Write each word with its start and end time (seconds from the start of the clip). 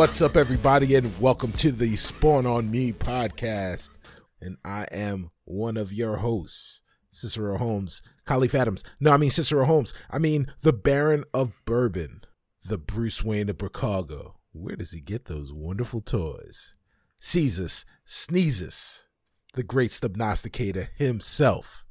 What's 0.00 0.22
up, 0.22 0.34
everybody, 0.34 0.94
and 0.94 1.20
welcome 1.20 1.52
to 1.52 1.70
the 1.70 1.94
Spawn 1.94 2.46
on 2.46 2.70
Me 2.70 2.90
podcast. 2.90 3.90
And 4.40 4.56
I 4.64 4.86
am 4.90 5.30
one 5.44 5.76
of 5.76 5.92
your 5.92 6.16
hosts, 6.16 6.80
Cicero 7.10 7.58
Holmes, 7.58 8.00
Kahlief 8.26 8.54
Adams. 8.54 8.82
No, 8.98 9.10
I 9.10 9.18
mean 9.18 9.30
Cicero 9.30 9.66
Holmes. 9.66 9.92
I 10.10 10.18
mean 10.18 10.50
the 10.62 10.72
Baron 10.72 11.24
of 11.34 11.52
Bourbon, 11.66 12.22
the 12.64 12.78
Bruce 12.78 13.22
Wayne 13.22 13.50
of 13.50 13.58
Chicago. 13.60 14.36
Where 14.52 14.74
does 14.74 14.92
he 14.92 15.02
get 15.02 15.26
those 15.26 15.52
wonderful 15.52 16.00
toys? 16.00 16.72
Caesar 17.18 17.68
Sneezes, 18.06 19.04
the 19.52 19.62
great 19.62 19.90
stubnosticator 19.90 20.88
himself. 20.96 21.84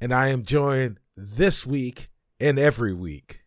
And 0.00 0.14
I 0.14 0.28
am 0.28 0.44
joined 0.44 1.00
this 1.16 1.66
week 1.66 2.10
and 2.38 2.60
every 2.60 2.94
week 2.94 3.40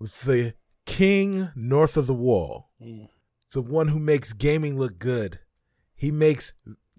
with 0.00 0.22
the 0.22 0.54
king 0.86 1.50
north 1.54 1.96
of 1.96 2.08
the 2.08 2.14
wall, 2.14 2.70
mm. 2.82 3.08
The 3.54 3.62
one 3.62 3.88
who 3.88 3.98
makes 3.98 4.32
gaming 4.34 4.76
look 4.78 4.98
good. 4.98 5.38
He 5.96 6.10
makes 6.10 6.52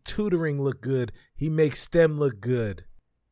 tutoring 0.04 0.60
look 0.62 0.82
good. 0.82 1.12
He 1.36 1.50
makes 1.50 1.82
STEM 1.82 2.18
look 2.18 2.40
good. 2.40 2.86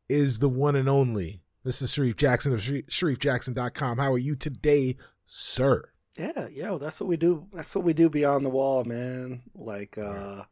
Is 0.09 0.39
the 0.39 0.49
one 0.49 0.75
and 0.75 0.87
only 0.89 1.41
Mr. 1.65 1.91
Sharif 1.91 2.17
Jackson 2.17 2.53
of 2.53 2.61
Sharif- 2.61 2.87
SharifJackson.com. 2.87 3.97
How 3.97 4.11
are 4.13 4.17
you 4.17 4.35
today, 4.35 4.97
sir? 5.25 5.89
Yeah, 6.19 6.47
yo, 6.49 6.77
that's 6.77 6.99
what 6.99 7.07
we 7.07 7.17
do. 7.17 7.47
That's 7.53 7.73
what 7.73 7.85
we 7.85 7.93
do 7.93 8.09
beyond 8.09 8.45
the 8.45 8.49
wall, 8.51 8.83
man. 8.83 9.41
Like 9.55 9.97
uh 9.97 10.43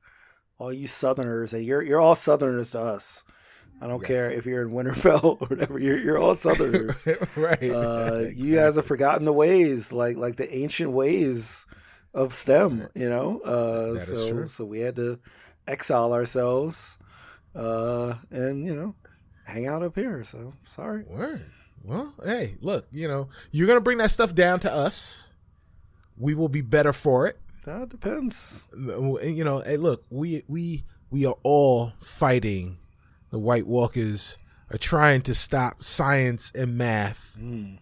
all 0.58 0.72
you 0.74 0.88
Southerners, 0.88 1.54
and 1.54 1.64
you're 1.66 1.82
you're 1.84 2.00
all 2.00 2.16
Southerners 2.16 2.72
to 2.72 2.80
us. 2.80 3.24
I 3.82 3.88
don't 3.88 4.00
Yes. 4.02 4.08
care 4.08 4.32
if 4.32 4.46
you're 4.46 4.62
in 4.62 4.70
Winterfell 4.74 5.24
or 5.42 5.48
whatever. 5.48 5.78
You're 5.78 6.00
you're 6.00 6.18
all 6.18 6.34
Southerners. 6.36 7.06
right. 7.36 7.62
uh, 7.64 8.24
You 8.36 8.56
guys 8.56 8.76
have 8.76 8.86
forgotten 8.88 9.26
the 9.26 9.34
ways, 9.34 9.92
like 9.92 10.18
like 10.18 10.38
the 10.38 10.52
ancient 10.56 10.92
ways 10.92 11.66
of 12.14 12.34
STEM. 12.34 12.88
You 12.96 13.10
know, 13.10 13.40
uh, 13.42 13.98
so 14.00 14.48
so 14.48 14.66
we 14.66 14.80
had 14.80 14.96
to 14.98 15.20
exile 15.68 16.14
ourselves, 16.14 16.98
uh, 17.56 18.16
and 18.30 18.66
you 18.66 18.76
know, 18.76 18.96
hang 19.46 19.68
out 19.68 19.84
up 19.84 19.96
here. 19.96 20.24
So 20.24 20.54
sorry. 20.64 21.04
Word. 21.04 21.46
Well, 21.84 22.14
hey, 22.24 22.58
look, 22.62 22.88
you 22.92 23.08
know, 23.08 23.30
you're 23.52 23.68
gonna 23.68 23.82
bring 23.82 23.98
that 24.00 24.12
stuff 24.12 24.36
down 24.36 24.60
to 24.62 24.72
us. 24.72 25.30
We 26.18 26.36
will 26.36 26.50
be 26.50 26.62
better 26.62 26.94
for 26.94 27.28
it. 27.28 27.40
That 27.66 27.90
depends. 27.90 28.68
You 28.76 29.44
know, 29.44 29.60
hey, 29.60 29.78
look, 29.78 30.06
we 30.10 30.44
we 30.48 30.84
we 31.10 31.26
are 31.26 31.38
all 31.44 31.94
fighting. 32.00 32.78
The 33.32 33.40
White 33.40 33.66
Walkers 33.66 34.38
are 34.72 34.78
trying 34.78 35.22
to 35.24 35.36
stop 35.36 35.84
science 35.84 36.52
and 36.56 36.78
math. 36.78 37.38
Mm. 37.40 37.80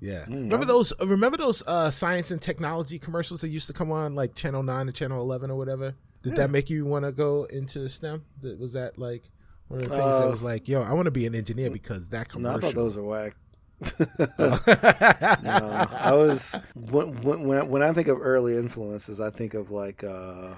Yeah, 0.00 0.24
Mm, 0.26 0.44
remember 0.44 0.64
those? 0.66 0.92
Remember 1.04 1.36
those 1.36 1.62
uh, 1.66 1.90
science 1.90 2.30
and 2.30 2.40
technology 2.40 2.98
commercials 2.98 3.42
that 3.42 3.48
used 3.48 3.66
to 3.66 3.72
come 3.74 3.92
on 3.92 4.14
like 4.14 4.34
Channel 4.34 4.62
Nine 4.62 4.86
and 4.88 4.94
Channel 4.96 5.20
Eleven 5.20 5.50
or 5.50 5.56
whatever? 5.58 5.94
Did 6.22 6.32
Yeah. 6.32 6.36
that 6.38 6.50
make 6.50 6.70
you 6.70 6.86
want 6.86 7.04
to 7.04 7.12
go 7.12 7.44
into 7.44 7.86
STEM? 7.88 8.24
Was 8.58 8.72
that 8.72 8.98
like 8.98 9.22
one 9.68 9.80
of 9.80 9.88
the 9.88 9.94
things 9.96 10.18
that 10.18 10.26
Uh, 10.26 10.30
was 10.30 10.42
like, 10.42 10.68
yo, 10.68 10.80
I 10.82 10.94
want 10.94 11.04
to 11.04 11.10
be 11.10 11.26
an 11.26 11.34
engineer 11.34 11.70
because 11.70 12.08
that 12.10 12.28
No, 12.34 12.48
I 12.48 12.52
commercial. 12.54 12.60
thought 12.70 12.74
those 12.74 12.96
were 12.96 13.04
whack. 13.04 13.36
Oh. 14.38 14.58
No, 15.42 15.86
I 15.90 16.12
was 16.12 16.54
when 16.74 17.12
when 17.22 17.42
when 17.44 17.58
I, 17.58 17.62
when 17.62 17.82
I 17.82 17.92
think 17.92 18.08
of 18.08 18.18
early 18.20 18.56
influences, 18.56 19.20
I 19.20 19.30
think 19.30 19.54
of 19.54 19.70
like 19.70 20.02
uh 20.04 20.54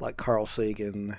like 0.00 0.16
Carl 0.16 0.46
Sagan 0.46 1.16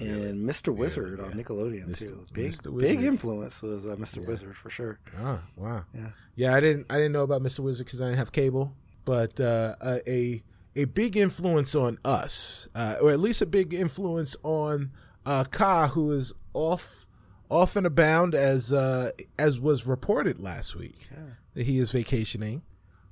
and 0.00 0.48
Mr. 0.48 0.74
Wizard 0.74 1.20
on 1.20 1.30
yeah. 1.36 1.42
Nickelodeon 1.42 1.88
Mr. 1.88 1.98
too. 2.08 2.26
Big 2.32 2.52
Mr. 2.52 2.78
big 2.80 3.02
influence 3.02 3.60
was 3.62 3.86
uh, 3.86 3.96
Mr. 3.96 4.20
Yeah. 4.22 4.28
Wizard 4.28 4.56
for 4.56 4.70
sure. 4.70 4.98
Ah, 5.18 5.42
wow. 5.56 5.84
Yeah. 5.94 6.08
Yeah, 6.36 6.54
I 6.54 6.60
didn't 6.60 6.86
I 6.90 6.94
didn't 6.96 7.12
know 7.12 7.22
about 7.24 7.42
Mr. 7.42 7.60
Wizard 7.60 7.86
because 7.86 8.00
I 8.00 8.04
didn't 8.06 8.18
have 8.18 8.32
cable, 8.32 8.72
but 9.04 9.38
uh, 9.40 9.74
a 9.80 10.10
a- 10.10 10.42
a 10.76 10.86
big 10.86 11.16
influence 11.16 11.76
on 11.76 11.98
us, 12.04 12.66
uh, 12.74 12.96
or 13.00 13.12
at 13.12 13.20
least 13.20 13.40
a 13.40 13.46
big 13.46 13.72
influence 13.72 14.34
on 14.42 14.90
uh, 15.24 15.44
Ka, 15.44 15.86
who 15.86 16.10
is 16.10 16.32
off 16.52 17.06
off 17.48 17.76
and 17.76 17.86
abound 17.86 18.34
as 18.34 18.72
uh, 18.72 19.10
as 19.38 19.60
was 19.60 19.86
reported 19.86 20.40
last 20.40 20.74
week 20.74 21.06
Yeah. 21.12 21.18
that 21.54 21.66
he 21.66 21.78
is 21.78 21.92
vacationing 21.92 22.62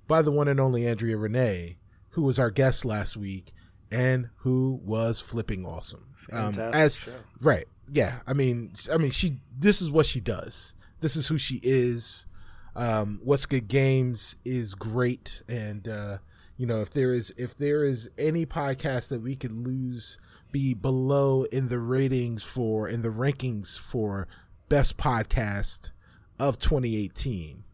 by 0.09 0.22
the 0.22 0.33
one 0.33 0.49
and 0.49 0.59
only 0.59 0.87
Andrea 0.89 1.17
Renee, 1.17 1.77
who 2.11 2.22
was 2.22 2.37
our 2.39 2.51
guest 2.51 2.84
last 2.84 3.17
week 3.17 3.53
and 3.92 4.30
who 4.38 4.80
was 4.84 5.20
flipping 5.20 5.64
awesome. 5.64 6.06
Um, 6.32 6.58
as 6.58 6.97
show. 6.97 7.12
right, 7.41 7.66
yeah. 7.92 8.20
I 8.26 8.32
mean, 8.32 8.72
I 8.92 8.97
mean, 8.97 9.10
she. 9.10 9.38
This 9.56 9.82
is 9.82 9.91
what 9.91 10.06
she 10.06 10.20
does. 10.20 10.75
This 11.00 11.16
is 11.16 11.28
who 11.28 11.38
she 11.38 11.60
is. 11.62 12.26
Um, 12.75 13.20
What's 13.22 13.44
Good 13.44 13.69
Games 13.69 14.36
is 14.44 14.75
great, 14.75 15.42
and 15.48 15.86
uh, 15.86 16.19
you 16.56 16.66
know, 16.66 16.80
if 16.80 16.91
there 16.91 17.12
is 17.12 17.32
if 17.36 17.56
there 17.56 17.84
is 17.84 18.08
any 18.16 18.47
podcast 18.47 19.08
that 19.08 19.20
we 19.20 19.36
could 19.36 19.53
lose, 19.53 20.19
be 20.53 20.74
below 20.74 21.44
in 21.44 21.69
the 21.69 21.78
ratings 21.78 22.42
for 22.42 22.88
in 22.88 23.03
the 23.03 23.09
rankings 23.09 23.78
for 23.78 24.28
best 24.69 24.97
podcast 24.97 25.91
of 26.38 26.59
2018. 26.59 27.64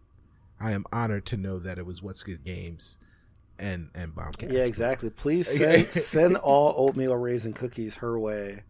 I 0.60 0.72
am 0.72 0.84
honored 0.92 1.24
to 1.26 1.36
know 1.36 1.60
that 1.60 1.78
it 1.78 1.86
was 1.86 2.02
What's 2.02 2.24
Good 2.24 2.44
Games 2.44 2.98
and 3.58 3.91
and 3.94 4.14
Bombcast. 4.14 4.52
Yeah, 4.52 4.60
exactly. 4.64 5.10
Please 5.10 5.46
send 5.58 5.86
send 5.88 6.36
all 6.36 6.74
oatmeal 6.76 7.14
raisin 7.16 7.52
cookies 7.52 7.96
her 7.96 8.19
way. 8.19 8.62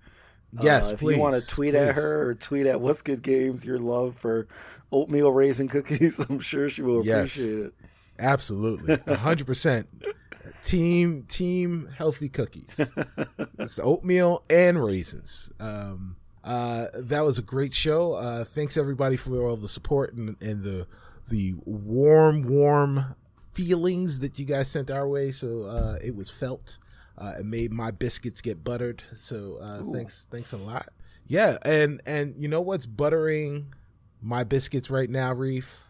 Yes, 0.62 0.90
Uh, 0.90 0.94
if 0.94 1.00
please. 1.00 1.16
you 1.16 1.22
want 1.22 1.34
to 1.40 1.46
tweet 1.46 1.74
at 1.74 1.94
her 1.94 2.28
or 2.28 2.34
tweet 2.34 2.66
at 2.66 2.80
What's 2.80 3.02
Good 3.02 3.20
Games 3.22 3.64
your 3.66 3.78
love 3.78 4.16
for 4.16 4.48
oatmeal 4.90 5.30
raisin 5.30 5.68
cookies, 5.68 6.18
I'm 6.18 6.40
sure 6.40 6.70
she 6.70 6.82
will 6.82 7.04
Yes. 7.04 7.36
appreciate 7.36 7.58
it. 7.66 7.74
Absolutely, 8.18 8.96
hundred 9.16 9.46
percent. 9.46 9.88
Team 10.64 11.24
team 11.28 11.88
healthy 11.96 12.28
cookies. 12.28 12.80
It's 13.58 13.78
oatmeal 13.78 14.42
and 14.50 14.82
raisins. 14.82 15.50
Um, 15.60 16.16
uh, 16.42 16.86
that 16.94 17.20
was 17.20 17.38
a 17.38 17.42
great 17.42 17.74
show. 17.74 18.14
Uh, 18.14 18.44
thanks 18.44 18.76
everybody 18.76 19.16
for 19.16 19.40
all 19.46 19.56
the 19.56 19.68
support 19.68 20.14
and, 20.14 20.36
and 20.42 20.64
the 20.64 20.86
the 21.28 21.54
warm 21.64 22.42
warm 22.42 23.14
feelings 23.58 24.20
that 24.20 24.38
you 24.38 24.44
guys 24.44 24.70
sent 24.70 24.88
our 24.88 25.08
way. 25.08 25.32
So 25.32 25.62
uh, 25.62 25.98
it 26.02 26.14
was 26.14 26.30
felt. 26.30 26.78
Uh, 27.16 27.34
it 27.40 27.44
made 27.44 27.72
my 27.72 27.90
biscuits 27.90 28.40
get 28.40 28.62
buttered. 28.62 29.02
So 29.16 29.58
uh, 29.60 29.82
Ooh. 29.82 29.92
thanks 29.92 30.28
thanks 30.30 30.52
a 30.52 30.56
lot. 30.56 30.88
Yeah, 31.26 31.58
and 31.64 32.00
and 32.06 32.34
you 32.38 32.46
know 32.46 32.60
what's 32.60 32.86
buttering 32.86 33.74
my 34.22 34.44
biscuits 34.44 34.90
right 34.90 35.10
now, 35.10 35.32
Reef? 35.32 35.82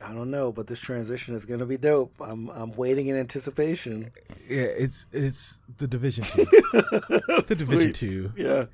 I 0.00 0.12
don't 0.14 0.30
know, 0.30 0.52
but 0.52 0.68
this 0.68 0.78
transition 0.78 1.34
is 1.34 1.44
going 1.44 1.58
to 1.58 1.66
be 1.66 1.76
dope. 1.76 2.14
I'm 2.20 2.48
I'm 2.50 2.70
waiting 2.72 3.08
in 3.08 3.16
anticipation. 3.16 4.04
Yeah, 4.48 4.62
it's 4.62 5.06
it's 5.10 5.60
the 5.78 5.88
division 5.88 6.22
two. 6.22 6.44
the 6.72 7.56
division 7.58 7.92
Sweet. 7.92 7.94
two. 7.96 8.32
Yeah. 8.36 8.66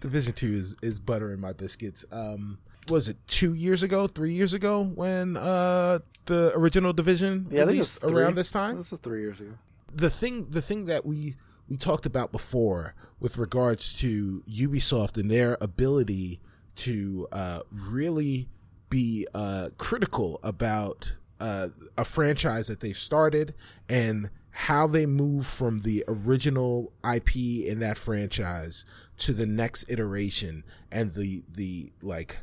Division 0.00 0.32
two 0.32 0.52
is 0.54 0.76
is 0.82 0.98
buttering 0.98 1.40
my 1.40 1.52
biscuits. 1.52 2.06
Um, 2.10 2.58
was 2.90 3.08
it 3.08 3.16
two 3.26 3.54
years 3.54 3.82
ago, 3.82 4.06
three 4.06 4.32
years 4.32 4.52
ago 4.54 4.82
when 4.84 5.36
uh 5.36 5.98
the 6.26 6.52
original 6.56 6.92
division 6.92 7.46
Yeah, 7.50 7.64
released 7.64 8.02
around 8.04 8.34
this 8.34 8.50
time? 8.50 8.76
This 8.76 8.90
was 8.90 9.00
three 9.00 9.20
years 9.20 9.40
ago. 9.40 9.52
the 9.94 10.10
thing 10.10 10.46
the 10.50 10.62
thing 10.62 10.86
that 10.86 11.06
we 11.06 11.36
we 11.68 11.76
talked 11.76 12.06
about 12.06 12.30
before 12.32 12.94
with 13.18 13.38
regards 13.38 13.96
to 13.98 14.42
Ubisoft 14.48 15.16
and 15.18 15.30
their 15.30 15.56
ability 15.60 16.40
to 16.76 17.26
uh, 17.32 17.60
really 17.90 18.48
be 18.90 19.26
uh, 19.34 19.70
critical 19.78 20.38
about 20.42 21.14
uh, 21.40 21.68
a 21.98 22.04
franchise 22.04 22.66
that 22.68 22.80
they've 22.80 22.96
started 22.96 23.54
and 23.88 24.30
how 24.50 24.86
they 24.86 25.06
move 25.06 25.46
from 25.46 25.80
the 25.80 26.04
original 26.08 26.92
IP 27.14 27.36
in 27.36 27.78
that 27.80 27.98
franchise 27.98 28.84
to 29.18 29.32
the 29.32 29.46
next 29.46 29.84
iteration 29.88 30.62
and 30.92 31.14
the 31.14 31.42
the 31.52 31.90
like 32.00 32.36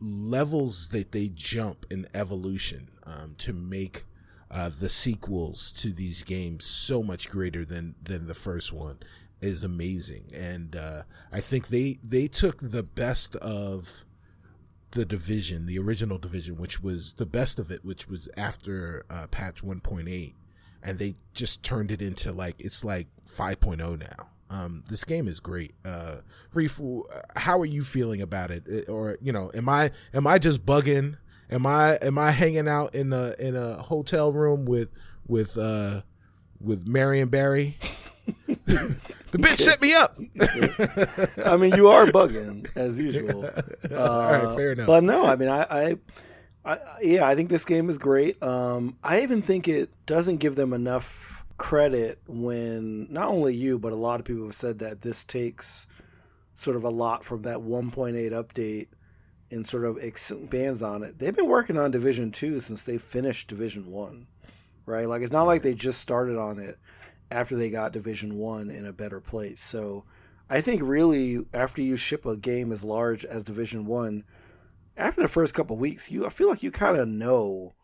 levels 0.00 0.88
that 0.90 1.12
they 1.12 1.28
jump 1.28 1.86
in 1.90 2.06
evolution 2.14 2.88
um, 3.04 3.34
to 3.38 3.52
make 3.52 4.04
uh, 4.50 4.70
the 4.80 4.88
sequels 4.88 5.72
to 5.72 5.92
these 5.92 6.22
games 6.22 6.64
so 6.64 7.02
much 7.02 7.28
greater 7.28 7.64
than 7.64 7.94
than 8.02 8.26
the 8.26 8.34
first 8.34 8.72
one 8.72 8.98
is 9.40 9.62
amazing. 9.62 10.24
And 10.34 10.74
uh, 10.74 11.02
i 11.32 11.40
think 11.40 11.68
they 11.68 11.98
they 12.02 12.28
took 12.28 12.60
the 12.60 12.82
best 12.82 13.36
of 13.36 14.04
the 14.92 15.04
division 15.04 15.66
the 15.66 15.78
original 15.78 16.16
division 16.16 16.56
which 16.56 16.82
was 16.82 17.14
the 17.14 17.26
best 17.26 17.58
of 17.58 17.70
it 17.70 17.84
which 17.84 18.08
was 18.08 18.28
after 18.38 19.04
uh, 19.10 19.26
patch 19.26 19.62
1.8 19.62 20.32
and 20.82 20.98
they 20.98 21.14
just 21.34 21.62
turned 21.62 21.92
it 21.92 22.00
into 22.00 22.32
like 22.32 22.54
it's 22.58 22.82
like 22.84 23.06
5.0 23.26 24.00
now 24.00 24.28
um, 24.50 24.84
this 24.88 25.04
game 25.04 25.28
is 25.28 25.40
great. 25.40 25.74
Uh, 25.84 26.16
Reef, 26.54 26.80
how 27.36 27.58
are 27.60 27.66
you 27.66 27.82
feeling 27.82 28.22
about 28.22 28.50
it? 28.50 28.88
Or 28.88 29.18
you 29.20 29.32
know, 29.32 29.50
am 29.54 29.68
I 29.68 29.90
am 30.14 30.26
I 30.26 30.38
just 30.38 30.64
bugging? 30.64 31.16
Am 31.50 31.66
I 31.66 31.96
am 31.96 32.18
I 32.18 32.30
hanging 32.30 32.68
out 32.68 32.94
in 32.94 33.12
a 33.12 33.34
in 33.38 33.56
a 33.56 33.82
hotel 33.82 34.32
room 34.32 34.64
with 34.64 34.88
with 35.26 35.56
uh 35.56 36.02
with 36.60 36.86
Marion 36.86 37.28
Barry? 37.28 37.78
the 38.46 39.38
bitch 39.38 39.58
set 39.58 39.80
me 39.80 39.94
up. 39.94 40.18
I 41.44 41.56
mean, 41.56 41.74
you 41.74 41.88
are 41.88 42.06
bugging 42.06 42.68
as 42.76 42.98
usual. 42.98 43.46
Uh, 43.46 43.96
All 43.96 44.32
right, 44.32 44.56
fair 44.56 44.72
enough. 44.72 44.86
But 44.86 45.04
no, 45.04 45.24
I 45.24 45.36
mean, 45.36 45.48
I, 45.48 45.62
I, 45.62 45.96
I, 46.64 46.78
yeah, 47.00 47.26
I 47.26 47.34
think 47.34 47.48
this 47.48 47.64
game 47.64 47.88
is 47.88 47.96
great. 47.96 48.42
Um, 48.42 48.96
I 49.02 49.22
even 49.22 49.40
think 49.40 49.68
it 49.68 49.90
doesn't 50.04 50.36
give 50.36 50.56
them 50.56 50.72
enough 50.74 51.37
credit 51.58 52.20
when 52.26 53.12
not 53.12 53.28
only 53.28 53.54
you 53.54 53.78
but 53.78 53.92
a 53.92 53.96
lot 53.96 54.20
of 54.20 54.26
people 54.26 54.44
have 54.44 54.54
said 54.54 54.78
that 54.78 55.02
this 55.02 55.24
takes 55.24 55.86
sort 56.54 56.76
of 56.76 56.84
a 56.84 56.90
lot 56.90 57.24
from 57.24 57.42
that 57.42 57.58
1.8 57.58 58.14
update 58.30 58.86
and 59.50 59.66
sort 59.66 59.84
of 59.84 59.96
expands 59.98 60.82
on 60.82 61.02
it. 61.02 61.18
They've 61.18 61.34
been 61.34 61.48
working 61.48 61.78
on 61.78 61.90
Division 61.90 62.30
2 62.30 62.60
since 62.60 62.82
they 62.82 62.98
finished 62.98 63.48
Division 63.48 63.90
1. 63.90 64.26
Right? 64.86 65.08
Like 65.08 65.22
it's 65.22 65.32
not 65.32 65.46
like 65.46 65.62
they 65.62 65.74
just 65.74 66.00
started 66.00 66.38
on 66.38 66.58
it 66.58 66.78
after 67.30 67.56
they 67.56 67.70
got 67.70 67.92
Division 67.92 68.38
1 68.38 68.70
in 68.70 68.86
a 68.86 68.92
better 68.92 69.20
place. 69.20 69.60
So 69.60 70.04
I 70.48 70.60
think 70.60 70.80
really 70.82 71.44
after 71.52 71.82
you 71.82 71.96
ship 71.96 72.24
a 72.24 72.36
game 72.36 72.72
as 72.72 72.84
large 72.84 73.24
as 73.24 73.42
Division 73.42 73.86
1, 73.86 74.24
after 74.96 75.22
the 75.22 75.28
first 75.28 75.54
couple 75.54 75.76
weeks, 75.76 76.10
you 76.10 76.26
I 76.26 76.30
feel 76.30 76.48
like 76.48 76.62
you 76.62 76.70
kind 76.70 76.96
of 76.96 77.08
know 77.08 77.74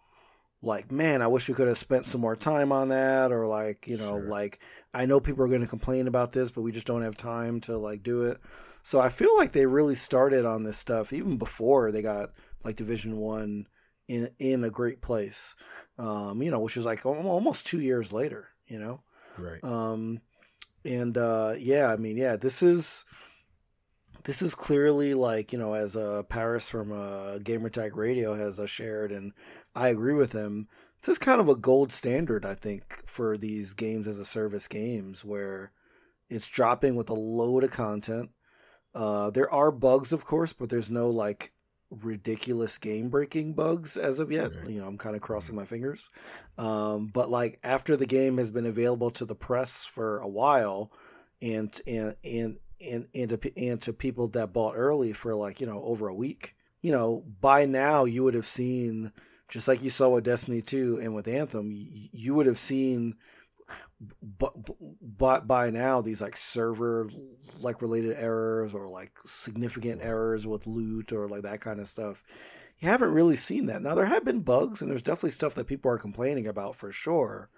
like 0.65 0.91
man 0.91 1.23
i 1.23 1.27
wish 1.27 1.49
we 1.49 1.55
could 1.55 1.69
have 1.69 1.79
spent 1.79 2.07
some 2.07 2.21
more 2.21 2.37
time 2.37 2.73
on 2.73 2.89
that 2.89 3.33
or 3.33 3.47
like 3.47 3.87
you 3.87 3.97
know 3.97 4.19
sure. 4.19 4.29
like 4.29 4.59
i 4.93 5.07
know 5.07 5.21
people 5.21 5.45
are 5.45 5.49
going 5.49 5.61
to 5.61 5.67
complain 5.67 6.09
about 6.09 6.33
this 6.33 6.51
but 6.51 6.63
we 6.63 6.73
just 6.73 6.87
don't 6.87 7.03
have 7.03 7.17
time 7.17 7.61
to 7.61 7.77
like 7.77 8.03
do 8.03 8.23
it. 8.23 8.41
So 8.83 9.01
i 9.01 9.09
feel 9.09 9.35
like 9.37 9.53
they 9.53 9.67
really 9.67 9.95
started 9.95 10.45
on 10.45 10.63
this 10.63 10.79
stuff 10.79 11.13
even 11.13 11.37
before 11.37 11.91
they 11.91 12.03
got 12.03 12.31
like 12.65 12.77
division 12.77 13.17
one 13.17 13.67
in 14.09 14.31
in 14.39 14.65
a 14.65 14.71
great 14.71 15.01
place 15.01 15.55
um 15.99 16.43
you 16.43 16.51
know 16.51 16.61
which 16.61 16.77
is 16.77 16.85
like 16.85 17.05
almost 17.07 17.67
two 17.67 17.81
years 17.81 18.13
later 18.13 18.49
you 18.67 18.79
know? 18.79 19.01
Right. 19.39 19.63
Um 19.63 20.21
and 20.85 21.17
uh 21.17 21.55
yeah 21.59 21.91
i 21.91 21.97
mean 21.97 22.17
yeah 22.17 22.37
this 22.37 22.63
is 22.63 23.05
this 24.25 24.41
is 24.41 24.55
clearly 24.55 25.15
like 25.15 25.53
you 25.53 25.59
know 25.59 25.75
as 25.75 25.97
uh, 25.97 26.23
Parris 26.25 26.69
from 26.69 26.93
uh, 26.93 27.39
Gamertag 27.39 27.95
Radio 27.95 28.35
has 28.35 28.59
uh, 28.59 28.67
shared, 28.67 29.13
and 29.13 29.33
I 29.75 29.89
agree 29.89 30.15
with 30.15 30.33
him. 30.33 30.69
This 31.01 31.15
is 31.15 31.19
kind 31.19 31.41
of 31.41 31.49
a 31.49 31.57
gold 31.57 31.93
standard, 31.93 32.47
I 32.47 32.55
think, 32.55 33.03
for 33.07 33.37
these 33.37 33.75
games 33.75 34.07
as 34.07 34.19
a 34.19 34.25
service 34.25 34.69
games 34.69 35.25
where 35.25 35.73
it's 36.31 36.49
dropping 36.49 36.97
with 36.97 37.11
a 37.11 37.15
load 37.15 37.65
of 37.65 37.71
content. 37.71 38.31
Uh, 38.95 39.31
there 39.31 39.51
are 39.53 39.71
bugs, 39.71 40.13
of 40.13 40.25
course, 40.25 40.53
but 40.53 40.69
there's 40.69 40.91
no 40.91 41.11
like 41.11 41.53
ridiculous 41.91 42.79
game 42.79 43.09
breaking 43.09 43.55
bugs 43.55 43.97
as 43.97 44.19
of 44.19 44.33
yet. 44.33 44.53
You 44.69 44.81
know, 44.81 44.87
I'm 44.87 44.99
kind 44.99 45.17
of 45.17 45.23
crossing 45.23 45.57
my 45.57 45.65
fingers. 45.65 46.11
Um, 46.57 47.07
but 47.13 47.31
like 47.31 47.59
after 47.63 47.97
the 47.97 48.07
game 48.07 48.39
has 48.39 48.51
been 48.51 48.67
available 48.67 49.11
to 49.13 49.25
the 49.25 49.35
press 49.35 49.85
for 49.85 50.21
a 50.21 50.29
while, 50.29 50.93
and 51.43 51.79
and 51.87 52.17
and 52.25 52.59
and 52.81 53.07
and 53.15 53.31
to, 53.31 53.59
and 53.59 53.83
to 53.83 53.93
people 53.93 54.29
that 54.29 54.53
bought 54.53 54.77
early 54.77 55.13
for 55.13 55.35
like 55.35 55.61
you 55.61 55.67
know 55.67 55.83
over 55.85 56.09
a 56.09 56.15
week, 56.15 56.55
you 56.81 56.93
know, 56.93 57.25
by 57.41 57.67
now 57.67 58.05
you 58.05 58.23
would 58.25 58.35
have 58.35 58.47
seen 58.47 59.13
just 59.55 59.69
like 59.69 59.85
you 59.85 59.91
saw 59.91 60.09
with 60.09 60.25
Destiny 60.25 60.61
2 60.61 60.99
and 61.01 61.15
with 61.15 61.29
Anthem, 61.29 61.71
you, 61.71 62.09
you 62.11 62.35
would 62.35 62.47
have 62.47 62.59
seen 62.59 63.15
but, 64.21 64.53
but 65.01 65.47
by 65.47 65.71
now 65.71 66.01
these 66.01 66.21
like 66.21 66.37
server 66.37 67.09
like 67.61 67.81
related 67.81 68.17
errors 68.19 68.75
or 68.75 68.89
like 68.89 69.13
significant 69.25 70.03
errors 70.03 70.45
with 70.45 70.67
loot 70.67 71.13
or 71.13 71.29
like 71.29 71.43
that 71.43 71.61
kind 71.61 71.79
of 71.79 71.87
stuff. 71.87 72.25
You 72.81 72.89
haven't 72.89 73.13
really 73.13 73.37
seen 73.37 73.67
that. 73.67 73.81
Now 73.81 73.95
there 73.95 74.07
have 74.07 74.25
been 74.25 74.41
bugs 74.41 74.83
and 74.83 74.91
there's 74.91 75.03
definitely 75.03 75.31
stuff 75.31 75.55
that 75.55 75.69
people 75.69 75.89
are 75.89 75.99
complaining 75.99 76.49
about 76.49 76.75
for 76.75 76.91
sure 76.91 77.49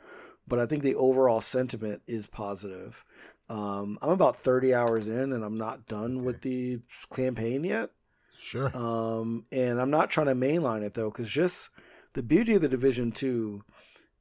but 0.47 0.59
i 0.61 0.67
think 0.67 0.83
the 0.83 0.95
overall 0.97 1.41
sentiment 1.41 2.03
is 2.07 2.27
positive. 2.27 3.07
Um, 3.49 3.99
i'm 4.03 4.11
about 4.11 4.37
30 4.37 4.75
hours 4.75 5.09
in 5.09 5.33
and 5.33 5.43
i'm 5.43 5.57
not 5.57 5.89
done 5.89 6.19
okay. 6.19 6.27
with 6.27 6.43
the 6.43 6.81
campaign 7.11 7.65
yet. 7.65 7.91
Sure. 8.39 8.77
Um, 8.77 9.47
and 9.51 9.81
I'm 9.81 9.91
not 9.91 10.11
trying 10.11 10.27
to 10.27 10.35
mainline 10.35 10.83
it 10.83 10.95
though, 10.95 11.11
because 11.11 11.31
just 11.31 11.71
the 12.17 12.23
beauty 12.23 12.55
of 12.55 12.63
the 12.63 12.69
Division 12.69 13.13
Two 13.13 13.63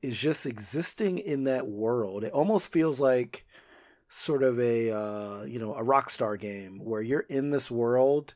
is 0.02 0.18
just 0.18 0.46
existing 0.46 1.18
in 1.18 1.46
that 1.46 1.66
world. 1.66 2.26
It 2.26 2.34
almost 2.34 2.70
feels 2.70 3.00
like 3.00 3.46
sort 4.10 4.44
of 4.44 4.60
a 4.60 4.92
uh, 4.92 5.44
you 5.44 5.60
know 5.60 5.74
a 5.74 5.82
Rockstar 5.82 6.38
game 6.38 6.82
where 6.84 7.02
you're 7.02 7.22
in 7.22 7.52
this 7.52 7.72
world 7.72 8.36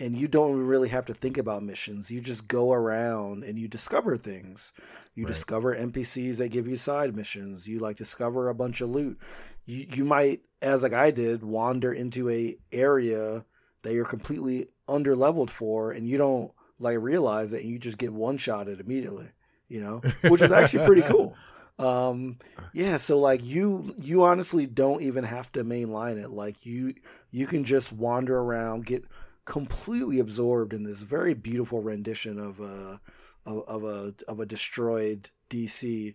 and 0.00 0.16
you 0.16 0.26
don't 0.26 0.56
really 0.56 0.88
have 0.88 1.04
to 1.06 1.14
think 1.14 1.36
about 1.36 1.62
missions. 1.62 2.10
You 2.10 2.22
just 2.22 2.48
go 2.48 2.72
around 2.72 3.44
and 3.44 3.58
you 3.58 3.68
discover 3.68 4.16
things. 4.16 4.72
You 5.14 5.24
right. 5.24 5.32
discover 5.32 5.76
NPCs 5.76 6.38
that 6.38 6.48
give 6.48 6.66
you 6.66 6.76
side 6.76 7.14
missions. 7.14 7.68
You 7.68 7.80
like 7.80 7.96
discover 7.96 8.48
a 8.48 8.54
bunch 8.54 8.80
of 8.80 8.88
loot. 8.88 9.18
You 9.66 9.86
you 9.92 10.04
might, 10.06 10.40
as 10.62 10.82
like 10.82 10.94
I 10.94 11.10
did, 11.10 11.44
wander 11.44 11.92
into 11.92 12.30
a 12.30 12.56
area 12.72 13.44
that 13.82 13.92
you're 13.92 14.06
completely 14.06 14.68
under 14.88 15.14
leveled 15.14 15.50
for, 15.50 15.92
and 15.92 16.08
you 16.08 16.16
don't 16.16 16.52
like 16.78 16.98
realize 16.98 17.52
it, 17.52 17.62
and 17.62 17.70
you 17.70 17.78
just 17.78 17.98
get 17.98 18.12
one 18.12 18.36
shot 18.38 18.68
at 18.68 18.80
immediately. 18.80 19.28
You 19.68 19.80
know, 19.80 20.02
which 20.28 20.42
is 20.42 20.52
actually 20.52 20.86
pretty 20.86 21.02
cool. 21.10 21.34
Um, 21.78 22.38
yeah, 22.72 22.98
so 22.98 23.18
like 23.18 23.44
you 23.44 23.94
you 24.00 24.24
honestly 24.24 24.66
don't 24.66 25.02
even 25.02 25.24
have 25.24 25.50
to 25.52 25.64
mainline 25.64 26.22
it. 26.22 26.30
Like 26.30 26.64
you 26.64 26.94
you 27.30 27.46
can 27.46 27.64
just 27.64 27.92
wander 27.92 28.38
around, 28.38 28.86
get 28.86 29.04
completely 29.44 30.18
absorbed 30.18 30.72
in 30.72 30.84
this 30.84 31.00
very 31.00 31.34
beautiful 31.34 31.80
rendition 31.80 32.38
of 32.38 32.60
a 32.60 33.00
of, 33.44 33.62
of 33.66 33.84
a 33.84 34.14
of 34.28 34.40
a 34.40 34.46
destroyed 34.46 35.30
DC 35.50 36.14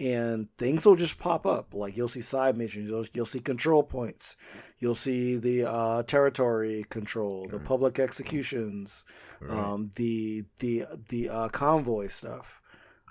and 0.00 0.48
things 0.58 0.84
will 0.84 0.96
just 0.96 1.18
pop 1.18 1.46
up. 1.46 1.72
Like 1.72 1.96
you'll 1.96 2.08
see 2.08 2.20
side 2.20 2.56
missions, 2.56 2.88
you'll, 2.88 3.06
you'll 3.12 3.26
see 3.26 3.40
control 3.40 3.82
points, 3.82 4.36
you'll 4.78 4.94
see 4.94 5.36
the 5.36 5.64
uh, 5.64 6.02
territory 6.02 6.84
control, 6.88 7.46
the 7.48 7.58
public 7.58 7.98
executions, 7.98 9.04
right. 9.40 9.58
um, 9.58 9.90
the 9.96 10.44
the 10.58 10.84
the 11.08 11.28
uh, 11.28 11.48
convoy 11.48 12.08
stuff. 12.08 12.60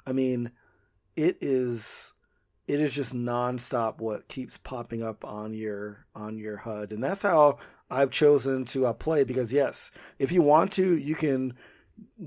I 0.05 0.11
mean, 0.11 0.51
it 1.15 1.37
is 1.41 2.13
it 2.67 2.79
is 2.79 2.93
just 2.93 3.15
nonstop 3.15 3.99
what 3.99 4.27
keeps 4.27 4.57
popping 4.57 5.03
up 5.03 5.23
on 5.25 5.53
your 5.53 6.05
on 6.15 6.37
your 6.37 6.57
HUD, 6.57 6.91
and 6.91 7.03
that's 7.03 7.21
how 7.21 7.59
I've 7.89 8.11
chosen 8.11 8.65
to 8.65 8.87
uh, 8.87 8.93
play. 8.93 9.23
Because 9.23 9.53
yes, 9.53 9.91
if 10.19 10.31
you 10.31 10.41
want 10.41 10.71
to, 10.73 10.97
you 10.97 11.15
can 11.15 11.53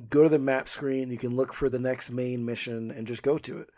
go 0.09 0.23
to 0.23 0.29
the 0.29 0.38
map 0.38 0.69
screen, 0.69 1.11
you 1.11 1.19
can 1.19 1.37
look 1.37 1.52
for 1.52 1.69
the 1.69 1.79
next 1.79 2.11
main 2.11 2.44
mission, 2.44 2.91
and 2.91 3.06
just 3.06 3.23
go 3.23 3.37
to 3.38 3.59
it 3.59 3.69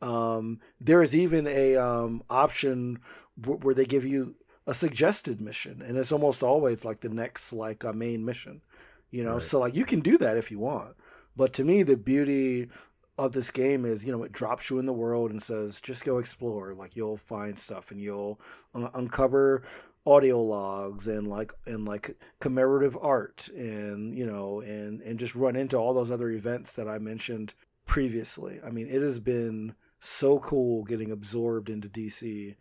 um, 0.00 0.60
there 0.80 1.02
is 1.02 1.14
even 1.14 1.46
a 1.46 1.76
um, 1.76 2.22
option 2.30 3.00
w- 3.40 3.60
where 3.60 3.74
they 3.74 3.84
give 3.84 4.04
you 4.04 4.36
a 4.66 4.74
suggested 4.74 5.40
mission, 5.40 5.82
and 5.82 5.96
it's 5.96 6.12
almost 6.12 6.42
always 6.42 6.84
like 6.84 7.00
the 7.00 7.08
next 7.08 7.52
like 7.52 7.84
a 7.84 7.92
main 7.92 8.24
mission. 8.24 8.62
You 9.10 9.24
know, 9.24 9.34
right. 9.34 9.42
so 9.42 9.60
like 9.60 9.74
you 9.74 9.84
can 9.84 10.00
do 10.00 10.18
that 10.18 10.36
if 10.36 10.50
you 10.50 10.58
want. 10.58 10.94
But 11.36 11.52
to 11.54 11.64
me, 11.64 11.82
the 11.82 11.96
beauty 11.96 12.68
of 13.16 13.32
this 13.32 13.50
game 13.50 13.84
is 13.84 14.04
you 14.04 14.12
know 14.12 14.22
it 14.22 14.32
drops 14.32 14.70
you 14.70 14.78
in 14.78 14.86
the 14.86 14.92
world 14.92 15.30
and 15.30 15.42
says 15.42 15.80
just 15.80 16.04
go 16.04 16.18
explore. 16.18 16.74
Like 16.74 16.94
you'll 16.94 17.16
find 17.16 17.58
stuff 17.58 17.90
and 17.90 18.00
you'll 18.00 18.40
un- 18.74 18.90
uncover 18.94 19.62
audio 20.06 20.40
logs 20.40 21.08
and 21.08 21.28
like 21.28 21.52
and 21.66 21.84
like 21.84 22.16
commemorative 22.40 22.96
art 23.00 23.48
and 23.48 24.16
you 24.16 24.24
know 24.24 24.60
and 24.60 25.02
and 25.02 25.18
just 25.18 25.34
run 25.34 25.56
into 25.56 25.76
all 25.76 25.92
those 25.92 26.10
other 26.10 26.30
events 26.30 26.72
that 26.74 26.88
I 26.88 26.98
mentioned 26.98 27.54
previously. 27.86 28.60
I 28.64 28.70
mean, 28.70 28.88
it 28.88 29.02
has 29.02 29.18
been 29.18 29.74
so 30.00 30.38
cool 30.38 30.84
getting 30.84 31.10
absorbed 31.10 31.68
into 31.68 31.88
DC. 31.88 32.56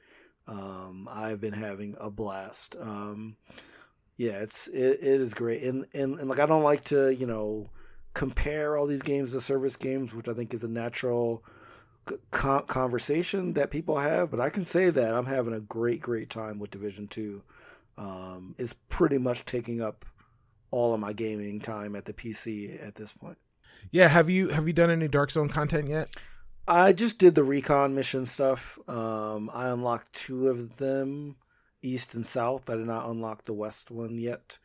Um, 0.48 1.10
I've 1.12 1.41
been 1.41 1.53
having 1.53 1.96
a 2.00 2.10
blast. 2.10 2.75
Um, 2.79 3.36
yeah, 4.15 4.39
it's 4.39 4.67
it, 4.67 5.00
it 5.01 5.22
is 5.22 5.34
great, 5.34 5.63
and, 5.63 5.86
and 5.94 6.20
and 6.20 6.29
like 6.29 6.39
I 6.39 6.46
don't 6.46 6.63
like 6.63 6.84
to 6.86 7.13
you 7.13 7.27
know 7.27 7.70
compare 8.13 8.77
all 8.77 8.88
these 8.88 9.03
games 9.03 9.34
to 9.34 9.41
service 9.41 9.75
games, 9.75 10.13
which 10.13 10.27
I 10.27 10.34
think 10.34 10.53
is 10.53 10.63
a 10.63 10.67
natural 10.67 11.44
conversation 12.32 13.53
that 13.53 13.70
people 13.70 14.00
have. 14.00 14.32
But 14.32 14.39
I 14.39 14.50
can 14.50 14.65
say 14.65 14.89
that 14.89 15.13
I'm 15.13 15.25
having 15.25 15.53
a 15.53 15.60
great 15.60 16.01
great 16.01 16.29
time 16.29 16.60
with 16.60 16.72
Division 16.72 17.08
Two. 17.08 17.44
Um, 17.98 18.53
is 18.60 18.74
pretty 18.74 19.17
much 19.17 19.44
taking 19.46 19.82
up 19.82 20.06
all 20.70 20.94
of 20.94 21.00
my 21.00 21.13
gaming 21.13 21.60
time 21.60 21.96
at 21.96 22.06
the 22.06 22.13
PC 22.13 22.86
at 22.86 22.96
this 22.96 23.12
point. 23.12 23.38
Yeah, 23.91 24.08
have 24.08 24.29
you 24.29 24.50
have 24.50 24.67
you 24.67 24.74
done 24.74 24.89
any 24.89 25.08
Dark 25.08 25.32
Zone 25.32 25.50
content 25.50 25.88
yet? 25.89 26.10
I 26.68 26.94
just 26.94 27.18
did 27.18 27.36
the 27.36 27.44
recon 27.44 27.96
mission 27.96 28.26
stuff. 28.26 28.78
Um, 28.88 29.50
I 29.54 29.70
unlocked 29.70 30.14
two 30.14 30.50
of 30.50 30.78
them, 30.78 31.38
east 31.82 32.14
and 32.14 32.26
south. 32.26 32.70
I 32.70 32.76
did 32.76 32.88
not 32.88 33.10
unlock 33.10 33.44
the 33.44 33.54
west 33.54 33.90
one 33.90 34.18
yet. 34.18 34.60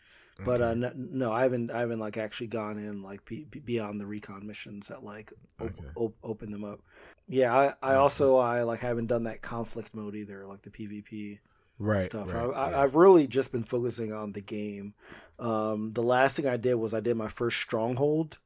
But 0.45 0.61
uh, 0.61 0.75
no, 0.75 0.93
no, 0.95 1.33
I 1.33 1.43
haven't. 1.43 1.71
I 1.71 1.81
haven't 1.81 2.01
like 2.01 2.17
actually 2.17 2.49
gone 2.49 2.79
in 2.79 3.03
like 3.03 3.25
be, 3.25 3.45
beyond 3.45 4.01
the 4.01 4.07
recon 4.07 4.47
missions 4.47 4.89
that 4.89 5.05
like 5.05 5.33
op- 5.61 5.79
okay. 5.79 5.89
op- 5.95 6.17
open 6.23 6.51
them 6.51 6.65
up. 6.65 6.81
Yeah, 7.29 7.55
I, 7.55 7.75
I 7.83 7.95
also 7.95 8.37
I 8.37 8.63
like 8.63 8.81
haven't 8.81 9.07
done 9.07 9.25
that 9.25 9.43
conflict 9.43 9.95
mode 9.95 10.17
either, 10.17 10.47
like 10.47 10.63
the 10.63 10.71
PvP 10.71 11.39
right 11.79 12.07
stuff. 12.07 12.33
Right, 12.33 12.55
I, 12.55 12.81
have 12.81 12.97
really 12.97 13.27
just 13.27 13.53
been 13.53 13.63
focusing 13.63 14.13
on 14.13 14.33
the 14.33 14.41
game. 14.41 14.95
Um, 15.39 15.93
the 15.93 16.03
last 16.03 16.37
thing 16.37 16.47
I 16.47 16.57
did 16.57 16.75
was 16.75 16.95
I 16.95 17.01
did 17.01 17.17
my 17.17 17.29
first 17.29 17.61
stronghold, 17.61 18.39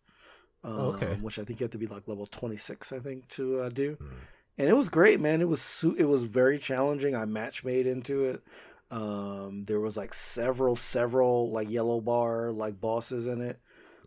um, 0.65 0.73
oh, 0.73 0.89
okay. 0.93 1.15
which 1.21 1.39
I 1.39 1.45
think 1.45 1.61
you 1.61 1.65
have 1.65 1.73
to 1.73 1.79
be 1.79 1.87
like 1.87 2.09
level 2.09 2.27
26, 2.27 2.93
I 2.93 2.99
think, 2.99 3.29
to 3.29 3.61
uh, 3.61 3.69
do. 3.69 3.97
Mm. 3.97 4.11
And 4.59 4.69
it 4.69 4.77
was 4.77 4.89
great, 4.89 5.21
man. 5.21 5.41
It 5.41 5.49
was 5.49 5.61
su- 5.61 5.97
it 5.99 6.05
was 6.05 6.23
very 6.23 6.59
challenging. 6.59 7.15
I 7.15 7.25
match 7.27 7.65
made 7.65 7.87
into 7.87 8.25
it. 8.25 8.43
Um, 8.91 9.65
there 9.67 9.81
was 9.81 9.97
like 9.97 10.15
several, 10.15 10.77
several 10.77 11.51
like 11.51 11.69
yellow 11.69 12.01
bar 12.01 12.53
like 12.53 12.81
bosses 12.81 13.27
in 13.27 13.41
it. 13.41 13.61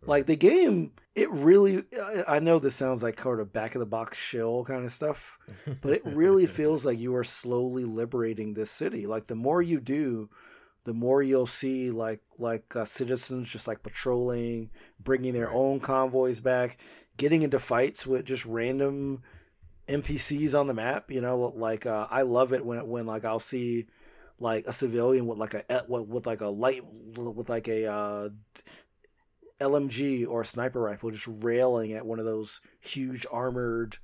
Like 0.05 0.27
the 0.27 0.37
game, 0.37 0.91
it 1.13 1.29
really. 1.29 1.83
I 2.27 2.39
know 2.39 2.57
this 2.57 2.75
sounds 2.75 3.03
like 3.03 3.17
kind 3.17 3.39
of 3.39 3.51
back 3.51 3.75
of 3.75 3.79
the 3.79 3.85
box 3.85 4.17
shell 4.17 4.63
kind 4.63 4.85
of 4.85 4.93
stuff, 4.93 5.37
but 5.81 5.93
it 5.93 6.01
really 6.05 6.45
feels 6.47 6.85
like 6.85 6.97
you 6.97 7.15
are 7.15 7.23
slowly 7.23 7.83
liberating 7.83 8.53
this 8.53 8.71
city. 8.71 9.05
Like 9.05 9.27
the 9.27 9.35
more 9.35 9.61
you 9.61 9.81
do, 9.81 10.29
the 10.83 10.93
more 10.93 11.21
you'll 11.21 11.45
see 11.45 11.91
like 11.91 12.21
like 12.37 12.75
uh, 12.75 12.85
citizens 12.85 13.49
just 13.49 13.67
like 13.67 13.83
patrolling, 13.83 14.69
bringing 14.99 15.33
their 15.33 15.51
own 15.51 15.79
convoys 15.79 16.39
back, 16.39 16.77
getting 17.17 17.41
into 17.41 17.59
fights 17.59 18.07
with 18.07 18.25
just 18.25 18.45
random 18.45 19.23
NPCs 19.87 20.57
on 20.57 20.67
the 20.67 20.73
map. 20.73 21.11
You 21.11 21.21
know, 21.21 21.53
like 21.55 21.85
uh, 21.85 22.07
I 22.09 22.21
love 22.21 22.53
it 22.53 22.65
when 22.65 22.87
when 22.87 23.05
like 23.05 23.25
I'll 23.25 23.39
see 23.39 23.87
like 24.39 24.65
a 24.67 24.73
civilian 24.73 25.27
with 25.27 25.37
like 25.37 25.53
a 25.53 25.85
with, 25.87 26.07
with 26.07 26.27
like 26.27 26.41
a 26.41 26.47
light 26.47 26.83
with 27.15 27.49
like 27.49 27.67
a 27.67 27.91
uh, 27.91 28.29
LMG 29.59 30.27
or 30.27 30.41
a 30.41 30.45
sniper 30.45 30.79
rifle 30.79 31.11
just 31.11 31.27
railing 31.27 31.93
at 31.93 32.05
one 32.05 32.19
of 32.19 32.25
those 32.25 32.61
huge 32.79 33.25
armored 33.31 33.97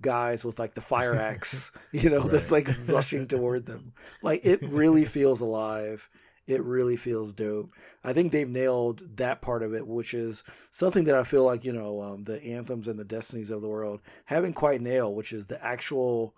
guys 0.00 0.44
with 0.44 0.58
like 0.58 0.74
the 0.74 0.80
fire 0.80 1.14
axe, 1.20 1.72
you 1.92 2.10
know, 2.10 2.20
right. 2.20 2.30
that's 2.30 2.52
like 2.52 2.68
rushing 2.86 3.26
toward 3.26 3.66
them. 3.66 3.92
Like 4.22 4.44
it 4.44 4.62
really 4.62 5.04
feels 5.04 5.40
alive. 5.40 6.08
It 6.46 6.64
really 6.64 6.96
feels 6.96 7.32
dope. 7.32 7.70
I 8.02 8.12
think 8.12 8.32
they've 8.32 8.48
nailed 8.48 9.16
that 9.18 9.40
part 9.40 9.62
of 9.62 9.72
it, 9.72 9.86
which 9.86 10.14
is 10.14 10.42
something 10.70 11.04
that 11.04 11.14
I 11.14 11.22
feel 11.22 11.44
like, 11.44 11.64
you 11.64 11.72
know, 11.72 12.02
um, 12.02 12.24
the 12.24 12.42
anthems 12.42 12.88
and 12.88 12.98
the 12.98 13.04
destinies 13.04 13.50
of 13.50 13.62
the 13.62 13.68
world 13.68 14.00
haven't 14.24 14.54
quite 14.54 14.80
nailed, 14.80 15.14
which 15.14 15.32
is 15.32 15.46
the 15.46 15.64
actual 15.64 16.34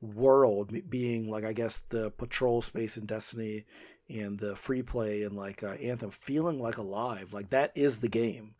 world 0.00 0.72
being 0.88 1.28
like, 1.28 1.44
I 1.44 1.52
guess, 1.52 1.80
the 1.80 2.10
patrol 2.10 2.62
space 2.62 2.96
in 2.96 3.04
Destiny 3.06 3.66
and 4.08 4.38
the 4.38 4.56
free 4.56 4.82
play 4.82 5.22
and 5.22 5.36
like 5.36 5.62
uh, 5.62 5.72
Anthem 5.72 6.10
feeling 6.10 6.60
like 6.60 6.78
alive. 6.78 7.32
Like 7.32 7.48
that 7.48 7.72
is 7.74 8.00
the 8.00 8.08
game. 8.08 8.54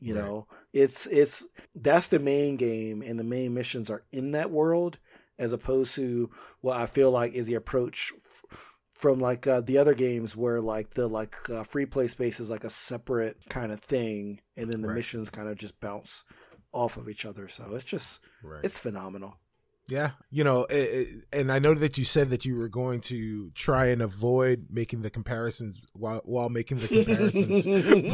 You 0.00 0.14
right. 0.14 0.24
know, 0.24 0.46
it's 0.72 1.06
it's 1.06 1.46
that's 1.74 2.08
the 2.08 2.18
main 2.18 2.56
game, 2.56 3.02
and 3.02 3.18
the 3.18 3.24
main 3.24 3.54
missions 3.54 3.90
are 3.90 4.04
in 4.12 4.32
that 4.32 4.50
world, 4.50 4.98
as 5.38 5.52
opposed 5.52 5.94
to 5.94 6.30
what 6.60 6.76
I 6.76 6.86
feel 6.86 7.10
like 7.10 7.32
is 7.32 7.46
the 7.46 7.54
approach 7.54 8.12
f- 8.16 8.44
from 8.92 9.20
like 9.20 9.46
uh, 9.46 9.60
the 9.60 9.78
other 9.78 9.94
games 9.94 10.36
where 10.36 10.60
like 10.60 10.90
the 10.90 11.08
like 11.08 11.34
uh, 11.50 11.62
free 11.62 11.86
play 11.86 12.08
space 12.08 12.40
is 12.40 12.50
like 12.50 12.64
a 12.64 12.70
separate 12.70 13.38
kind 13.48 13.72
of 13.72 13.80
thing, 13.80 14.40
and 14.56 14.70
then 14.70 14.82
the 14.82 14.88
right. 14.88 14.96
missions 14.96 15.30
kind 15.30 15.48
of 15.48 15.56
just 15.56 15.80
bounce 15.80 16.24
off 16.72 16.96
of 16.96 17.08
each 17.08 17.24
other. 17.24 17.48
So 17.48 17.74
it's 17.74 17.84
just 17.84 18.20
right. 18.42 18.64
it's 18.64 18.78
phenomenal. 18.78 19.36
Yeah, 19.90 20.10
you 20.30 20.44
know, 20.44 20.66
it, 20.68 21.08
and 21.32 21.50
I 21.50 21.58
know 21.58 21.72
that 21.72 21.96
you 21.96 22.04
said 22.04 22.28
that 22.28 22.44
you 22.44 22.56
were 22.56 22.68
going 22.68 23.00
to 23.02 23.50
try 23.52 23.86
and 23.86 24.02
avoid 24.02 24.66
making 24.68 25.00
the 25.00 25.08
comparisons 25.08 25.80
while 25.94 26.20
while 26.26 26.50
making 26.50 26.80
the 26.80 26.88
comparisons. 26.88 27.64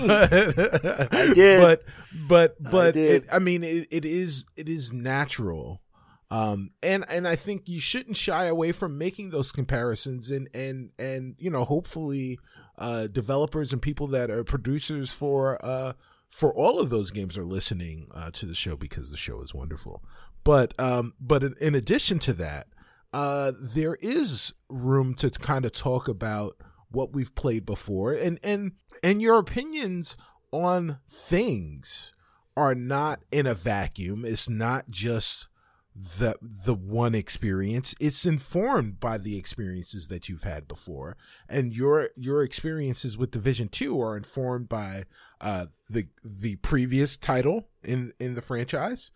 but, 0.07 1.13
I 1.13 1.35
did, 1.35 1.61
but 1.61 1.83
but 2.29 2.63
but 2.63 2.97
I, 2.97 3.01
it, 3.01 3.27
I 3.33 3.41
mean, 3.41 3.65
it, 3.65 3.89
it 3.91 4.05
is 4.05 4.45
it 4.57 4.69
is 4.69 4.93
natural, 4.93 5.83
um, 6.31 6.71
and 6.81 7.05
and 7.09 7.27
I 7.27 7.35
think 7.35 7.69
you 7.69 7.81
shouldn't 7.81 8.17
shy 8.17 8.45
away 8.45 8.71
from 8.71 8.97
making 8.97 9.31
those 9.31 9.51
comparisons, 9.51 10.31
and 10.31 10.49
and 10.55 10.91
and 10.97 11.35
you 11.39 11.51
know, 11.51 11.65
hopefully, 11.65 12.39
uh, 12.79 13.09
developers 13.09 13.73
and 13.73 13.83
people 13.83 14.07
that 14.09 14.31
are 14.31 14.45
producers 14.45 15.11
for 15.13 15.59
uh 15.65 15.95
for 16.35 16.53
all 16.53 16.81
of 16.81 16.91
those 16.91 17.13
games 17.13 17.39
are 17.39 17.45
listening 17.45 18.09
uh, 18.13 18.29
to 18.33 18.45
the 18.45 18.57
show 18.57 18.77
because 18.77 19.13
the 19.13 19.17
show 19.17 19.41
is 19.41 19.55
wonderful. 19.55 20.03
But 20.45 20.75
um, 20.79 21.15
but 21.19 21.43
in, 21.43 21.75
addition 21.75 22.19
to 22.21 22.35
that, 22.35 22.67
uh, 23.13 23.53
there 23.59 23.97
is 24.01 24.53
room 24.69 25.15
to 25.15 25.31
kind 25.31 25.65
of 25.65 25.73
talk 25.73 26.07
about 26.07 26.57
what 26.91 27.13
we've 27.13 27.35
played 27.35 27.65
before, 27.65 28.13
and 28.13 28.39
and 28.43 28.73
and 29.03 29.23
your 29.23 29.39
opinions 29.39 30.17
on 30.53 30.99
things 31.11 32.13
are 32.57 32.75
not 32.75 33.21
in 33.33 33.47
a 33.47 33.55
vacuum. 33.55 34.25
It's 34.25 34.49
not 34.49 34.91
just 34.91 35.49
the 35.95 36.35
the 36.43 36.75
one 36.75 37.15
experience. 37.15 37.95
It's 38.01 38.27
informed 38.27 38.99
by 38.99 39.19
the 39.19 39.39
experiences 39.39 40.09
that 40.09 40.29
you've 40.29 40.43
had 40.43 40.67
before. 40.67 41.17
And 41.49 41.73
your 41.73 42.11
your 42.17 42.43
experiences 42.43 43.17
with 43.17 43.31
division 43.31 43.69
2 43.69 44.01
are 44.01 44.17
informed 44.17 44.69
by 44.69 45.05
uh 45.41 45.67
the 45.89 46.07
the 46.25 46.57
previous 46.57 47.17
title 47.17 47.69
in 47.85 48.13
in 48.19 48.35
the 48.35 48.43
franchise. 48.43 49.13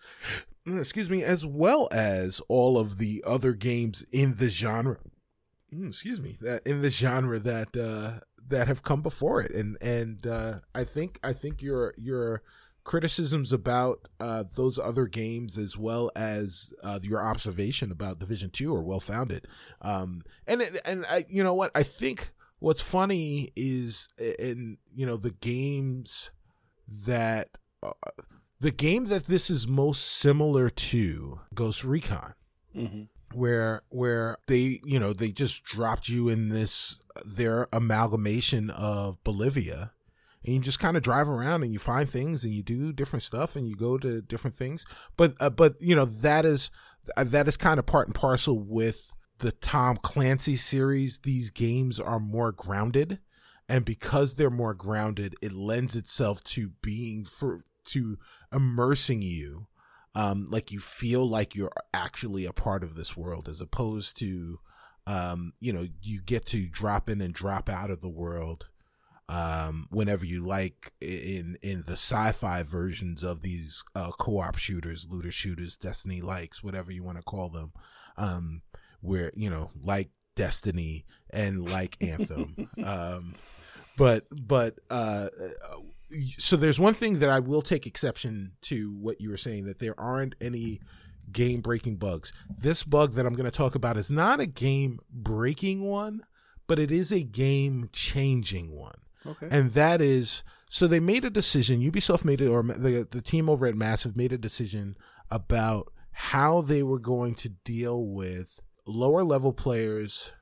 Excuse 0.67 1.09
me, 1.09 1.23
as 1.23 1.47
well 1.47 1.89
as 1.91 2.41
all 2.49 2.79
of 2.79 2.99
the 2.99 3.25
other 3.27 3.55
games 3.55 4.05
in 4.13 4.35
the 4.37 4.49
genre. 4.49 4.99
Mm, 5.75 5.89
excuse 5.89 6.21
me, 6.21 6.37
that 6.41 6.67
in 6.67 6.83
the 6.83 6.91
genre 6.91 7.39
that 7.39 7.77
uh, 7.77 8.21
that 8.49 8.69
have 8.69 8.83
come 8.83 9.03
before 9.03 9.41
it, 9.41 9.51
and 9.53 9.77
and 9.81 10.27
uh, 10.27 10.61
I 10.75 10.85
think 10.85 11.19
I 11.23 11.33
think 11.33 11.63
your 11.63 11.95
your 11.97 12.43
criticisms 12.89 13.53
about 13.53 14.09
uh, 14.19 14.45
those 14.57 14.79
other 14.79 15.07
games 15.07 15.59
as 15.59 15.77
well 15.77 16.11
as 16.17 16.73
uh, 16.83 16.99
your 17.03 17.23
observation 17.23 17.93
about 17.93 18.19
Division 18.19 18.49
Two 18.49 18.75
are 18.75 18.83
well 18.83 18.99
founded. 18.99 19.47
Um, 19.83 20.23
and 20.47 20.63
and 20.87 21.05
I, 21.05 21.27
you 21.29 21.45
know 21.45 21.53
what, 21.53 21.71
I 21.75 21.83
think 21.83 22.31
what's 22.61 22.81
funny 22.81 23.53
is 23.55 24.09
in 24.19 24.79
you 24.93 25.05
know 25.07 25.17
the 25.17 25.33
games 25.33 26.31
that. 26.89 27.59
Uh, 27.83 27.93
the 28.61 28.73
game 28.73 29.05
that 29.05 29.27
this 29.27 29.51
is 29.51 29.69
most 29.69 30.05
similar 30.05 30.69
to 30.69 31.39
Ghost 31.55 31.85
Recon. 31.85 32.35
Mm-hmm. 32.75 33.03
Where 33.33 33.83
where 33.91 34.39
they 34.49 34.81
you 34.85 34.99
know 34.99 35.13
they 35.13 35.31
just 35.31 35.63
dropped 35.63 36.09
you 36.09 36.29
in 36.29 36.49
this 36.49 36.99
their 37.25 37.69
amalgamation 37.73 38.69
of 38.71 39.23
Bolivia, 39.23 39.93
and 40.45 40.55
you 40.55 40.61
just 40.61 40.79
kind 40.79 40.97
of 40.97 41.03
drive 41.03 41.29
around 41.29 41.63
and 41.63 41.73
you 41.73 41.79
find 41.79 42.09
things 42.09 42.45
and 42.45 42.53
you 42.53 42.63
do 42.63 42.93
different 42.93 43.23
stuff 43.23 43.57
and 43.57 43.69
you 43.69 43.77
go 43.77 43.99
to 43.99 44.23
different 44.23 44.57
things. 44.57 44.87
But 45.17 45.35
uh, 45.41 45.51
but 45.51 45.77
you 45.81 45.95
know 45.95 46.05
that 46.05 46.45
is 46.45 46.71
uh, 47.17 47.25
that 47.25 47.49
is 47.49 47.57
kind 47.57 47.79
of 47.79 47.87
part 47.87 48.09
and 48.09 48.15
parcel 48.15 48.59
with 48.59 49.13
the 49.39 49.53
Tom 49.53 49.97
Clancy 49.97 50.57
series. 50.57 51.21
These 51.21 51.51
games 51.51 51.99
are 52.01 52.21
more 52.21 52.53
grounded, 52.53 53.19
and 53.69 53.85
because 53.85 54.35
they're 54.35 54.51
more 54.51 54.75
grounded, 54.75 55.35
it 55.43 55.53
lends 55.53 55.97
itself 55.97 56.43
to 56.45 56.71
being 56.83 57.25
for 57.25 57.61
to 57.87 58.19
immersing 58.53 59.23
you 59.23 59.67
um, 60.15 60.49
like 60.51 60.73
you 60.73 60.81
feel 60.81 61.29
like 61.29 61.55
you're 61.55 61.73
actually 61.95 62.45
a 62.45 62.53
part 62.53 62.83
of 62.83 62.97
this 62.97 63.17
world 63.17 63.49
as 63.49 63.61
opposed 63.61 64.17
to 64.19 64.59
um, 65.07 65.53
you 65.61 65.73
know 65.73 65.87
you 66.03 66.21
get 66.21 66.45
to 66.47 66.69
drop 66.69 67.09
in 67.09 67.21
and 67.21 67.33
drop 67.33 67.69
out 67.69 67.91
of 67.91 68.01
the 68.01 68.09
world 68.09 68.69
um, 69.29 69.87
whenever 69.91 70.25
you 70.25 70.47
like 70.47 70.93
in 71.01 71.59
in 71.63 71.85
the 71.87 71.93
sci-fi 71.93 72.63
versions 72.63 73.23
of 73.23 73.43
these 73.43 73.85
uh, 73.95 74.11
co-op 74.19 74.57
shooters 74.57 75.07
looter 75.11 75.33
shooters 75.33 75.77
destiny 75.77 76.21
likes 76.21 76.63
whatever 76.63 76.91
you 76.91 77.03
want 77.03 77.19
to 77.19 77.23
call 77.23 77.49
them 77.51 77.73
um, 78.17 78.63
where 79.01 79.31
you 79.35 79.51
know 79.51 79.71
like 79.83 80.11
destiny 80.35 81.05
and 81.31 81.71
like 81.71 81.97
anthem 82.03 82.69
um, 82.85 83.35
but 83.99 84.25
but 84.31 84.79
uh, 84.91 85.29
so 86.39 86.57
there's 86.57 86.81
one 86.81 86.95
thing 86.95 87.19
that 87.19 87.29
I 87.29 87.41
will 87.41 87.63
take 87.63 87.87
exception 87.87 88.53
to 88.63 88.97
what 89.01 89.21
you 89.21 89.31
were 89.31 89.37
saying 89.37 89.67
that 89.67 89.79
there 89.79 89.99
aren't 90.01 90.35
any 90.41 90.81
game 91.31 91.61
breaking 91.61 91.97
bugs. 91.97 92.33
This 92.49 92.83
bug 92.83 93.15
that 93.15 93.27
I'm 93.27 93.35
going 93.35 93.45
to 93.45 93.51
talk 93.51 93.75
about 93.75 93.99
is 93.99 94.11
not 94.11 94.41
a 94.41 94.47
game 94.47 95.01
breaking 95.11 95.83
one, 95.83 96.23
but 96.67 96.79
it 96.79 96.91
is 96.91 97.13
a 97.13 97.23
game 97.23 97.91
changing 97.93 98.75
one. 98.75 98.95
Okay. 99.27 99.49
And 99.51 99.73
that 99.73 100.01
is 100.01 100.43
so 100.69 100.87
they 100.87 101.01
made 101.01 101.25
a 101.25 101.31
decision. 101.31 101.81
Ubisoft 101.81 102.25
made 102.25 102.41
it, 102.41 102.49
or 102.49 102.63
the 102.63 103.07
the 103.11 103.23
team 103.23 103.49
over 103.49 103.67
at 103.67 103.75
Massive 103.75 104.17
made 104.17 104.33
a 104.33 104.39
decision 104.39 104.97
about 105.31 105.93
how 106.13 106.61
they 106.61 106.83
were 106.83 106.99
going 106.99 107.35
to 107.37 107.49
deal 107.49 108.05
with 108.05 108.61
lower 108.87 109.23
level 109.23 109.53
players 109.53 110.33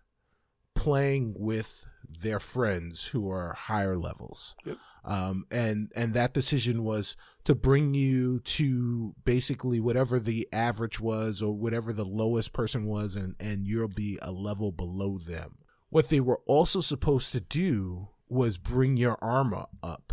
playing 0.75 1.35
with 1.37 1.87
their 2.09 2.41
friends 2.41 3.09
who 3.09 3.31
are 3.31 3.55
higher 3.55 3.97
levels. 3.97 4.55
Yep. 4.65 4.77
Um, 5.05 5.47
and 5.51 5.93
and 5.95 6.15
that 6.15 6.35
decision 6.35 6.83
was 6.83 7.17
to 7.45 7.55
bring 7.55 7.95
you 7.95 8.41
to 8.41 9.15
basically 9.25 9.79
whatever 9.79 10.19
the 10.19 10.49
average 10.53 10.99
was 10.99 11.41
or 11.41 11.55
whatever 11.55 11.93
the 11.93 12.05
lowest 12.05 12.53
person 12.53 12.87
was, 12.87 13.15
and 13.15 13.37
and 13.39 13.67
you'll 13.67 13.87
be 13.87 14.19
a 14.21 14.33
level 14.33 14.73
below 14.73 15.19
them. 15.19 15.59
What 15.91 16.09
they 16.09 16.21
were 16.21 16.41
also 16.47 16.81
supposed 16.81 17.33
to 17.33 17.41
do 17.41 18.09
was 18.29 18.59
bring 18.59 18.97
your 18.97 19.19
armor 19.23 19.67
up 19.83 20.13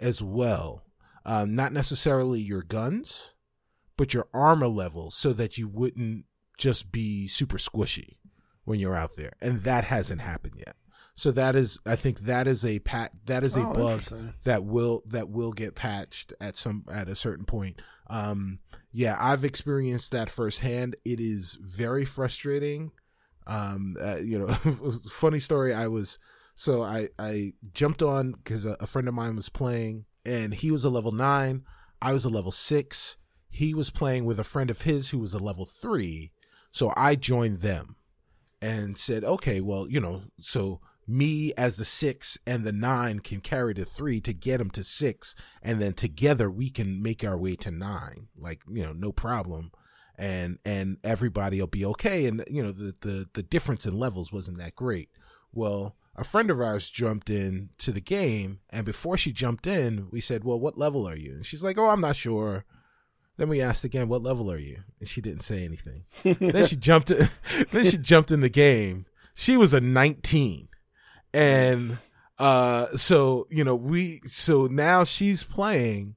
as 0.00 0.22
well, 0.22 0.84
um, 1.24 1.54
not 1.54 1.72
necessarily 1.72 2.40
your 2.40 2.62
guns, 2.62 3.34
but 3.96 4.12
your 4.12 4.28
armor 4.34 4.68
level, 4.68 5.10
so 5.10 5.32
that 5.32 5.56
you 5.56 5.68
wouldn't 5.68 6.24
just 6.58 6.92
be 6.92 7.28
super 7.28 7.58
squishy 7.58 8.16
when 8.64 8.80
you're 8.80 8.96
out 8.96 9.16
there, 9.16 9.32
and 9.40 9.62
that 9.62 9.84
hasn't 9.84 10.20
happened 10.20 10.54
yet. 10.58 10.76
So 11.14 11.30
that 11.32 11.56
is, 11.56 11.78
I 11.86 11.96
think 11.96 12.20
that 12.20 12.46
is 12.46 12.62
a 12.62 12.78
pat 12.80 13.12
that 13.24 13.42
is 13.42 13.56
a 13.56 13.66
oh, 13.66 13.72
bug 13.72 14.02
that 14.44 14.64
will 14.64 15.02
that 15.06 15.30
will 15.30 15.52
get 15.52 15.74
patched 15.74 16.34
at 16.40 16.58
some 16.58 16.84
at 16.92 17.08
a 17.08 17.14
certain 17.14 17.46
point. 17.46 17.80
Um, 18.08 18.58
yeah, 18.92 19.16
I've 19.18 19.44
experienced 19.44 20.12
that 20.12 20.28
firsthand. 20.28 20.94
It 21.06 21.18
is 21.18 21.58
very 21.60 22.04
frustrating. 22.04 22.92
Um, 23.46 23.96
uh, 24.00 24.16
you 24.16 24.38
know, 24.38 24.46
funny 25.10 25.40
story. 25.40 25.72
I 25.72 25.86
was 25.86 26.18
so 26.56 26.82
I 26.82 27.10
I 27.18 27.52
jumped 27.72 28.02
on 28.02 28.32
because 28.32 28.64
a, 28.64 28.76
a 28.80 28.88
friend 28.88 29.06
of 29.06 29.14
mine 29.14 29.36
was 29.36 29.48
playing 29.48 30.06
and 30.24 30.54
he 30.54 30.72
was 30.72 30.84
a 30.84 30.90
level 30.90 31.12
nine. 31.12 31.62
I 32.02 32.12
was 32.12 32.24
a 32.24 32.30
level 32.30 32.50
six. 32.50 33.16
He 33.48 33.72
was 33.72 33.90
playing 33.90 34.24
with 34.24 34.40
a 34.40 34.44
friend 34.44 34.70
of 34.70 34.82
his 34.82 35.10
who 35.10 35.20
was 35.20 35.32
a 35.32 35.38
level 35.38 35.64
three. 35.64 36.32
So 36.72 36.92
I 36.96 37.14
joined 37.14 37.60
them 37.60 37.96
and 38.60 38.98
said, 38.98 39.22
okay, 39.22 39.60
well, 39.60 39.86
you 39.88 40.00
know, 40.00 40.22
so 40.40 40.80
me 41.06 41.52
as 41.56 41.76
the 41.76 41.84
six 41.84 42.36
and 42.46 42.64
the 42.64 42.72
nine 42.72 43.20
can 43.20 43.40
carry 43.40 43.72
the 43.72 43.84
three 43.84 44.20
to 44.20 44.32
get 44.32 44.60
him 44.60 44.70
to 44.70 44.82
six. 44.82 45.34
And 45.62 45.80
then 45.80 45.92
together 45.92 46.50
we 46.50 46.70
can 46.70 47.02
make 47.02 47.22
our 47.22 47.38
way 47.38 47.54
to 47.56 47.70
nine. 47.70 48.28
Like, 48.36 48.62
you 48.68 48.82
know, 48.82 48.92
no 48.92 49.12
problem. 49.12 49.70
And, 50.18 50.58
and 50.64 50.96
everybody 51.04 51.60
will 51.60 51.66
be 51.66 51.84
okay. 51.84 52.26
And, 52.26 52.44
you 52.50 52.62
know, 52.62 52.72
the, 52.72 52.94
the, 53.02 53.28
the 53.34 53.42
difference 53.42 53.86
in 53.86 53.98
levels 53.98 54.32
wasn't 54.32 54.58
that 54.58 54.74
great. 54.74 55.10
Well, 55.52 55.96
a 56.16 56.24
friend 56.24 56.50
of 56.50 56.60
ours 56.60 56.88
jumped 56.88 57.28
in 57.28 57.70
to 57.78 57.92
the 57.92 58.00
game, 58.00 58.60
and 58.70 58.86
before 58.86 59.18
she 59.18 59.32
jumped 59.32 59.66
in, 59.66 60.08
we 60.10 60.20
said, 60.20 60.44
"Well, 60.44 60.58
what 60.58 60.78
level 60.78 61.06
are 61.06 61.16
you?" 61.16 61.32
And 61.32 61.46
she's 61.46 61.62
like, 61.62 61.78
"Oh, 61.78 61.88
I'm 61.88 62.00
not 62.00 62.16
sure." 62.16 62.64
Then 63.36 63.50
we 63.50 63.60
asked 63.60 63.84
again, 63.84 64.08
"What 64.08 64.22
level 64.22 64.50
are 64.50 64.58
you?" 64.58 64.82
And 64.98 65.08
she 65.08 65.20
didn't 65.20 65.42
say 65.42 65.64
anything. 65.64 66.04
then 66.24 66.64
she 66.66 66.76
jumped. 66.76 67.10
In, 67.10 67.28
then 67.70 67.84
she 67.84 67.98
jumped 67.98 68.30
in 68.30 68.40
the 68.40 68.48
game. 68.48 69.06
She 69.34 69.58
was 69.58 69.74
a 69.74 69.80
19, 69.80 70.68
and 71.34 71.98
uh, 72.38 72.86
so 72.96 73.46
you 73.50 73.62
know 73.62 73.76
we. 73.76 74.20
So 74.26 74.66
now 74.66 75.04
she's 75.04 75.44
playing, 75.44 76.16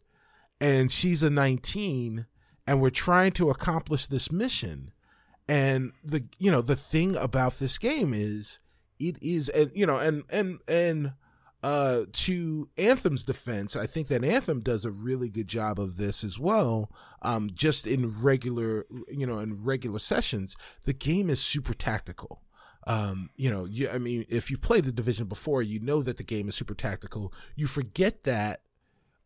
and 0.62 0.90
she's 0.92 1.24
a 1.24 1.30
19, 1.30 2.26
and 2.66 2.82
we're 2.82 2.90
trying 2.90 3.34
to 3.34 3.50
accomplish 3.50 4.06
this 4.06 4.32
mission. 4.32 4.94
And 5.50 5.92
the 6.06 6.24
you 6.38 6.52
know 6.52 6.62
the 6.62 6.78
thing 6.78 7.18
about 7.18 7.60
this 7.60 7.78
game 7.78 8.14
is 8.14 8.60
it 9.00 9.18
is 9.22 9.50
and 9.50 9.72
you 9.74 9.86
know 9.86 9.98
and 9.98 10.24
and 10.32 10.60
and 10.68 11.14
uh 11.64 12.04
to 12.14 12.70
Anthem's 12.78 13.24
defense, 13.24 13.76
I 13.76 13.86
think 13.86 14.08
that 14.08 14.24
Anthem 14.24 14.60
does 14.62 14.86
a 14.86 14.92
really 14.92 15.30
good 15.30 15.48
job 15.48 15.80
of 15.80 15.98
this 15.98 16.24
as 16.24 16.40
well. 16.40 16.92
Um 17.22 17.50
just 17.54 17.88
in 17.88 18.22
regular 18.22 18.86
you 19.10 19.26
know, 19.26 19.40
in 19.40 19.64
regular 19.64 20.00
sessions, 20.00 20.56
the 20.86 20.94
game 20.94 21.30
is 21.30 21.42
super 21.42 21.74
tactical. 21.74 22.42
Um, 22.88 23.30
you 23.36 23.52
know, 23.52 23.66
you 23.66 23.90
I 23.90 23.98
mean, 24.00 24.26
if 24.30 24.50
you 24.50 24.58
played 24.58 24.86
the 24.86 24.92
division 24.92 25.28
before, 25.28 25.62
you 25.62 25.80
know 25.80 26.02
that 26.02 26.18
the 26.18 26.24
game 26.24 26.48
is 26.48 26.56
super 26.56 26.74
tactical. 26.74 27.34
You 27.56 27.68
forget 27.68 28.24
that 28.24 28.62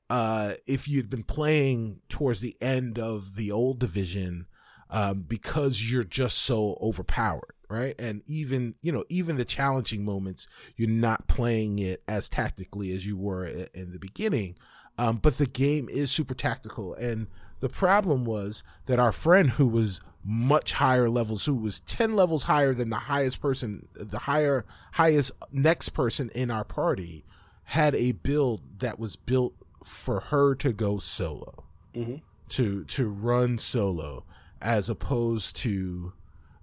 uh 0.09 0.53
if 0.65 0.87
you'd 0.87 1.09
been 1.09 1.23
playing 1.23 2.01
towards 2.09 2.41
the 2.41 2.55
end 2.61 2.99
of 2.99 3.35
the 3.35 3.51
old 3.51 3.79
division 3.79 4.47
um 4.89 5.21
because 5.21 5.91
you're 5.91 6.03
just 6.03 6.37
so 6.37 6.77
overpowered 6.81 7.52
right? 7.69 7.95
And 7.99 8.21
even, 8.25 8.75
you 8.81 8.91
know, 8.91 9.03
even 9.09 9.37
the 9.37 9.45
challenging 9.45 10.05
moments, 10.05 10.47
you're 10.75 10.89
not 10.89 11.27
playing 11.27 11.79
it 11.79 12.03
as 12.07 12.29
tactically 12.29 12.91
as 12.91 13.05
you 13.05 13.17
were 13.17 13.45
in 13.45 13.91
the 13.91 13.99
beginning. 13.99 14.55
Um, 14.97 15.17
but 15.17 15.37
the 15.37 15.45
game 15.45 15.89
is 15.89 16.11
super 16.11 16.33
tactical. 16.33 16.93
And 16.93 17.27
the 17.59 17.69
problem 17.69 18.25
was 18.25 18.63
that 18.85 18.99
our 18.99 19.11
friend 19.11 19.51
who 19.51 19.67
was 19.67 20.01
much 20.23 20.73
higher 20.73 21.09
levels, 21.09 21.45
who 21.45 21.55
was 21.55 21.79
10 21.81 22.15
levels 22.15 22.43
higher 22.43 22.73
than 22.73 22.89
the 22.89 22.95
highest 22.95 23.41
person, 23.41 23.87
the 23.93 24.19
higher, 24.19 24.65
highest 24.93 25.31
next 25.51 25.89
person 25.89 26.29
in 26.33 26.51
our 26.51 26.63
party, 26.63 27.25
had 27.65 27.95
a 27.95 28.11
build 28.11 28.61
that 28.79 28.99
was 28.99 29.15
built 29.15 29.53
for 29.83 30.19
her 30.19 30.55
to 30.55 30.71
go 30.71 30.97
solo, 30.97 31.63
mm-hmm. 31.95 32.15
to, 32.49 32.83
to 32.85 33.09
run 33.09 33.57
solo, 33.57 34.23
as 34.61 34.89
opposed 34.89 35.57
to, 35.57 36.13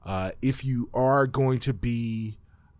uh, 0.05 0.31
if 0.43 0.65
you 0.65 0.89
are 0.95 1.27
going 1.27 1.61
to 1.61 1.73
be 1.73 2.39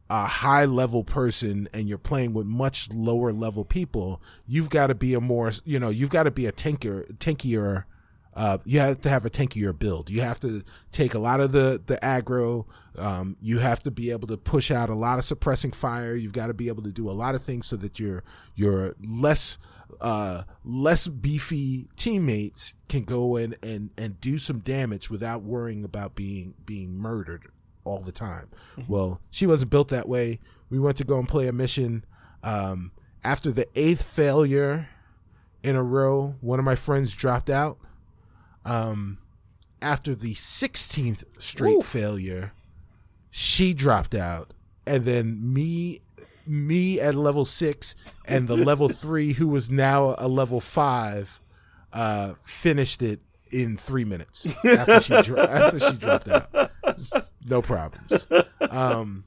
a 0.09 0.27
high 0.27 0.65
level 0.65 1.05
person 1.05 1.69
and 1.73 1.89
you're 1.89 1.99
playing 1.99 2.33
with 2.33 2.47
much 2.47 2.93
lower 2.93 3.33
level 3.33 3.65
people, 3.65 4.21
you've 4.47 4.71
got 4.71 4.89
to 4.89 4.95
be 4.95 5.15
a 5.15 5.21
more, 5.21 5.53
you 5.65 5.79
know, 5.79 5.89
you've 5.89 6.11
got 6.11 6.25
to 6.25 6.31
be 6.31 6.47
a 6.47 6.53
tanker, 6.53 7.05
tankier. 7.19 7.85
Uh, 8.35 8.59
you 8.65 8.79
have 8.79 9.01
to 9.01 9.09
have 9.09 9.25
a 9.25 9.31
tankier 9.31 9.77
build. 9.77 10.09
You 10.09 10.23
have 10.23 10.41
to 10.41 10.63
take 10.93 11.15
a 11.15 11.19
lot 11.19 11.41
of 11.41 11.53
the 11.53 11.81
the 11.85 11.97
aggro. 11.97 12.65
Um, 12.97 13.37
you 13.41 13.59
have 13.59 13.83
to 13.83 13.91
be 13.91 14.11
able 14.11 14.29
to 14.29 14.37
push 14.37 14.71
out 14.71 14.89
a 14.89 14.95
lot 14.95 15.19
of 15.19 15.25
suppressing 15.25 15.73
fire. 15.73 16.15
You've 16.15 16.33
got 16.33 16.47
to 16.47 16.55
be 16.55 16.69
able 16.69 16.83
to 16.85 16.93
do 16.93 17.11
a 17.11 17.13
lot 17.13 17.35
of 17.35 17.43
things 17.43 17.67
so 17.67 17.77
that 17.77 17.99
you're 17.99 18.23
you're 18.55 18.95
less 19.05 19.59
uh, 20.01 20.45
less 20.65 21.07
beefy 21.09 21.89
teammates 21.97 22.75
can 22.89 23.05
go 23.05 23.37
in 23.37 23.57
and, 23.63 23.91
and 23.97 24.21
do 24.21 24.39
some 24.39 24.61
damage 24.61 25.11
without 25.11 25.43
worrying 25.43 25.85
about 25.85 26.15
being 26.15 26.55
being 26.65 26.97
murdered 26.97 27.49
all 27.85 28.01
the 28.01 28.13
time. 28.13 28.49
Mm-hmm. 28.77 28.93
Well, 28.93 29.21
she 29.31 29.47
wasn't 29.47 29.71
built 29.71 29.89
that 29.89 30.09
way. 30.09 30.41
We 30.69 30.79
went 30.79 30.97
to 30.99 31.05
go 31.05 31.19
and 31.19 31.29
play 31.29 31.49
a 31.49 31.53
mission. 31.53 32.05
Um, 32.43 32.93
after 33.25 33.51
the 33.51 33.67
eighth 33.75 34.03
failure 34.03 34.89
in 35.63 35.77
a 35.77 35.83
row, 35.83 36.37
one 36.41 36.59
of 36.59 36.65
my 36.65 36.75
friends 36.75 37.13
dropped 37.13 37.51
out. 37.51 37.79
Um, 38.65 39.19
after 39.83 40.15
the 40.15 40.35
16th 40.35 41.25
straight 41.39 41.79
Ooh. 41.79 41.83
failure, 41.83 42.53
she 43.31 43.75
dropped 43.75 44.15
out. 44.15 44.53
And 44.87 45.05
then 45.05 45.53
me 45.53 46.01
me 46.51 47.01
at 47.01 47.15
level 47.15 47.45
six 47.45 47.95
and 48.25 48.49
the 48.49 48.57
level 48.57 48.89
three 49.05 49.35
who 49.35 49.49
was 49.49 49.71
now 49.71 50.15
a 50.19 50.29
level 50.29 50.61
five 50.61 51.41
uh, 51.93 52.35
finished 52.45 53.03
it 53.03 53.21
in 53.53 53.77
three 53.77 54.05
minutes 54.05 54.47
after 54.65 55.01
she 55.01 55.23
dro- 55.23 55.43
after 55.49 55.81
she 55.81 55.97
dropped 55.97 56.29
out. 56.29 56.71
No 57.47 57.63
problems. 57.63 58.27
Um, 58.61 59.25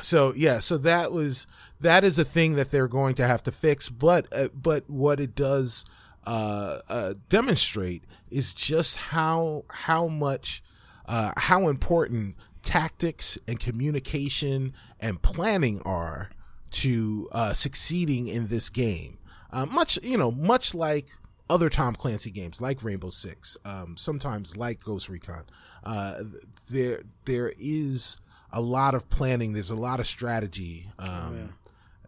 so 0.00 0.32
yeah, 0.36 0.60
so 0.60 0.76
that 0.78 1.12
was 1.12 1.46
that 1.80 2.04
is 2.04 2.18
a 2.18 2.24
thing 2.24 2.54
that 2.54 2.70
they're 2.70 2.88
going 2.88 3.14
to 3.16 3.26
have 3.26 3.42
to 3.44 3.52
fix. 3.52 3.88
But 3.88 4.26
uh, 4.32 4.48
but 4.54 4.88
what 4.88 5.20
it 5.20 5.34
does 5.34 5.84
uh, 6.26 6.78
uh, 6.88 7.14
demonstrate 7.28 8.04
is 8.30 8.52
just 8.52 8.96
how 8.96 9.64
how 9.68 10.08
much 10.08 10.62
uh, 11.06 11.32
how 11.36 11.68
important 11.68 12.36
tactics 12.64 13.38
and 13.46 13.60
communication 13.60 14.72
and 14.98 15.22
planning 15.22 15.80
are 15.84 16.30
to 16.70 17.28
uh, 17.30 17.54
succeeding 17.54 18.26
in 18.26 18.48
this 18.48 18.68
game. 18.70 19.18
Uh, 19.52 19.66
much, 19.66 19.98
you 20.02 20.18
know, 20.18 20.32
much 20.32 20.74
like 20.74 21.06
other 21.48 21.68
Tom 21.68 21.94
Clancy 21.94 22.30
games, 22.30 22.60
like 22.60 22.82
Rainbow 22.82 23.10
Six, 23.10 23.56
um, 23.64 23.96
sometimes 23.96 24.56
like 24.56 24.82
Ghost 24.82 25.08
Recon. 25.08 25.44
Uh, 25.84 26.24
there, 26.68 27.02
there 27.26 27.52
is 27.58 28.16
a 28.50 28.60
lot 28.60 28.94
of 28.94 29.08
planning. 29.10 29.52
There's 29.52 29.70
a 29.70 29.76
lot 29.76 30.00
of 30.00 30.06
strategy, 30.06 30.88
um, 30.98 31.08
oh, 31.08 31.34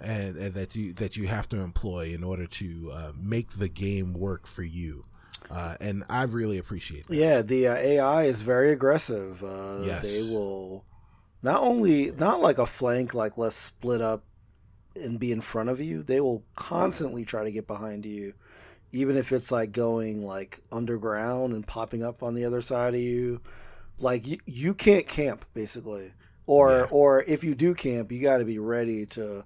yeah. 0.05 0.13
and, 0.13 0.37
and, 0.37 0.55
that 0.55 0.75
you 0.75 0.93
that 0.95 1.17
you 1.17 1.29
have 1.29 1.49
to 1.51 1.59
employ 1.59 2.13
in 2.13 2.25
order 2.25 2.47
to 2.47 2.91
uh, 2.93 3.13
make 3.17 3.51
the 3.51 3.69
game 3.69 4.15
work 4.15 4.47
for 4.47 4.63
you. 4.63 5.05
Uh, 5.51 5.77
and 5.81 6.05
I 6.09 6.25
really 6.25 6.59
appreciate 6.59 7.07
that. 7.07 7.15
Yeah, 7.15 7.43
the 7.43 7.69
uh, 7.69 7.75
AI 7.75 8.25
is 8.25 8.41
very 8.41 8.73
aggressive. 8.73 9.43
Uh, 9.43 9.79
yes. 9.83 10.03
They 10.03 10.35
will 10.35 10.85
not 11.43 11.63
only 11.63 12.11
not 12.11 12.41
like 12.41 12.59
a 12.59 12.67
flank, 12.67 13.15
like 13.15 13.39
let's 13.39 13.57
split 13.57 14.01
up 14.01 14.25
and 14.97 15.19
be 15.19 15.33
in 15.33 15.41
front 15.41 15.69
of 15.69 15.81
you. 15.81 16.03
They 16.03 16.21
will 16.21 16.43
constantly 16.55 17.25
try 17.25 17.45
to 17.45 17.53
get 17.53 17.67
behind 17.67 18.05
you, 18.05 18.35
even 18.93 19.17
if 19.17 19.33
it's 19.33 19.53
like 19.53 19.73
going 19.73 20.25
like 20.25 20.61
underground 20.73 21.55
and 21.55 21.67
popping 21.67 22.03
up 22.03 22.23
on 22.23 22.35
the 22.35 22.45
other 22.45 22.61
side 22.61 22.95
of 22.95 23.01
you. 23.01 23.41
Like 23.99 24.27
you, 24.27 24.39
you 24.47 24.75
can't 24.75 25.07
camp 25.07 25.45
basically, 25.55 26.13
or 26.47 26.71
yeah. 26.71 26.87
or 26.91 27.23
if 27.23 27.45
you 27.45 27.55
do 27.55 27.75
camp, 27.75 28.13
you 28.13 28.21
got 28.21 28.39
to 28.39 28.45
be 28.45 28.59
ready 28.59 29.07
to, 29.07 29.45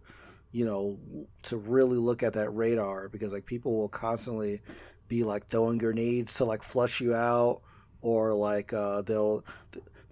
you 0.50 0.64
know, 0.64 0.98
to 1.44 1.56
really 1.56 1.98
look 1.98 2.22
at 2.22 2.32
that 2.32 2.50
radar 2.50 3.08
because 3.08 3.32
like 3.32 3.46
people 3.46 3.76
will 3.76 3.88
constantly 3.88 4.60
be 5.10 5.24
like 5.24 5.46
throwing 5.46 5.76
grenades 5.76 6.34
to 6.34 6.46
like 6.46 6.62
flush 6.62 7.02
you 7.02 7.14
out, 7.14 7.60
or 8.00 8.32
like 8.32 8.72
uh, 8.72 9.02
they'll 9.02 9.44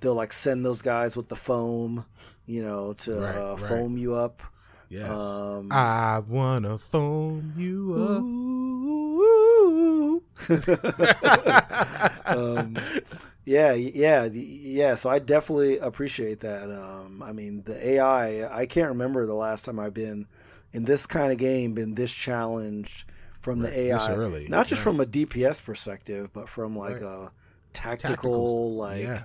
they'll 0.01 0.15
like 0.15 0.35
send 0.35 0.67
those 0.67 0.83
guys 0.83 1.17
with 1.17 1.29
the 1.29 1.37
foam, 1.37 2.05
you 2.45 2.63
know, 2.63 2.93
to 2.95 3.15
right, 3.15 3.35
uh, 3.37 3.57
right. 3.57 3.69
foam 3.69 3.97
you 3.97 4.15
up. 4.15 4.43
Yes. 4.91 5.09
Um, 5.09 5.69
I 5.71 6.19
wanna 6.19 6.77
foam 6.79 7.55
you 7.57 7.95
up. 7.95 8.23
um, 12.27 12.77
yeah, 13.45 13.73
yeah, 13.73 14.25
yeah. 14.25 14.95
So 14.97 15.11
I 15.11 15.21
definitely 15.21 15.79
appreciate 15.79 16.41
that. 16.41 16.71
Um, 16.71 17.23
I 17.23 17.33
mean, 17.33 17.63
the 17.65 17.89
AI. 17.89 18.49
I 18.53 18.67
can't 18.67 18.89
remember 18.89 19.27
the 19.27 19.35
last 19.35 19.65
time 19.65 19.79
I've 19.79 19.95
been 19.95 20.27
in 20.73 20.85
this 20.85 21.07
kind 21.07 21.31
of 21.31 21.39
game, 21.39 21.75
been 21.75 21.95
this 21.95 22.13
challenged 22.13 23.05
from 23.49 23.61
right, 23.61 23.73
the 23.73 23.81
AI. 23.81 24.15
Early, 24.15 24.49
not 24.49 24.67
just 24.67 24.81
right. 24.81 24.85
from 24.85 25.01
a 25.01 25.07
DPS 25.07 25.65
perspective, 25.65 26.31
but 26.33 26.49
from 26.49 26.77
like 26.77 27.01
right. 27.01 27.03
a 27.03 27.33
tactical, 27.73 28.75
like 28.75 29.03
yeah. 29.03 29.25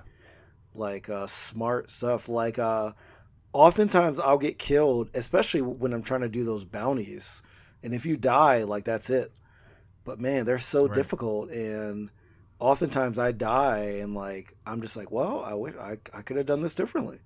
like 0.74 1.10
uh, 1.10 1.26
smart 1.26 1.90
stuff. 1.90 2.26
Like 2.26 2.58
uh, 2.58 2.92
oftentimes 3.52 4.18
I'll 4.18 4.38
get 4.38 4.58
killed, 4.58 5.10
especially 5.12 5.60
when 5.60 5.92
I'm 5.92 6.02
trying 6.02 6.22
to 6.22 6.28
do 6.28 6.42
those 6.42 6.64
bounties. 6.64 7.42
And 7.82 7.92
if 7.92 8.06
you 8.06 8.16
die, 8.16 8.62
like 8.62 8.84
that's 8.84 9.10
it. 9.10 9.30
But 10.04 10.18
man, 10.20 10.46
they're 10.46 10.58
so 10.58 10.88
difficult, 10.88 11.50
and 11.50 12.10
oftentimes 12.58 13.18
I 13.18 13.32
die, 13.32 13.98
and 14.00 14.14
like 14.14 14.54
I'm 14.64 14.80
just 14.80 14.96
like, 14.96 15.10
well, 15.10 15.42
I 15.44 15.52
wish 15.52 15.74
I 15.76 15.98
I 16.14 16.22
could 16.22 16.38
have 16.38 16.46
done 16.46 16.62
this 16.62 16.74
differently. 16.74 17.18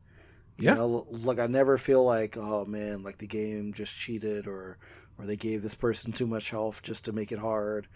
You 0.56 0.64
yeah. 0.64 0.74
know, 0.74 1.06
like 1.10 1.38
I 1.38 1.46
never 1.46 1.78
feel 1.78 2.02
like, 2.02 2.36
oh 2.36 2.64
man, 2.64 3.04
like 3.04 3.18
the 3.18 3.28
game 3.28 3.72
just 3.72 3.94
cheated 3.94 4.48
or 4.48 4.78
or 5.18 5.26
they 5.26 5.36
gave 5.36 5.62
this 5.62 5.74
person 5.74 6.12
too 6.12 6.26
much 6.26 6.50
health 6.50 6.82
just 6.82 7.04
to 7.04 7.12
make 7.12 7.32
it 7.32 7.38
hard. 7.38 7.86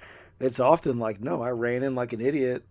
It's 0.41 0.61
often 0.61 0.99
like, 0.99 1.21
no, 1.21 1.43
I 1.43 1.51
ran 1.51 1.83
in 1.83 1.95
like 1.95 2.13
an 2.13 2.21
idiot, 2.21 2.65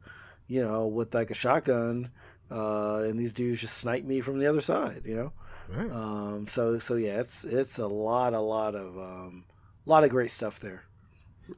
you 0.48 0.62
know, 0.62 0.88
with 0.88 1.14
like 1.14 1.32
a 1.32 1.36
shotgun, 1.36 2.12
uh, 2.50 3.04
and 3.06 3.18
these 3.18 3.34
dudes 3.34 3.62
just 3.62 3.78
sniped 3.78 4.06
me 4.06 4.22
from 4.22 4.40
the 4.40 4.48
other 4.48 4.62
side, 4.62 5.04
you 5.06 5.16
know. 5.16 5.34
Right. 5.70 5.92
Um, 5.92 6.48
so 6.48 6.80
so 6.80 6.96
yeah, 6.96 7.22
it's 7.22 7.46
it's 7.46 7.80
a 7.80 7.88
lot, 7.88 8.34
a 8.34 8.42
lot 8.42 8.76
of 8.76 8.98
um, 8.98 9.46
a 9.86 9.90
lot 9.90 10.04
of 10.04 10.10
great 10.10 10.32
stuff 10.32 10.60
there. 10.60 10.84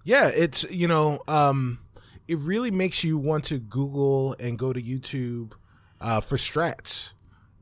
Yeah, 0.03 0.29
it's 0.33 0.69
you 0.69 0.87
know, 0.87 1.21
um, 1.27 1.79
it 2.27 2.37
really 2.37 2.69
makes 2.71 3.03
you 3.03 3.17
want 3.17 3.45
to 3.45 3.57
Google 3.57 4.35
and 4.39 4.59
go 4.59 4.71
to 4.71 4.81
YouTube 4.81 5.53
uh, 5.99 6.21
for 6.21 6.35
strats. 6.35 7.13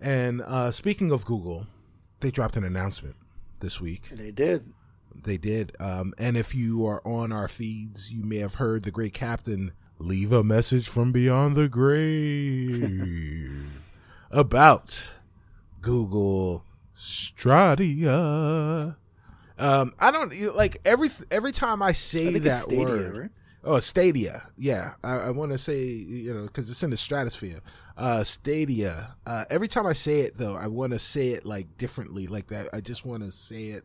And 0.01 0.41
uh, 0.41 0.71
speaking 0.71 1.11
of 1.11 1.23
Google, 1.23 1.67
they 2.19 2.31
dropped 2.31 2.57
an 2.57 2.63
announcement 2.63 3.15
this 3.61 3.79
week. 3.79 4.09
They 4.09 4.31
did. 4.31 4.73
They 5.13 5.37
did. 5.37 5.75
Um, 5.79 6.13
and 6.17 6.37
if 6.37 6.55
you 6.55 6.85
are 6.85 7.01
on 7.05 7.31
our 7.31 7.47
feeds, 7.47 8.11
you 8.11 8.23
may 8.23 8.37
have 8.37 8.55
heard 8.55 8.83
the 8.83 8.91
great 8.91 9.13
captain 9.13 9.73
leave 9.99 10.31
a 10.31 10.43
message 10.43 10.87
from 10.89 11.11
beyond 11.11 11.55
the 11.55 11.69
grave 11.69 13.67
about 14.31 15.13
Google 15.81 16.65
Stradia. 16.95 18.95
Um, 19.57 19.93
I 19.99 20.11
don't 20.11 20.33
like 20.55 20.77
every 20.85 21.09
every 21.29 21.51
time 21.51 21.81
I 21.83 21.91
say 21.91 22.35
I 22.35 22.39
that 22.39 22.61
Stadia, 22.61 22.83
word. 22.85 23.17
right? 23.17 23.29
Oh, 23.63 23.79
Stadia. 23.79 24.41
Yeah, 24.57 24.93
I, 25.03 25.17
I 25.17 25.31
want 25.31 25.51
to 25.51 25.57
say 25.59 25.83
you 25.85 26.33
know 26.33 26.43
because 26.43 26.69
it's 26.69 26.81
in 26.83 26.89
the 26.89 26.97
stratosphere. 26.97 27.59
Uh, 27.95 28.23
Stadia. 28.23 29.15
Uh, 29.27 29.45
every 29.51 29.67
time 29.67 29.85
I 29.85 29.93
say 29.93 30.21
it 30.21 30.37
though, 30.37 30.55
I 30.55 30.65
want 30.67 30.93
to 30.93 30.99
say 30.99 31.29
it 31.29 31.45
like 31.45 31.77
differently, 31.77 32.25
like 32.25 32.47
that. 32.47 32.69
I 32.73 32.81
just 32.81 33.05
want 33.05 33.21
to 33.23 33.31
say 33.31 33.65
it 33.67 33.83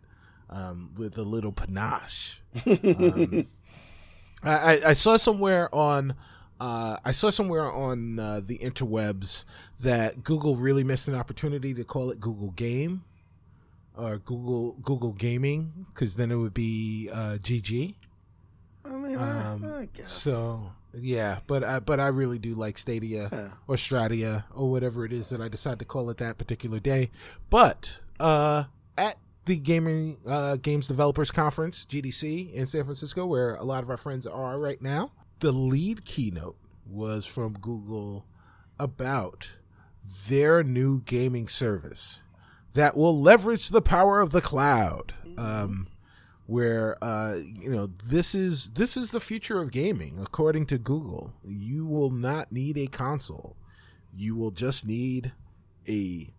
um, 0.50 0.90
with 0.96 1.16
a 1.18 1.22
little 1.22 1.52
panache. 1.52 2.40
Um, 2.66 3.46
I, 4.42 4.80
I, 4.88 4.92
saw 4.92 5.16
somewhere 5.16 5.74
on. 5.74 6.14
Uh, 6.60 6.96
I 7.04 7.12
saw 7.12 7.30
somewhere 7.30 7.70
on 7.70 8.18
uh, 8.18 8.40
the 8.44 8.58
interwebs 8.58 9.44
that 9.80 10.22
Google 10.22 10.56
really 10.56 10.84
missed 10.84 11.08
an 11.08 11.14
opportunity 11.14 11.74
to 11.74 11.84
call 11.84 12.10
it 12.10 12.20
Google 12.20 12.50
Game 12.52 13.04
or 13.96 14.18
Google 14.18 14.72
Google 14.82 15.12
Gaming 15.12 15.86
because 15.90 16.16
then 16.16 16.30
it 16.30 16.36
would 16.36 16.54
be 16.54 17.08
uh, 17.12 17.38
GG. 17.40 17.94
I 18.84 18.88
mean, 18.90 19.16
Um, 19.16 19.64
I, 19.64 19.78
I 19.80 19.88
guess. 19.92 20.10
So 20.10 20.72
yeah, 20.94 21.40
but 21.46 21.64
I, 21.64 21.80
but 21.80 21.98
I 22.00 22.06
really 22.08 22.38
do 22.38 22.54
like 22.54 22.78
Stadia 22.78 23.28
Yeah. 23.32 23.48
or 23.66 23.76
Stradia 23.76 24.44
or 24.54 24.70
whatever 24.70 25.04
it 25.04 25.12
is 25.12 25.28
that 25.30 25.40
I 25.40 25.48
decide 25.48 25.78
to 25.80 25.84
call 25.84 26.08
it 26.10 26.18
that 26.18 26.38
particular 26.38 26.78
day. 26.78 27.10
But 27.50 27.98
uh, 28.20 28.64
at 28.96 29.18
the 29.46 29.56
gaming 29.56 30.18
uh, 30.26 30.56
games 30.56 30.88
developers 30.88 31.30
conference 31.30 31.86
GDC 31.88 32.52
in 32.52 32.66
San 32.66 32.84
Francisco, 32.84 33.24
where 33.24 33.54
a 33.54 33.64
lot 33.64 33.82
of 33.82 33.90
our 33.90 33.96
friends 33.96 34.26
are 34.26 34.58
right 34.58 34.82
now, 34.82 35.12
the 35.40 35.52
lead 35.52 36.04
keynote 36.04 36.58
was 36.88 37.24
from 37.24 37.54
Google 37.54 38.26
about 38.78 39.50
their 40.28 40.62
new 40.62 41.00
gaming 41.02 41.48
service 41.48 42.22
that 42.74 42.96
will 42.96 43.20
leverage 43.20 43.70
the 43.70 43.82
power 43.82 44.20
of 44.20 44.30
the 44.30 44.40
cloud. 44.40 45.14
Um, 45.38 45.88
where 46.46 46.96
uh, 47.02 47.36
you 47.42 47.68
know 47.68 47.88
this 48.04 48.34
is 48.34 48.70
this 48.70 48.96
is 48.96 49.10
the 49.10 49.20
future 49.20 49.60
of 49.60 49.72
gaming, 49.72 50.18
according 50.20 50.66
to 50.66 50.78
Google. 50.78 51.34
You 51.44 51.84
will 51.86 52.10
not 52.10 52.52
need 52.52 52.78
a 52.78 52.86
console. 52.86 53.56
You 54.14 54.36
will 54.36 54.52
just 54.52 54.86
need 54.86 55.32
a 55.88 56.32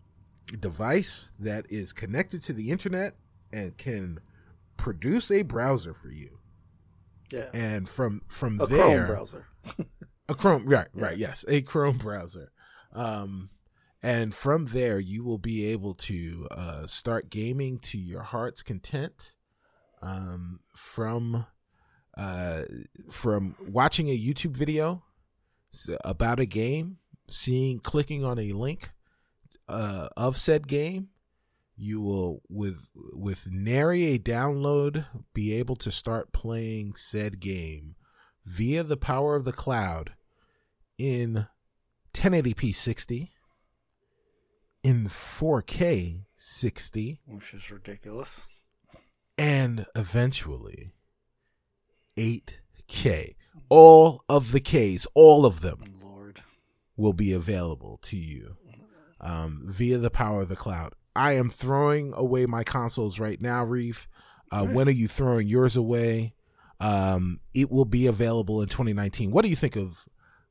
device 0.60 1.33
that 1.39 1.65
is 1.69 1.93
connected 1.93 2.41
to 2.43 2.53
the 2.53 2.71
internet 2.71 3.15
and 3.51 3.77
can 3.77 4.19
produce 4.77 5.31
a 5.31 5.41
browser 5.41 5.93
for 5.93 6.10
you. 6.10 6.39
yeah, 7.31 7.49
And 7.53 7.88
from 7.88 8.21
from 8.27 8.60
a 8.62 8.67
there, 8.67 9.05
Chrome 9.05 9.07
browser. 9.07 9.45
a 10.29 10.36
Chrome, 10.36 10.65
right, 10.65 10.88
right, 10.93 11.17
yes, 11.17 11.43
a 11.47 11.62
Chrome 11.62 11.97
browser. 11.97 12.51
Um, 12.93 13.49
and 14.01 14.33
from 14.33 14.65
there, 14.65 14.99
you 14.99 15.23
will 15.23 15.39
be 15.39 15.65
able 15.67 15.93
to 15.95 16.47
uh, 16.51 16.88
start 16.88 17.29
gaming 17.29 17.79
to 17.79 17.97
your 17.97 18.21
heart's 18.21 18.62
content. 18.62 19.33
Um, 19.99 20.60
from 20.75 21.47
uh, 22.15 22.62
from 23.10 23.55
watching 23.67 24.10
a 24.10 24.17
YouTube 24.17 24.55
video 24.55 25.03
about 26.05 26.39
a 26.39 26.45
game, 26.45 26.97
seeing 27.29 27.79
clicking 27.79 28.23
on 28.23 28.38
a 28.38 28.51
link 28.53 28.91
uh, 29.69 30.10
of 30.15 30.38
said 30.38 30.67
game, 30.67 31.10
you 31.77 32.01
will 32.01 32.41
with 32.49 32.89
with 33.13 33.49
nary 33.51 34.06
a 34.08 34.19
download 34.19 35.06
be 35.34 35.53
able 35.53 35.75
to 35.75 35.91
start 35.91 36.34
playing 36.34 36.95
said 36.95 37.39
game 37.39 37.95
via 38.45 38.84
the 38.84 38.97
power 38.97 39.36
of 39.36 39.43
the 39.43 39.53
cloud 39.53 40.13
in 40.97 41.45
1080p 42.13 42.73
60 42.73 43.32
in 44.84 45.06
4K 45.06 46.23
60 46.36 47.21
which 47.27 47.53
is 47.53 47.69
ridiculous. 47.69 48.47
and 49.38 49.86
eventually 49.95 50.93
8K 52.17 53.36
all 53.69 54.23
of 54.27 54.51
the 54.51 54.60
Ks 54.60 55.06
all 55.13 55.45
of 55.45 55.62
them 55.62 55.84
Lord, 56.01 56.41
will 56.95 57.13
be 57.13 57.32
available 57.34 57.99
to 58.03 58.17
you 58.17 58.58
um, 59.27 59.61
via 59.65 59.97
the 59.97 60.09
power 60.09 60.41
of 60.41 60.49
the 60.49 60.55
cloud. 60.55 60.93
I 61.15 61.33
am 61.33 61.49
throwing 61.49 62.13
away 62.15 62.45
my 62.45 62.63
consoles 62.63 63.19
right 63.19 63.41
now, 63.41 63.63
Reef. 63.63 64.07
Uh, 64.51 64.63
Nice. 64.63 64.75
When 64.75 64.87
are 64.87 64.91
you 64.91 65.07
throwing 65.07 65.47
yours 65.47 65.75
away? 65.75 66.33
Um, 66.79 67.41
it 67.53 67.69
will 67.69 67.85
be 67.85 68.07
available 68.07 68.61
in 68.61 68.69
2019. 68.69 69.31
What 69.31 69.41
do 69.41 69.49
you 69.49 69.55
think 69.55 69.75
of 69.75 70.07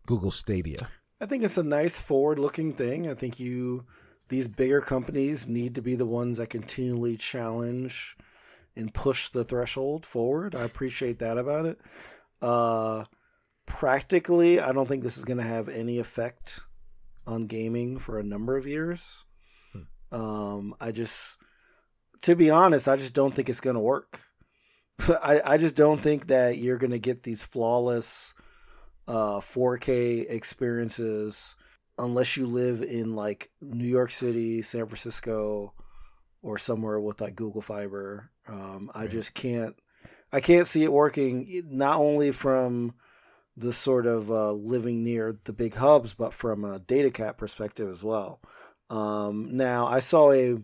Google 0.07 0.31
Stadia? 0.31 0.89
I 1.21 1.27
think 1.27 1.45
it's 1.45 1.57
a 1.57 1.63
nice 1.63 1.99
forward-looking 1.99 2.75
thing. 2.75 3.09
I 3.09 3.15
think 3.15 3.41
you, 3.41 3.87
these 4.29 4.49
bigger 4.49 4.83
companies, 4.83 5.49
need 5.49 5.77
to 5.77 5.83
be 5.83 5.95
the 5.95 6.05
ones 6.05 6.37
that 6.37 6.51
continually 6.51 7.17
challenge 7.17 8.17
and 8.75 8.93
push 8.93 9.31
the 9.31 9.45
threshold 9.45 10.05
forward. 10.05 10.55
I 10.55 10.65
appreciate 10.65 11.21
that 11.21 11.39
about 11.39 11.65
it. 11.65 11.81
Uh, 12.43 13.05
practically, 13.65 14.61
I 14.61 14.73
don't 14.73 14.87
think 14.87 15.03
this 15.03 15.17
is 15.17 15.25
going 15.25 15.39
to 15.39 15.45
have 15.45 15.71
any 15.71 15.99
effect 15.99 16.61
on 17.27 17.47
gaming 17.47 17.99
for 17.99 18.19
a 18.19 18.25
number 18.25 18.57
of 18.57 18.67
years. 18.67 19.25
Um, 20.13 20.75
I 20.81 20.93
just, 20.93 21.37
to 22.23 22.37
be 22.37 22.51
honest, 22.51 22.89
I 22.89 22.97
just 22.97 23.13
don't 23.15 23.35
think 23.35 23.49
it's 23.49 23.61
going 23.61 23.75
to 23.75 23.81
work. 23.81 24.21
I, 25.01 25.41
I 25.45 25.59
just 25.59 25.75
don't 25.75 26.01
think 26.01 26.29
that 26.29 26.59
you're 26.59 26.79
going 26.79 26.93
to 26.93 26.99
get 26.99 27.23
these 27.23 27.43
flawless 27.43 28.33
uh, 29.09 29.41
4K 29.41 30.31
experiences 30.31 31.57
unless 31.99 32.37
you 32.37 32.47
live 32.47 32.83
in 32.83 33.15
like 33.17 33.51
New 33.61 33.87
York 33.89 34.11
City, 34.11 34.63
San 34.63 34.87
Francisco, 34.87 35.73
or 36.43 36.59
somewhere 36.59 37.01
with 37.01 37.21
like 37.21 37.35
Google 37.35 37.61
Fiber. 37.63 38.31
Um, 38.49 38.91
I 38.95 39.03
Right. 39.03 39.11
just 39.11 39.35
can't. 39.35 39.75
I 40.33 40.41
can't 40.41 40.67
see 40.67 40.85
it 40.85 40.93
working. 40.93 41.63
Not 41.69 41.99
only 41.99 42.31
from 42.31 42.95
the 43.57 43.73
sort 43.73 44.07
of 44.07 44.31
uh, 44.31 44.53
living 44.53 45.03
near 45.03 45.39
the 45.45 45.53
big 45.53 45.75
hubs, 45.75 46.13
but 46.15 46.35
from 46.35 46.65
a 46.65 46.79
data 46.79 47.11
cap 47.11 47.39
perspective 47.39 47.89
as 47.91 48.03
well. 48.05 48.41
Um, 48.91 49.57
now, 49.57 49.87
I 49.87 50.01
saw 50.01 50.31
a 50.33 50.59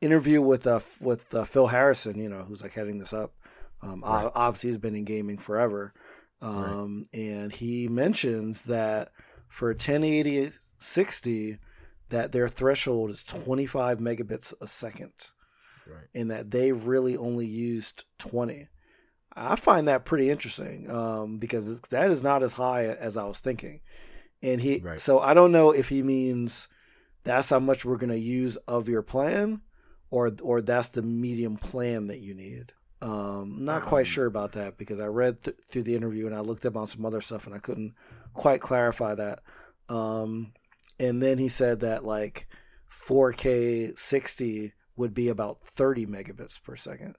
interview 0.00 0.40
with 0.42 0.66
uh, 0.66 0.80
with 1.00 1.34
uh, 1.34 1.44
Phil 1.44 1.66
Harrison, 1.66 2.18
you 2.18 2.28
know, 2.28 2.42
who's 2.42 2.62
like 2.62 2.74
heading 2.74 2.98
this 2.98 3.12
up. 3.12 3.32
Um, 3.82 4.02
Right. 4.02 4.24
ob- 4.26 4.32
Obviously, 4.34 4.70
he's 4.70 4.78
been 4.78 4.94
in 4.96 5.04
gaming 5.04 5.38
forever, 5.38 5.92
um, 6.40 7.04
and 7.12 7.52
he 7.52 7.88
mentions 7.88 8.62
that 8.64 9.12
for 9.48 9.68
1080 9.68 10.50
60, 10.78 11.58
that 12.10 12.32
their 12.32 12.48
threshold 12.48 13.10
is 13.10 13.22
25 13.24 13.98
megabits 13.98 14.52
a 14.60 14.66
second, 14.66 15.12
Right. 15.86 16.06
and 16.14 16.30
that 16.30 16.50
they 16.50 16.72
really 16.72 17.16
only 17.16 17.46
used 17.46 18.04
20. 18.18 18.68
I 19.36 19.54
find 19.56 19.86
that 19.88 20.04
pretty 20.06 20.30
interesting 20.30 20.90
um, 20.90 21.36
because 21.38 21.80
that 21.82 22.10
is 22.10 22.22
not 22.22 22.42
as 22.42 22.54
high 22.54 22.86
as 22.86 23.16
I 23.16 23.24
was 23.24 23.38
thinking. 23.40 23.80
And 24.42 24.60
he, 24.60 24.78
Right. 24.78 24.98
so 25.00 25.20
I 25.20 25.34
don't 25.34 25.52
know 25.52 25.70
if 25.72 25.88
he 25.90 26.02
means 26.02 26.68
that's 27.24 27.50
how 27.50 27.58
much 27.60 27.84
we're 27.84 27.96
going 27.98 28.10
to 28.10 28.18
use 28.18 28.56
of 28.68 28.88
your 28.88 29.02
plan, 29.02 29.60
or 30.10 30.30
or 30.42 30.60
that's 30.62 30.88
the 30.88 31.02
medium 31.02 31.56
plan 31.56 32.06
that 32.06 32.18
you 32.20 32.34
need. 32.34 32.72
Um, 33.02 33.64
not 33.64 33.82
quite 33.82 34.06
Um, 34.06 34.12
sure 34.12 34.26
about 34.26 34.52
that 34.52 34.78
because 34.78 35.00
I 35.00 35.06
read 35.06 35.42
th- 35.42 35.56
through 35.68 35.82
the 35.82 35.96
interview 35.96 36.26
and 36.26 36.34
I 36.34 36.40
looked 36.40 36.64
up 36.64 36.76
on 36.76 36.86
some 36.86 37.04
other 37.04 37.20
stuff 37.20 37.44
and 37.46 37.54
I 37.54 37.58
couldn't 37.58 37.94
quite 38.32 38.60
clarify 38.60 39.14
that. 39.16 39.42
Um, 39.90 40.52
and 40.98 41.22
then 41.22 41.36
he 41.38 41.48
said 41.48 41.80
that 41.80 42.04
like 42.04 42.46
4K 42.90 43.96
60 43.98 44.72
would 44.96 45.12
be 45.14 45.28
about 45.28 45.60
30 45.66 46.06
megabits 46.06 46.60
per 46.62 46.74
second. 46.76 47.16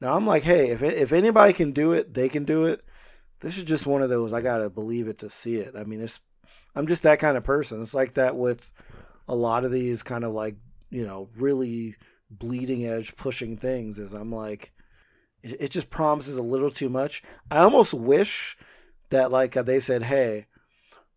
Now 0.00 0.14
I'm 0.14 0.26
like, 0.26 0.42
hey, 0.42 0.70
if 0.70 0.82
if 0.82 1.12
anybody 1.12 1.52
can 1.52 1.72
do 1.72 1.92
it, 1.92 2.14
they 2.14 2.28
can 2.28 2.44
do 2.44 2.66
it. 2.66 2.84
This 3.40 3.58
is 3.58 3.64
just 3.64 3.86
one 3.86 4.02
of 4.02 4.10
those 4.10 4.32
I 4.32 4.40
gotta 4.40 4.70
believe 4.70 5.08
it 5.08 5.18
to 5.18 5.30
see 5.30 5.56
it. 5.56 5.74
I 5.76 5.84
mean, 5.84 6.00
it's 6.00 6.20
I'm 6.74 6.86
just 6.86 7.02
that 7.02 7.18
kind 7.18 7.36
of 7.36 7.44
person. 7.44 7.82
It's 7.82 7.94
like 7.94 8.14
that 8.14 8.36
with 8.36 8.70
a 9.26 9.34
lot 9.34 9.64
of 9.64 9.72
these 9.72 10.02
kind 10.02 10.24
of 10.24 10.32
like 10.32 10.56
you 10.90 11.06
know 11.06 11.28
really 11.36 11.96
bleeding 12.30 12.86
edge 12.86 13.16
pushing 13.16 13.56
things. 13.56 13.98
Is 13.98 14.12
I'm 14.12 14.30
like, 14.32 14.72
it, 15.42 15.60
it 15.60 15.70
just 15.70 15.90
promises 15.90 16.38
a 16.38 16.42
little 16.42 16.70
too 16.70 16.88
much. 16.88 17.22
I 17.50 17.58
almost 17.58 17.94
wish 17.94 18.56
that 19.10 19.32
like 19.32 19.56
uh, 19.56 19.62
they 19.62 19.80
said, 19.80 20.04
hey, 20.04 20.46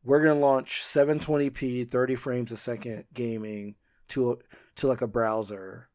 we're 0.03 0.23
gonna 0.23 0.39
launch 0.39 0.81
720p, 0.81 1.89
30 1.89 2.15
frames 2.15 2.51
a 2.51 2.57
second 2.57 3.05
gaming 3.13 3.75
to 4.09 4.39
to 4.77 4.87
like 4.87 5.01
a 5.01 5.07
browser. 5.07 5.89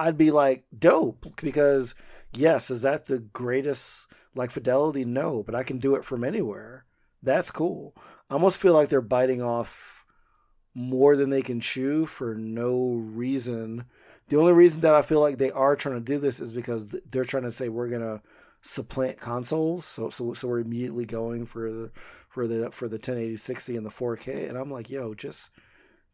I'd 0.00 0.16
be 0.16 0.30
like 0.30 0.64
dope 0.76 1.26
because 1.42 1.94
yes, 2.32 2.70
is 2.70 2.82
that 2.82 3.04
the 3.04 3.18
greatest 3.18 4.06
like 4.34 4.50
fidelity? 4.50 5.04
No, 5.04 5.42
but 5.42 5.54
I 5.54 5.62
can 5.62 5.78
do 5.78 5.94
it 5.94 6.04
from 6.04 6.24
anywhere. 6.24 6.86
That's 7.22 7.50
cool. 7.50 7.94
I 8.30 8.34
almost 8.34 8.58
feel 8.58 8.72
like 8.72 8.88
they're 8.88 9.02
biting 9.02 9.42
off 9.42 10.06
more 10.74 11.16
than 11.16 11.28
they 11.28 11.42
can 11.42 11.60
chew 11.60 12.06
for 12.06 12.34
no 12.34 12.92
reason. 12.92 13.84
The 14.28 14.38
only 14.38 14.52
reason 14.52 14.80
that 14.80 14.94
I 14.94 15.02
feel 15.02 15.20
like 15.20 15.36
they 15.36 15.50
are 15.50 15.76
trying 15.76 15.96
to 15.96 16.00
do 16.00 16.18
this 16.18 16.40
is 16.40 16.54
because 16.54 16.88
they're 16.88 17.24
trying 17.24 17.42
to 17.42 17.50
say 17.50 17.68
we're 17.68 17.88
gonna 17.88 18.22
supplant 18.62 19.20
consoles. 19.20 19.84
So 19.84 20.08
so 20.08 20.32
so 20.32 20.48
we're 20.48 20.60
immediately 20.60 21.04
going 21.04 21.44
for 21.44 21.70
the 21.70 21.90
for 22.30 22.46
the 22.46 22.70
for 22.70 22.88
the 22.88 22.96
1080 22.96 23.36
60 23.36 23.76
and 23.76 23.84
the 23.84 23.90
4K. 23.90 24.48
And 24.48 24.56
I'm 24.56 24.70
like, 24.70 24.88
yo, 24.88 25.12
just 25.12 25.50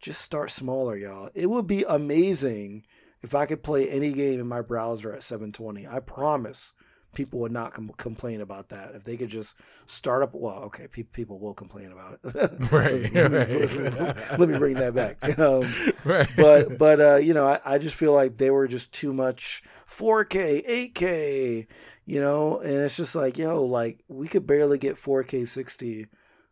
just 0.00 0.22
start 0.22 0.50
smaller, 0.50 0.96
y'all. 0.96 1.30
It 1.34 1.48
would 1.48 1.68
be 1.68 1.84
amazing 1.84 2.84
if 3.22 3.34
I 3.34 3.46
could 3.46 3.62
play 3.62 3.88
any 3.88 4.12
game 4.12 4.40
in 4.40 4.46
my 4.46 4.62
browser 4.62 5.12
at 5.12 5.22
720. 5.22 5.86
I 5.86 6.00
promise 6.00 6.72
people 7.16 7.40
would 7.40 7.50
not 7.50 7.72
com- 7.72 7.92
complain 7.96 8.40
about 8.40 8.68
that 8.68 8.94
if 8.94 9.02
they 9.02 9.16
could 9.16 9.30
just 9.30 9.56
start 9.86 10.22
up. 10.22 10.34
Well, 10.34 10.64
okay, 10.64 10.86
pe- 10.86 11.02
people 11.02 11.40
will 11.40 11.54
complain 11.54 11.90
about 11.90 12.20
it. 12.22 12.70
right, 12.70 13.12
right. 13.32 14.38
Let 14.38 14.48
me 14.48 14.58
bring 14.58 14.74
that 14.74 14.94
back. 14.94 15.38
Um, 15.38 15.72
right. 16.04 16.28
But 16.36 16.78
but 16.78 17.00
uh, 17.00 17.16
you 17.16 17.34
know, 17.34 17.48
I, 17.48 17.60
I 17.64 17.78
just 17.78 17.96
feel 17.96 18.12
like 18.12 18.36
they 18.36 18.50
were 18.50 18.68
just 18.68 18.92
too 18.92 19.12
much 19.12 19.62
4K, 19.90 20.92
8K, 20.92 21.66
you 22.04 22.20
know, 22.20 22.60
and 22.60 22.74
it's 22.74 22.96
just 22.96 23.16
like 23.16 23.38
yo, 23.38 23.64
like 23.64 24.04
we 24.08 24.28
could 24.28 24.46
barely 24.46 24.78
get 24.78 24.96
4K 24.96 25.48
60 25.48 26.06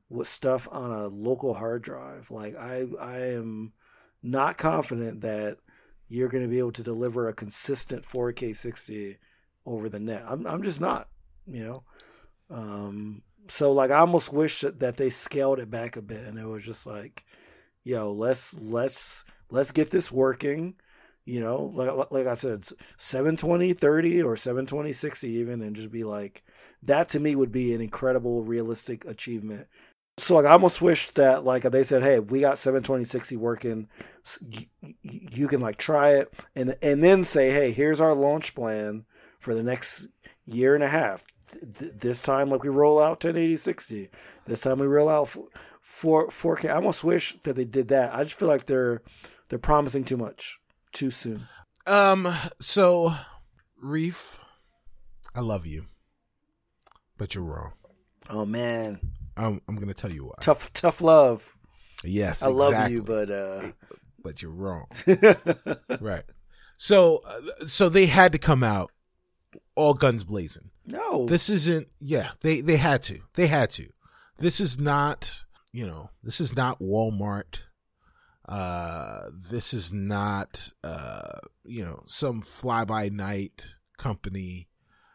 with 0.09 0.29
stuff 0.29 0.67
on 0.73 0.91
a 0.91 1.07
local 1.09 1.55
hard 1.55 1.83
drive. 1.83 2.31
Like 2.31 2.57
I 2.57 2.87
I 2.99 3.19
am 3.33 3.73
not 4.23 4.57
confident 4.57 5.21
that 5.21 5.59
you're 6.09 6.29
going 6.29 6.45
to 6.45 6.51
be 6.51 6.59
able 6.59 6.73
to 6.73 6.83
deliver 6.83 7.29
a 7.29 7.35
consistent 7.35 8.05
4K 8.05 8.57
60 8.57 9.19
over 9.67 9.89
the 9.89 9.99
net. 9.99 10.25
I'm 10.29 10.47
I'm 10.47 10.63
just 10.63 10.81
not, 10.81 11.09
you 11.47 11.65
know. 11.65 11.83
Um, 12.51 13.23
so 13.49 13.73
like 13.73 13.91
I 13.91 13.99
almost 13.99 14.33
wish 14.33 14.61
that, 14.61 14.81
that 14.81 14.97
they 14.97 15.11
scaled 15.11 15.59
it 15.59 15.71
back 15.71 15.97
a 15.97 16.03
bit 16.03 16.25
and 16.25 16.39
it 16.39 16.47
was 16.47 16.65
just 16.65 16.87
like, 16.87 17.25
yo, 17.83 18.13
let's 18.13 18.55
let's 18.61 19.25
let's 19.51 19.73
get 19.73 19.91
this 19.91 20.13
working. 20.13 20.75
You 21.25 21.41
know, 21.41 21.73
like 21.75 22.11
like 22.11 22.27
I 22.27 22.35
said, 22.35 22.67
720 22.99 23.73
30 23.73 24.23
or 24.23 24.37
720 24.37 24.93
60 24.93 25.29
even 25.29 25.63
and 25.63 25.75
just 25.75 25.91
be 25.91 26.05
like 26.05 26.45
that 26.83 27.09
to 27.11 27.21
me 27.21 27.35
would 27.35 27.53
be 27.53 27.75
an 27.75 27.81
incredible 27.81 28.43
realistic 28.43 29.07
achievement 29.07 29.67
so 30.17 30.37
like 30.37 30.45
I 30.45 30.53
almost 30.53 30.81
wish 30.81 31.11
that 31.11 31.45
like 31.45 31.63
they 31.63 31.83
said, 31.83 32.03
hey, 32.03 32.21
we 32.21 32.41
got 32.41 32.59
720 32.59 33.05
60 33.05 33.37
working, 33.37 33.89
you, 34.49 34.67
you 35.03 35.49
can 35.49 35.61
like 35.61 35.77
try 35.77 36.15
it 36.15 36.33
and 36.55 36.77
and 36.83 37.03
then 37.03 37.25
say, 37.25 37.51
hey, 37.51 37.73
here's 37.73 38.01
our 38.01 38.15
launch 38.15 38.55
plan 38.55 39.05
for 39.41 39.55
the 39.55 39.63
next 39.63 40.09
year 40.47 40.75
and 40.75 40.85
a 40.85 40.89
half. 40.89 41.25
This 41.63 42.23
time, 42.23 42.51
like 42.51 42.63
we 42.63 42.69
roll 42.69 42.99
out 42.99 43.25
1080 43.25 43.57
60. 43.57 44.11
This 44.47 44.61
time 44.63 44.79
we 44.79 44.87
roll 44.87 45.09
out 45.09 45.29
4 45.81 46.29
4K. 46.29 46.71
I 46.71 46.75
almost 46.75 47.05
wish 47.05 47.39
that 47.43 47.57
they 47.57 47.65
did 47.65 47.89
that. 47.89 48.15
I 48.15 48.23
just 48.25 48.35
feel 48.35 48.49
like 48.49 48.67
they're 48.67 49.03
they're 49.49 49.59
promising 49.59 50.05
too 50.05 50.17
much 50.17 50.59
too 50.93 51.11
soon. 51.11 51.47
Um. 51.87 52.33
So, 52.61 53.15
Reef, 53.81 54.39
I 55.35 55.41
love 55.41 55.67
you, 55.67 55.87
but 57.19 57.35
you're 57.35 57.45
wrong. 57.45 57.73
Oh 58.31 58.47
man. 58.47 59.01
I'm, 59.37 59.61
I'm 59.69 59.77
going 59.77 59.89
to 59.89 59.95
tell 59.95 60.13
you 60.13 60.27
why. 60.27 60.35
Tough, 60.41 60.73
tough 60.73 61.01
love. 61.01 61.55
Yes, 62.05 62.43
I 62.43 62.51
exactly. 62.51 62.53
love 62.53 62.91
you, 62.91 63.03
but 63.03 63.31
uh... 63.31 63.63
but 64.23 64.43
you're 64.43 64.51
wrong. 64.51 64.87
right. 66.01 66.25
So, 66.77 67.23
uh, 67.27 67.67
so 67.67 67.89
they 67.89 68.07
had 68.07 68.33
to 68.33 68.39
come 68.39 68.63
out 68.63 68.91
all 69.75 69.95
guns 69.95 70.25
blazing. 70.25 70.71
No, 70.87 71.27
this 71.27 71.49
isn't. 71.49 71.89
Yeah, 72.01 72.33
they 72.41 72.61
they 72.61 72.77
had 72.77 73.03
to. 73.05 73.21
They 73.35 73.47
had 73.47 73.71
to. 73.71 73.89
This 74.39 74.61
is 74.61 74.79
not. 74.79 75.45
You 75.73 75.87
know, 75.87 76.11
this 76.23 76.41
is 76.41 76.55
not 76.55 76.79
Walmart. 76.79 77.63
Uh, 78.47 79.31
this 79.33 79.73
is 79.73 79.93
not. 79.93 80.73
Uh, 80.83 81.39
you 81.65 81.85
know, 81.85 82.03
some 82.07 82.43
fly 82.43 82.85
by 82.85 83.09
night 83.09 83.65
company. 83.97 84.69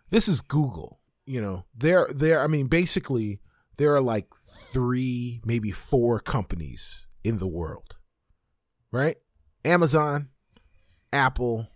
This 0.10 0.28
is 0.28 0.42
Google. 0.42 1.00
You 1.26 1.42
know, 1.42 1.66
they're 1.78 2.08
they're. 2.10 2.42
I 2.42 2.48
mean, 2.48 2.68
basically, 2.68 3.40
there 3.80 3.96
are 3.96 4.02
like 4.02 4.28
three, 4.36 5.40
maybe 5.46 5.72
four 5.72 6.20
companies 6.20 7.08
in 7.24 7.40
the 7.40 7.48
world, 7.48 7.96
right? 8.92 9.16
Amazon, 9.64 10.28
Apple, 11.14 11.70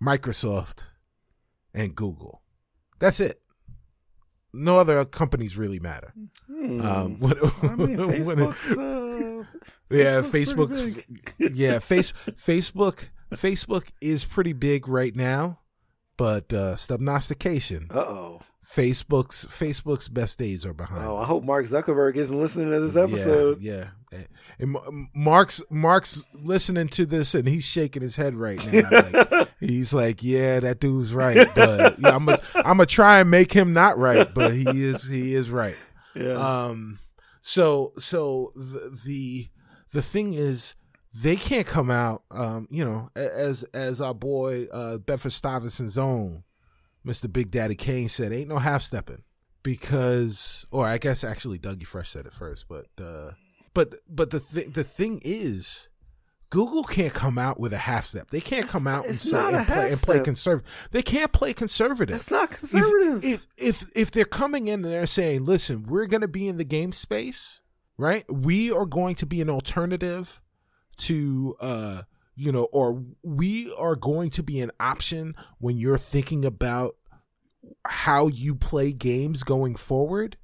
Microsoft, 0.00 0.90
and 1.74 1.96
Google. 1.96 2.42
That's 3.00 3.18
it. 3.18 3.42
No 4.52 4.78
other 4.78 5.04
companies 5.04 5.58
really 5.58 5.80
matter. 5.80 6.14
Hmm. 6.46 6.80
Um, 6.80 7.18
what, 7.18 7.38
I 7.64 7.74
mean, 7.74 7.96
Facebook's, 7.96 8.70
uh, 8.70 9.44
yeah, 9.90 10.22
Facebook. 10.22 11.04
yeah, 11.38 11.80
face 11.80 12.12
Facebook. 12.36 13.08
Facebook 13.32 13.90
is 14.00 14.24
pretty 14.24 14.52
big 14.52 14.86
right 14.86 15.14
now, 15.16 15.58
but 16.16 16.52
uh, 16.52 16.76
stubnostication. 16.76 17.92
Uh 17.92 17.98
oh. 17.98 18.42
Facebook's 18.74 19.46
Facebook's 19.46 20.08
best 20.08 20.38
days 20.38 20.64
are 20.64 20.72
behind. 20.72 21.04
Oh, 21.04 21.16
I 21.16 21.24
hope 21.24 21.42
Mark 21.42 21.66
Zuckerberg 21.66 22.14
isn't 22.16 22.38
listening 22.38 22.70
to 22.70 22.78
this 22.78 22.96
episode. 22.96 23.60
Yeah, 23.60 23.88
yeah. 24.12 24.18
And 24.60 24.76
Mark's 25.14 25.60
Mark's 25.70 26.22
listening 26.34 26.88
to 26.88 27.04
this 27.04 27.34
and 27.34 27.48
he's 27.48 27.64
shaking 27.64 28.02
his 28.02 28.14
head 28.14 28.34
right 28.34 28.64
now. 28.72 28.88
Like, 28.90 29.48
he's 29.60 29.92
like, 29.92 30.22
"Yeah, 30.22 30.60
that 30.60 30.78
dude's 30.78 31.12
right," 31.12 31.48
but 31.54 31.98
yeah, 31.98 32.14
I'm 32.14 32.26
gonna 32.26 32.40
I'm 32.54 32.76
gonna 32.76 32.86
try 32.86 33.20
and 33.20 33.30
make 33.30 33.52
him 33.52 33.72
not 33.72 33.98
right, 33.98 34.28
but 34.32 34.54
he 34.54 34.66
is 34.66 35.08
he 35.08 35.34
is 35.34 35.50
right. 35.50 35.76
Yeah. 36.14 36.34
Um. 36.34 37.00
So 37.42 37.92
so 37.98 38.52
the 38.54 38.96
the 39.04 39.48
the 39.90 40.02
thing 40.02 40.34
is 40.34 40.76
they 41.12 41.34
can't 41.34 41.66
come 41.66 41.90
out 41.90 42.22
um 42.30 42.68
you 42.70 42.84
know 42.84 43.10
as 43.16 43.64
as 43.74 44.00
our 44.00 44.14
boy 44.14 44.66
uh 44.70 44.98
Bedford 44.98 45.32
Stuyvesant's 45.32 45.98
own 45.98 46.44
Mr. 47.06 47.32
Big 47.32 47.50
Daddy 47.50 47.74
Kane 47.74 48.08
said, 48.08 48.32
"Ain't 48.32 48.48
no 48.48 48.58
half 48.58 48.82
stepping," 48.82 49.22
because, 49.62 50.66
or 50.70 50.86
I 50.86 50.98
guess 50.98 51.24
actually 51.24 51.58
Dougie 51.58 51.86
Fresh 51.86 52.10
said 52.10 52.26
it 52.26 52.32
first, 52.32 52.66
but 52.68 52.86
uh, 53.02 53.32
but 53.74 53.94
but 54.08 54.30
the 54.30 54.40
th- 54.40 54.72
the 54.72 54.84
thing 54.84 55.20
is, 55.24 55.88
Google 56.50 56.84
can't 56.84 57.14
come 57.14 57.38
out 57.38 57.58
with 57.58 57.72
a 57.72 57.78
half 57.78 58.04
step. 58.04 58.30
They 58.30 58.40
can't 58.40 58.68
come 58.68 58.86
out 58.86 59.06
and 59.06 59.16
say 59.16 59.54
and 59.54 59.66
play, 59.66 59.92
and 59.92 60.00
play 60.00 60.20
conservative. 60.20 60.88
They 60.90 61.02
can't 61.02 61.32
play 61.32 61.54
conservative. 61.54 62.16
It's 62.16 62.30
not 62.30 62.50
conservative. 62.50 63.24
If, 63.24 63.46
if 63.56 63.82
if 63.82 63.90
if 63.96 64.10
they're 64.10 64.24
coming 64.24 64.68
in 64.68 64.84
and 64.84 64.92
they're 64.92 65.06
saying, 65.06 65.44
"Listen, 65.46 65.84
we're 65.84 66.06
going 66.06 66.20
to 66.22 66.28
be 66.28 66.48
in 66.48 66.56
the 66.56 66.64
game 66.64 66.92
space, 66.92 67.60
right? 67.96 68.24
We 68.30 68.70
are 68.70 68.86
going 68.86 69.14
to 69.16 69.26
be 69.26 69.40
an 69.40 69.48
alternative 69.48 70.40
to." 70.98 71.56
uh 71.60 72.02
you 72.34 72.52
know, 72.52 72.68
or 72.72 73.02
we 73.22 73.72
are 73.78 73.96
going 73.96 74.30
to 74.30 74.42
be 74.42 74.60
an 74.60 74.70
option 74.80 75.34
when 75.58 75.76
you're 75.76 75.98
thinking 75.98 76.44
about 76.44 76.96
how 77.86 78.26
you 78.28 78.54
play 78.54 78.92
games 78.92 79.42
going 79.42 79.76
forward. 79.76 80.36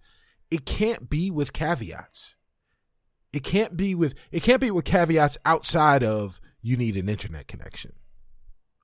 It 0.50 0.64
can't 0.64 1.08
be 1.08 1.30
with 1.30 1.52
caveats. 1.52 2.36
It 3.32 3.42
can't 3.42 3.76
be 3.76 3.94
with 3.94 4.14
it 4.30 4.42
can't 4.42 4.60
be 4.60 4.70
with 4.70 4.84
caveats 4.84 5.36
outside 5.44 6.02
of 6.02 6.40
you 6.62 6.76
need 6.76 6.96
an 6.96 7.08
internet 7.08 7.46
connection 7.46 7.92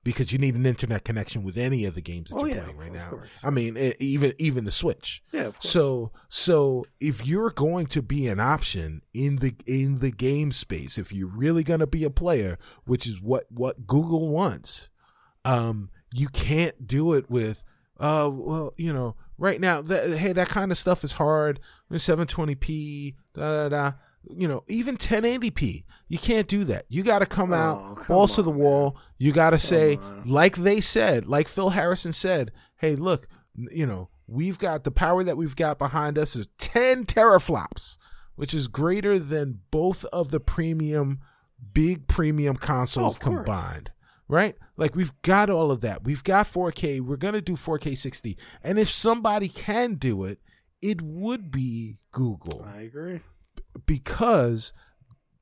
because 0.03 0.33
you 0.33 0.39
need 0.39 0.55
an 0.55 0.65
internet 0.65 1.03
connection 1.03 1.43
with 1.43 1.57
any 1.57 1.85
of 1.85 1.95
the 1.95 2.01
games 2.01 2.29
that 2.29 2.35
oh, 2.35 2.45
you're 2.45 2.57
yeah, 2.57 2.63
playing 2.63 2.77
right 2.77 2.91
now. 2.91 3.19
I 3.43 3.49
mean, 3.49 3.77
even 3.99 4.33
even 4.37 4.65
the 4.65 4.71
Switch. 4.71 5.23
Yeah. 5.31 5.51
So 5.59 6.11
so 6.29 6.85
if 6.99 7.25
you're 7.25 7.51
going 7.51 7.87
to 7.87 8.01
be 8.01 8.27
an 8.27 8.39
option 8.39 9.01
in 9.13 9.37
the 9.37 9.53
in 9.65 9.99
the 9.99 10.11
game 10.11 10.51
space, 10.51 10.97
if 10.97 11.13
you're 11.13 11.31
really 11.35 11.63
going 11.63 11.79
to 11.79 11.87
be 11.87 12.03
a 12.03 12.09
player, 12.09 12.57
which 12.85 13.07
is 13.07 13.21
what 13.21 13.45
what 13.49 13.87
Google 13.87 14.29
wants, 14.29 14.89
um, 15.45 15.89
you 16.13 16.27
can't 16.27 16.87
do 16.87 17.13
it 17.13 17.29
with, 17.29 17.63
uh, 17.99 18.29
well, 18.31 18.73
you 18.77 18.93
know, 18.93 19.15
right 19.37 19.59
now, 19.59 19.81
that, 19.81 20.17
hey, 20.17 20.33
that 20.33 20.47
kind 20.47 20.71
of 20.71 20.77
stuff 20.77 21.03
is 21.03 21.13
hard. 21.13 21.59
720p, 21.91 23.15
da 23.33 23.41
da 23.41 23.69
da 23.69 23.91
you 24.29 24.47
know, 24.47 24.63
even 24.67 24.97
1080p. 24.97 25.83
You 26.07 26.17
can't 26.17 26.47
do 26.47 26.63
that. 26.65 26.85
You 26.89 27.03
got 27.03 27.19
to 27.19 27.25
come 27.25 27.53
oh, 27.53 27.57
out 27.57 27.97
come 27.97 28.05
balls 28.07 28.31
on, 28.31 28.35
to 28.37 28.41
the 28.43 28.57
wall. 28.57 28.97
You 29.17 29.31
got 29.31 29.51
to 29.51 29.59
say, 29.59 29.97
on. 29.97 30.23
like 30.25 30.57
they 30.57 30.81
said, 30.81 31.25
like 31.27 31.47
Phil 31.47 31.71
Harrison 31.71 32.13
said, 32.13 32.51
hey, 32.77 32.95
look, 32.95 33.27
you 33.55 33.85
know, 33.85 34.09
we've 34.27 34.57
got 34.57 34.83
the 34.83 34.91
power 34.91 35.23
that 35.23 35.37
we've 35.37 35.55
got 35.55 35.77
behind 35.77 36.17
us 36.17 36.35
is 36.35 36.47
10 36.57 37.05
teraflops, 37.05 37.97
which 38.35 38.53
is 38.53 38.67
greater 38.67 39.19
than 39.19 39.59
both 39.71 40.05
of 40.05 40.31
the 40.31 40.39
premium, 40.39 41.19
big 41.73 42.07
premium 42.07 42.55
consoles 42.55 43.17
oh, 43.17 43.19
combined. 43.19 43.91
right? 44.27 44.55
Like 44.77 44.95
we've 44.95 45.13
got 45.21 45.49
all 45.49 45.71
of 45.71 45.81
that. 45.81 46.03
We've 46.03 46.23
got 46.23 46.47
4K. 46.47 47.01
We're 47.01 47.17
going 47.17 47.35
to 47.35 47.41
do 47.41 47.53
4K 47.53 47.97
60. 47.97 48.37
And 48.63 48.79
if 48.79 48.89
somebody 48.89 49.47
can 49.47 49.95
do 49.95 50.23
it, 50.23 50.39
it 50.81 51.01
would 51.01 51.49
be 51.49 51.97
Google. 52.11 52.65
I 52.67 52.81
agree. 52.81 53.21
Because 53.85 54.73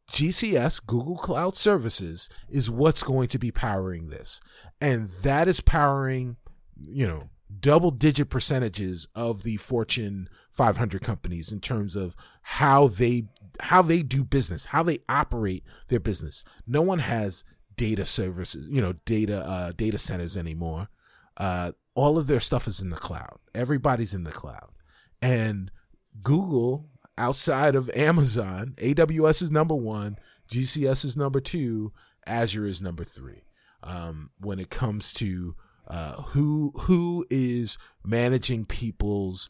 GCS, 0.10 0.86
Google 0.86 1.18
Cloud 1.18 1.56
Services, 1.56 2.28
is 2.50 2.70
what's 2.70 3.04
going 3.04 3.30
to 3.30 3.40
be 3.40 3.52
powering 3.52 4.10
this. 4.10 4.42
And 4.80 5.10
that 5.24 5.48
is 5.48 5.62
powering, 5.62 6.38
you 6.82 7.08
know, 7.08 7.30
double 7.60 7.92
digit 7.92 8.30
percentages 8.30 9.08
of 9.16 9.44
the 9.44 9.58
Fortune 9.58 10.30
500 10.52 11.02
companies 11.02 11.52
in 11.52 11.60
terms 11.60 11.96
of 11.96 12.16
how 12.42 12.88
they 12.88 13.24
how 13.60 13.82
they 13.82 14.02
do 14.02 14.24
business, 14.24 14.66
how 14.66 14.84
they 14.84 15.00
operate 15.08 15.64
their 15.88 16.00
business. 16.00 16.44
No 16.68 16.82
one 16.82 17.00
has 17.00 17.44
data 17.76 18.06
services, 18.06 18.68
you 18.70 18.82
know, 18.82 18.94
data 19.06 19.44
uh, 19.46 19.72
data 19.72 19.98
centers 19.98 20.36
anymore. 20.36 20.90
Uh, 21.38 21.72
all 21.96 22.18
of 22.18 22.28
their 22.28 22.40
stuff 22.40 22.68
is 22.68 22.82
in 22.82 22.90
the 22.90 22.96
cloud. 22.98 23.40
Everybody's 23.56 24.14
in 24.14 24.24
the 24.24 24.32
cloud, 24.32 24.70
and 25.22 25.72
Google 26.22 26.91
outside 27.22 27.76
of 27.76 27.90
Amazon, 27.92 28.74
AWS 28.78 29.44
is 29.44 29.52
number 29.52 29.76
one, 29.76 30.18
GCS 30.52 31.06
is 31.06 31.16
number 31.16 31.40
two, 31.40 31.94
Azure 32.26 32.66
is 32.66 32.82
number 32.82 33.04
three. 33.04 33.44
Um, 33.84 34.32
when 34.40 34.60
it 34.60 34.70
comes 34.70 35.14
to 35.14 35.56
uh, 35.88 36.22
who 36.22 36.72
who 36.82 37.26
is 37.30 37.78
managing 38.06 38.66
people's 38.66 39.50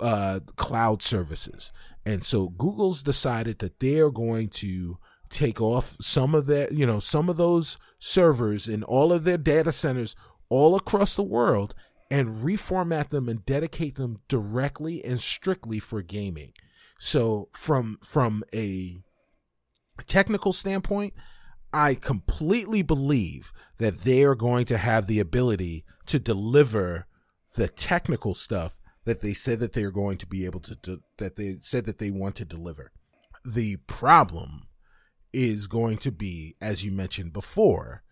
uh, 0.00 0.40
cloud 0.56 1.02
services, 1.02 1.72
and 2.06 2.24
so 2.24 2.48
Google's 2.48 3.02
decided 3.02 3.58
that 3.58 3.80
they 3.80 3.98
are 3.98 4.10
going 4.10 4.48
to 4.48 4.98
take 5.28 5.60
off 5.60 5.96
some 6.00 6.34
of 6.34 6.46
their, 6.46 6.72
you 6.72 6.86
know, 6.86 6.98
some 6.98 7.28
of 7.28 7.36
those 7.36 7.78
servers 7.98 8.68
in 8.68 8.82
all 8.82 9.12
of 9.12 9.24
their 9.24 9.38
data 9.38 9.72
centers 9.72 10.14
all 10.48 10.76
across 10.76 11.14
the 11.14 11.22
world 11.22 11.74
and 12.10 12.28
reformat 12.28 13.08
them 13.08 13.28
and 13.28 13.44
dedicate 13.46 13.96
them 13.96 14.18
directly 14.28 15.02
and 15.04 15.20
strictly 15.20 15.78
for 15.78 16.02
gaming. 16.02 16.52
So 17.04 17.48
from 17.52 17.98
from 18.00 18.44
a 18.54 19.02
technical 20.06 20.52
standpoint, 20.52 21.14
I 21.72 21.96
completely 21.96 22.82
believe 22.82 23.52
that 23.78 24.02
they 24.02 24.22
are 24.22 24.36
going 24.36 24.66
to 24.66 24.78
have 24.78 25.08
the 25.08 25.18
ability 25.18 25.84
to 26.06 26.20
deliver 26.20 27.08
the 27.56 27.66
technical 27.66 28.34
stuff 28.34 28.78
that 29.04 29.20
they 29.20 29.34
said 29.34 29.58
that 29.58 29.72
they 29.72 29.82
are 29.82 29.90
going 29.90 30.16
to 30.18 30.28
be 30.28 30.44
able 30.44 30.60
to, 30.60 30.76
to 30.76 31.02
that 31.18 31.34
they 31.34 31.56
said 31.60 31.86
that 31.86 31.98
they 31.98 32.12
want 32.12 32.36
to 32.36 32.44
deliver. 32.44 32.92
The 33.44 33.78
problem 33.88 34.68
is 35.32 35.66
going 35.66 35.96
to 35.98 36.12
be, 36.12 36.54
as 36.60 36.84
you 36.84 36.92
mentioned 36.92 37.32
before, 37.32 38.04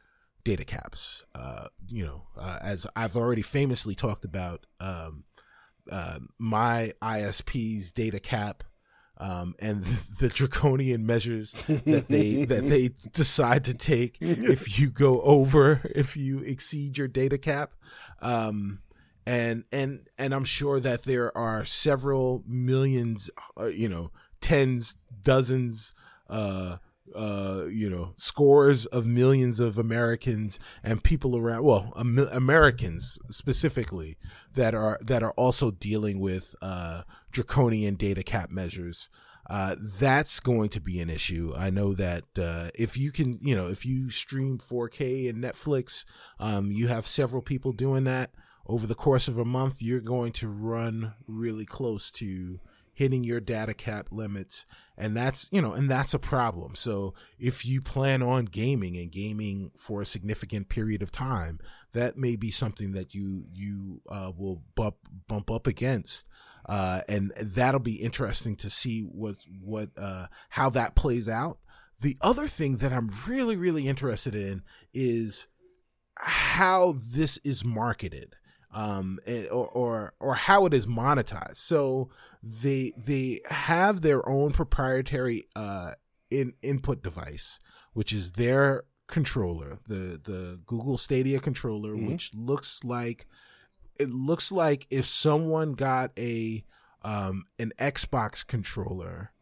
data 0.42 0.64
caps. 0.64 1.24
Uh, 1.32 1.68
you 1.86 2.04
know, 2.04 2.26
uh, 2.36 2.58
as 2.60 2.88
I've 2.96 3.14
already 3.14 3.42
famously 3.42 3.94
talked 3.94 4.24
about, 4.24 4.66
um, 4.80 5.22
uh, 5.88 6.18
my 6.40 6.92
ISP's 7.00 7.92
data 7.92 8.18
cap. 8.18 8.64
Um, 9.20 9.54
and 9.58 9.84
the 10.18 10.30
draconian 10.30 11.04
measures 11.04 11.54
that 11.68 12.08
they 12.08 12.44
that 12.46 12.66
they 12.66 12.90
decide 13.12 13.64
to 13.64 13.74
take 13.74 14.16
if 14.20 14.78
you 14.78 14.90
go 14.90 15.20
over 15.20 15.82
if 15.94 16.16
you 16.16 16.38
exceed 16.40 16.96
your 16.96 17.06
data 17.06 17.36
cap, 17.36 17.74
um, 18.22 18.80
and 19.26 19.64
and 19.70 20.00
and 20.18 20.32
I'm 20.32 20.46
sure 20.46 20.80
that 20.80 21.02
there 21.02 21.36
are 21.36 21.66
several 21.66 22.42
millions, 22.46 23.30
uh, 23.60 23.66
you 23.66 23.90
know, 23.90 24.10
tens, 24.40 24.96
dozens, 25.22 25.92
uh, 26.30 26.78
uh, 27.14 27.64
you 27.70 27.88
know, 27.88 28.14
scores 28.16 28.86
of 28.86 29.06
millions 29.06 29.60
of 29.60 29.78
Americans 29.78 30.58
and 30.82 31.02
people 31.02 31.36
around, 31.36 31.64
well, 31.64 31.92
Americans 31.96 33.18
specifically 33.30 34.16
that 34.54 34.74
are 34.74 34.98
that 35.02 35.22
are 35.22 35.32
also 35.32 35.70
dealing 35.70 36.20
with 36.20 36.54
uh, 36.62 37.02
draconian 37.30 37.94
data 37.94 38.22
cap 38.22 38.50
measures. 38.50 39.08
Uh, 39.48 39.74
that's 39.80 40.38
going 40.38 40.68
to 40.68 40.80
be 40.80 41.00
an 41.00 41.10
issue. 41.10 41.52
I 41.56 41.70
know 41.70 41.92
that 41.94 42.22
uh, 42.38 42.68
if 42.78 42.96
you 42.96 43.10
can, 43.10 43.38
you 43.42 43.56
know, 43.56 43.66
if 43.66 43.84
you 43.84 44.08
stream 44.08 44.58
4K 44.58 45.28
and 45.28 45.42
Netflix, 45.42 46.04
um, 46.38 46.70
you 46.70 46.86
have 46.86 47.04
several 47.04 47.42
people 47.42 47.72
doing 47.72 48.04
that 48.04 48.30
over 48.64 48.86
the 48.86 48.94
course 48.94 49.26
of 49.26 49.38
a 49.38 49.44
month. 49.44 49.82
You're 49.82 50.00
going 50.00 50.30
to 50.34 50.48
run 50.48 51.14
really 51.26 51.66
close 51.66 52.12
to 52.12 52.60
hitting 53.00 53.24
your 53.24 53.40
data 53.40 53.72
cap 53.72 54.08
limits 54.10 54.66
and 54.94 55.16
that's 55.16 55.48
you 55.50 55.62
know 55.62 55.72
and 55.72 55.90
that's 55.90 56.12
a 56.12 56.18
problem. 56.18 56.74
So 56.74 57.14
if 57.38 57.64
you 57.64 57.80
plan 57.80 58.22
on 58.22 58.44
gaming 58.44 58.94
and 58.98 59.10
gaming 59.10 59.70
for 59.74 60.02
a 60.02 60.06
significant 60.06 60.68
period 60.68 61.00
of 61.00 61.10
time 61.10 61.60
that 61.94 62.18
may 62.18 62.36
be 62.36 62.50
something 62.50 62.92
that 62.92 63.14
you 63.14 63.46
you 63.50 64.02
uh, 64.10 64.32
will 64.36 64.62
bump 64.74 64.96
bump 65.26 65.50
up 65.50 65.66
against. 65.66 66.28
Uh, 66.68 67.00
and 67.08 67.32
that'll 67.42 67.80
be 67.80 67.94
interesting 67.94 68.54
to 68.56 68.68
see 68.68 69.00
what 69.00 69.36
what 69.62 69.88
uh, 69.96 70.26
how 70.50 70.68
that 70.68 70.94
plays 70.94 71.26
out. 71.26 71.58
The 72.00 72.18
other 72.20 72.48
thing 72.48 72.76
that 72.78 72.92
i'm 72.92 73.08
really 73.26 73.56
really 73.56 73.88
interested 73.88 74.34
in 74.34 74.62
is 74.92 75.46
how 76.16 76.96
this 76.98 77.38
is 77.38 77.64
marketed 77.64 78.36
um, 78.72 79.18
or, 79.50 79.68
or 79.68 80.14
or 80.20 80.34
how 80.34 80.66
it 80.66 80.74
is 80.74 80.86
monetized. 80.86 81.56
So 81.56 82.10
they 82.42 82.92
they 82.96 83.40
have 83.50 84.00
their 84.00 84.26
own 84.28 84.52
proprietary 84.52 85.44
uh, 85.54 85.92
in 86.30 86.54
input 86.62 87.02
device, 87.02 87.58
which 87.92 88.12
is 88.12 88.32
their 88.32 88.84
controller, 89.06 89.78
the 89.86 90.20
the 90.22 90.60
Google 90.66 90.98
Stadia 90.98 91.40
controller, 91.40 91.92
mm-hmm. 91.92 92.06
which 92.06 92.32
looks 92.34 92.82
like 92.84 93.26
it 93.98 94.08
looks 94.08 94.50
like 94.50 94.86
if 94.90 95.04
someone 95.04 95.72
got 95.72 96.12
a 96.18 96.64
um, 97.02 97.44
an 97.58 97.72
Xbox 97.78 98.46
controller, 98.46 99.32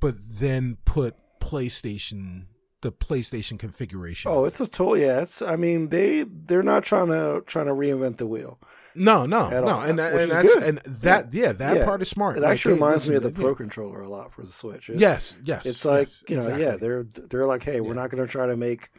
but 0.00 0.14
then 0.18 0.78
put 0.84 1.16
PlayStation 1.40 2.46
the 2.82 2.92
PlayStation 2.92 3.58
configuration. 3.58 4.30
Oh, 4.30 4.44
it's 4.44 4.60
a 4.60 4.66
tool. 4.66 4.96
Yeah, 4.96 5.22
it's. 5.22 5.40
I 5.40 5.56
mean, 5.56 5.88
they 5.88 6.24
they're 6.28 6.62
not 6.62 6.84
trying 6.84 7.08
to 7.08 7.42
trying 7.46 7.66
to 7.66 7.72
reinvent 7.72 8.18
the 8.18 8.26
wheel. 8.26 8.58
No, 8.94 9.26
no, 9.26 9.48
no, 9.48 9.66
all, 9.66 9.80
and, 9.82 9.98
and 9.98 10.30
that's 10.30 10.54
good. 10.54 10.62
and 10.62 10.78
that 10.78 11.32
yeah, 11.32 11.46
yeah 11.46 11.52
that 11.52 11.76
yeah. 11.78 11.84
part 11.84 12.02
is 12.02 12.08
smart. 12.08 12.36
It 12.36 12.42
like, 12.42 12.52
actually 12.52 12.74
hey, 12.74 12.80
reminds 12.80 13.08
listen, 13.08 13.12
me 13.12 13.16
of 13.16 13.22
the 13.22 13.30
Pro 13.40 13.54
Controller 13.54 14.00
a 14.02 14.08
lot 14.08 14.32
for 14.32 14.42
the 14.42 14.52
Switch. 14.52 14.90
It's, 14.90 15.00
yes, 15.00 15.38
yes. 15.44 15.66
It's 15.66 15.84
like 15.84 16.08
yes, 16.08 16.24
you 16.28 16.36
know, 16.36 16.42
exactly. 16.42 16.64
yeah, 16.64 16.76
they're 16.76 17.04
they're 17.04 17.46
like, 17.46 17.62
hey, 17.62 17.80
we're 17.80 17.94
not 17.94 18.10
going 18.10 18.24
to 18.24 18.30
try 18.30 18.46
to 18.46 18.56
make 18.56 18.90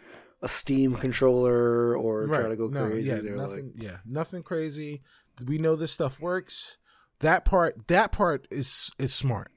a 0.42 0.48
Steam 0.48 0.96
controller 0.96 1.96
or 1.96 2.26
right. 2.26 2.40
try 2.42 2.50
to 2.50 2.56
go 2.56 2.68
no, 2.68 2.88
crazy. 2.88 3.10
Yeah, 3.10 3.18
they're 3.18 3.36
nothing. 3.36 3.74
Like, 3.76 3.84
yeah, 3.84 3.98
nothing 4.06 4.44
crazy. 4.44 5.02
We 5.46 5.58
know 5.58 5.76
this 5.76 5.92
stuff 5.92 6.20
works. 6.20 6.78
That 7.20 7.46
part, 7.46 7.88
that 7.88 8.12
part 8.12 8.48
is 8.52 8.92
is 9.00 9.14
smart. 9.14 9.52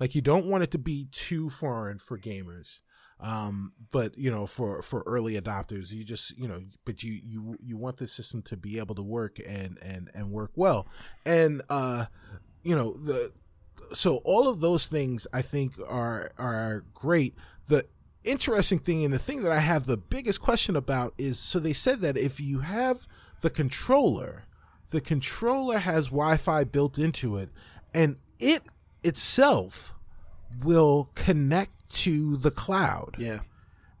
Like 0.00 0.14
you 0.14 0.22
don't 0.22 0.46
want 0.46 0.64
it 0.64 0.70
to 0.72 0.78
be 0.78 1.08
too 1.12 1.50
foreign 1.50 1.98
for 1.98 2.18
gamers 2.18 2.80
um, 3.20 3.72
but 3.90 4.16
you 4.18 4.30
know, 4.30 4.46
for 4.46 4.82
for 4.82 5.02
early 5.06 5.40
adopters, 5.40 5.92
you 5.92 6.04
just 6.04 6.36
you 6.36 6.48
know, 6.48 6.62
but 6.84 7.02
you 7.02 7.20
you 7.22 7.56
you 7.60 7.76
want 7.76 7.98
the 7.98 8.06
system 8.06 8.42
to 8.42 8.56
be 8.56 8.78
able 8.78 8.94
to 8.94 9.02
work 9.02 9.38
and 9.46 9.78
and 9.82 10.10
and 10.14 10.30
work 10.30 10.50
well, 10.56 10.86
and 11.24 11.62
uh, 11.68 12.06
you 12.62 12.74
know 12.74 12.92
the 12.92 13.32
so 13.92 14.16
all 14.24 14.48
of 14.48 14.60
those 14.60 14.88
things 14.88 15.26
I 15.32 15.42
think 15.42 15.74
are 15.86 16.32
are 16.38 16.84
great. 16.92 17.34
The 17.66 17.86
interesting 18.24 18.78
thing 18.78 19.04
and 19.04 19.14
the 19.14 19.18
thing 19.18 19.42
that 19.42 19.52
I 19.52 19.60
have 19.60 19.86
the 19.86 19.96
biggest 19.96 20.40
question 20.40 20.74
about 20.74 21.14
is 21.16 21.38
so 21.38 21.58
they 21.58 21.72
said 21.72 22.00
that 22.00 22.16
if 22.16 22.40
you 22.40 22.60
have 22.60 23.06
the 23.42 23.50
controller, 23.50 24.44
the 24.90 25.00
controller 25.00 25.78
has 25.78 26.06
Wi-Fi 26.06 26.64
built 26.64 26.98
into 26.98 27.36
it, 27.36 27.50
and 27.94 28.16
it 28.40 28.64
itself 29.04 29.94
will 30.62 31.10
connect 31.14 31.92
to 31.94 32.36
the 32.36 32.50
cloud. 32.50 33.16
Yeah. 33.18 33.40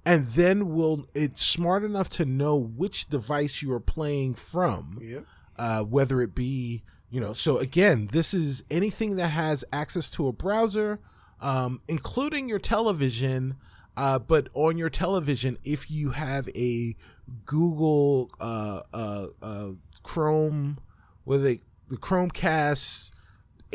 And 0.04 0.26
then 0.28 0.74
will 0.74 1.06
it's 1.14 1.44
smart 1.44 1.82
enough 1.82 2.08
to 2.10 2.24
know 2.24 2.56
which 2.56 3.08
device 3.08 3.62
you 3.62 3.72
are 3.72 3.80
playing 3.80 4.34
from. 4.34 4.98
Yep. 5.02 5.26
Uh, 5.56 5.82
whether 5.82 6.20
it 6.20 6.34
be, 6.34 6.82
you 7.10 7.20
know, 7.20 7.32
so 7.32 7.58
again, 7.58 8.08
this 8.12 8.34
is 8.34 8.64
anything 8.70 9.16
that 9.16 9.28
has 9.28 9.64
access 9.72 10.10
to 10.10 10.26
a 10.26 10.32
browser, 10.32 10.98
um, 11.40 11.80
including 11.88 12.48
your 12.48 12.58
television. 12.58 13.56
Uh, 13.96 14.18
but 14.18 14.48
on 14.54 14.76
your 14.76 14.90
television, 14.90 15.56
if 15.62 15.88
you 15.90 16.10
have 16.10 16.48
a 16.56 16.96
Google 17.44 18.30
uh, 18.40 18.80
uh, 18.92 19.26
uh 19.40 19.68
Chrome, 20.02 20.78
with 21.24 21.46
a 21.46 21.60
the 21.88 21.96
Chromecast 21.96 23.12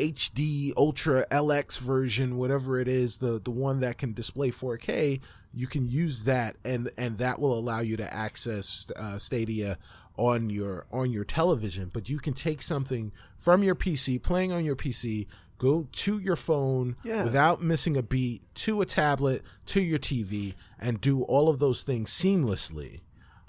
HD 0.00 0.72
Ultra 0.76 1.26
LX 1.30 1.78
version, 1.78 2.36
whatever 2.36 2.78
it 2.78 2.88
is, 2.88 3.18
the 3.18 3.38
the 3.38 3.50
one 3.50 3.80
that 3.80 3.98
can 3.98 4.12
display 4.12 4.50
4K, 4.50 5.20
you 5.52 5.66
can 5.66 5.86
use 5.86 6.24
that, 6.24 6.56
and 6.64 6.90
and 6.96 7.18
that 7.18 7.38
will 7.38 7.56
allow 7.56 7.80
you 7.80 7.96
to 7.96 8.14
access 8.14 8.90
uh, 8.96 9.18
Stadia 9.18 9.78
on 10.16 10.50
your 10.50 10.86
on 10.90 11.10
your 11.10 11.24
television. 11.24 11.90
But 11.92 12.08
you 12.08 12.18
can 12.18 12.34
take 12.34 12.62
something 12.62 13.12
from 13.38 13.62
your 13.62 13.74
PC, 13.74 14.22
playing 14.22 14.52
on 14.52 14.64
your 14.64 14.76
PC, 14.76 15.26
go 15.58 15.86
to 15.92 16.18
your 16.18 16.36
phone 16.36 16.94
yeah. 17.04 17.22
without 17.22 17.62
missing 17.62 17.96
a 17.96 18.02
beat, 18.02 18.42
to 18.54 18.80
a 18.80 18.86
tablet, 18.86 19.42
to 19.66 19.80
your 19.80 19.98
TV, 19.98 20.54
and 20.78 21.00
do 21.00 21.22
all 21.22 21.48
of 21.48 21.58
those 21.58 21.82
things 21.82 22.10
seamlessly. 22.10 23.00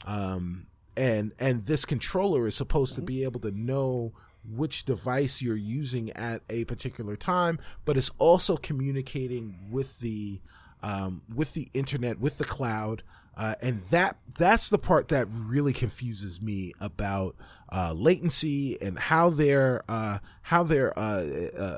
Um, 0.06 0.68
and 0.98 1.32
and 1.40 1.64
this 1.64 1.86
controller 1.86 2.48
is 2.48 2.56
supposed 2.56 2.96
to 2.96 3.02
be 3.02 3.24
able 3.24 3.40
to 3.42 3.52
know 3.52 4.14
which 4.44 4.86
device 4.86 5.42
you're 5.42 5.56
using 5.56 6.12
at 6.12 6.42
a 6.50 6.66
particular 6.66 7.16
time, 7.16 7.60
but 7.86 7.98
it's 7.98 8.12
also 8.18 8.58
communicating 8.58 9.58
with 9.70 10.00
the 10.00 10.42
um, 10.84 11.22
with 11.34 11.54
the 11.54 11.68
internet, 11.74 12.20
with 12.20 12.38
the 12.40 12.44
cloud, 12.44 13.04
uh, 13.38 13.56
and 13.62 13.84
that 13.92 14.18
that's 14.38 14.70
the 14.70 14.78
part 14.78 15.10
that 15.10 15.28
really 15.30 15.74
confuses 15.74 16.42
me 16.42 16.74
about 16.80 17.36
uh, 17.72 17.94
latency 17.94 18.82
and 18.82 18.98
how 18.98 19.30
they're 19.30 19.84
uh, 19.88 20.20
how 20.44 20.64
they're 20.64 20.98
uh, 20.98 21.26
uh, 21.58 21.78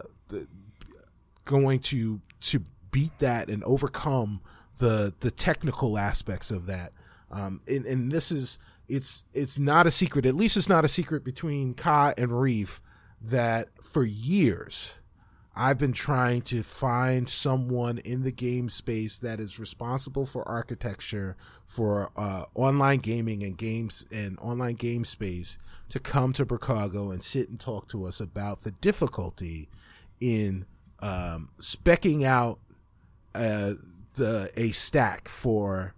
going 1.45 1.79
to 1.79 2.21
to 2.41 2.63
beat 2.91 3.17
that 3.19 3.49
and 3.49 3.63
overcome 3.63 4.41
the 4.77 5.13
the 5.19 5.31
technical 5.31 5.97
aspects 5.97 6.51
of 6.51 6.65
that. 6.65 6.93
Um, 7.31 7.61
and, 7.67 7.85
and 7.85 8.11
this 8.11 8.31
is 8.31 8.59
it's 8.93 9.23
it's 9.33 9.57
not 9.57 9.87
a 9.87 9.91
secret. 9.91 10.25
At 10.25 10.35
least 10.35 10.55
it's 10.55 10.69
not 10.69 10.85
a 10.85 10.87
secret 10.87 11.23
between 11.23 11.73
Ka 11.73 12.13
and 12.17 12.39
Reef 12.39 12.81
that 13.21 13.69
for 13.81 14.03
years 14.03 14.95
I've 15.55 15.77
been 15.77 15.93
trying 15.93 16.41
to 16.43 16.63
find 16.63 17.27
someone 17.29 17.99
in 17.99 18.23
the 18.23 18.31
game 18.31 18.69
space 18.69 19.17
that 19.19 19.39
is 19.39 19.59
responsible 19.59 20.25
for 20.25 20.47
architecture 20.47 21.35
for 21.65 22.11
uh, 22.15 22.45
online 22.53 22.99
gaming 22.99 23.43
and 23.43 23.57
games 23.57 24.05
and 24.11 24.37
online 24.39 24.75
game 24.75 25.05
space 25.05 25.57
to 25.89 25.99
come 25.99 26.33
to 26.33 26.45
Bricago 26.45 27.11
and 27.11 27.23
sit 27.23 27.49
and 27.49 27.59
talk 27.59 27.87
to 27.89 28.05
us 28.05 28.19
about 28.19 28.61
the 28.61 28.71
difficulty 28.71 29.69
in 30.19 30.65
um, 30.99 31.49
specking 31.59 32.23
out 32.23 32.59
uh, 33.35 33.73
the 34.13 34.51
a 34.55 34.71
stack 34.71 35.27
for 35.27 35.93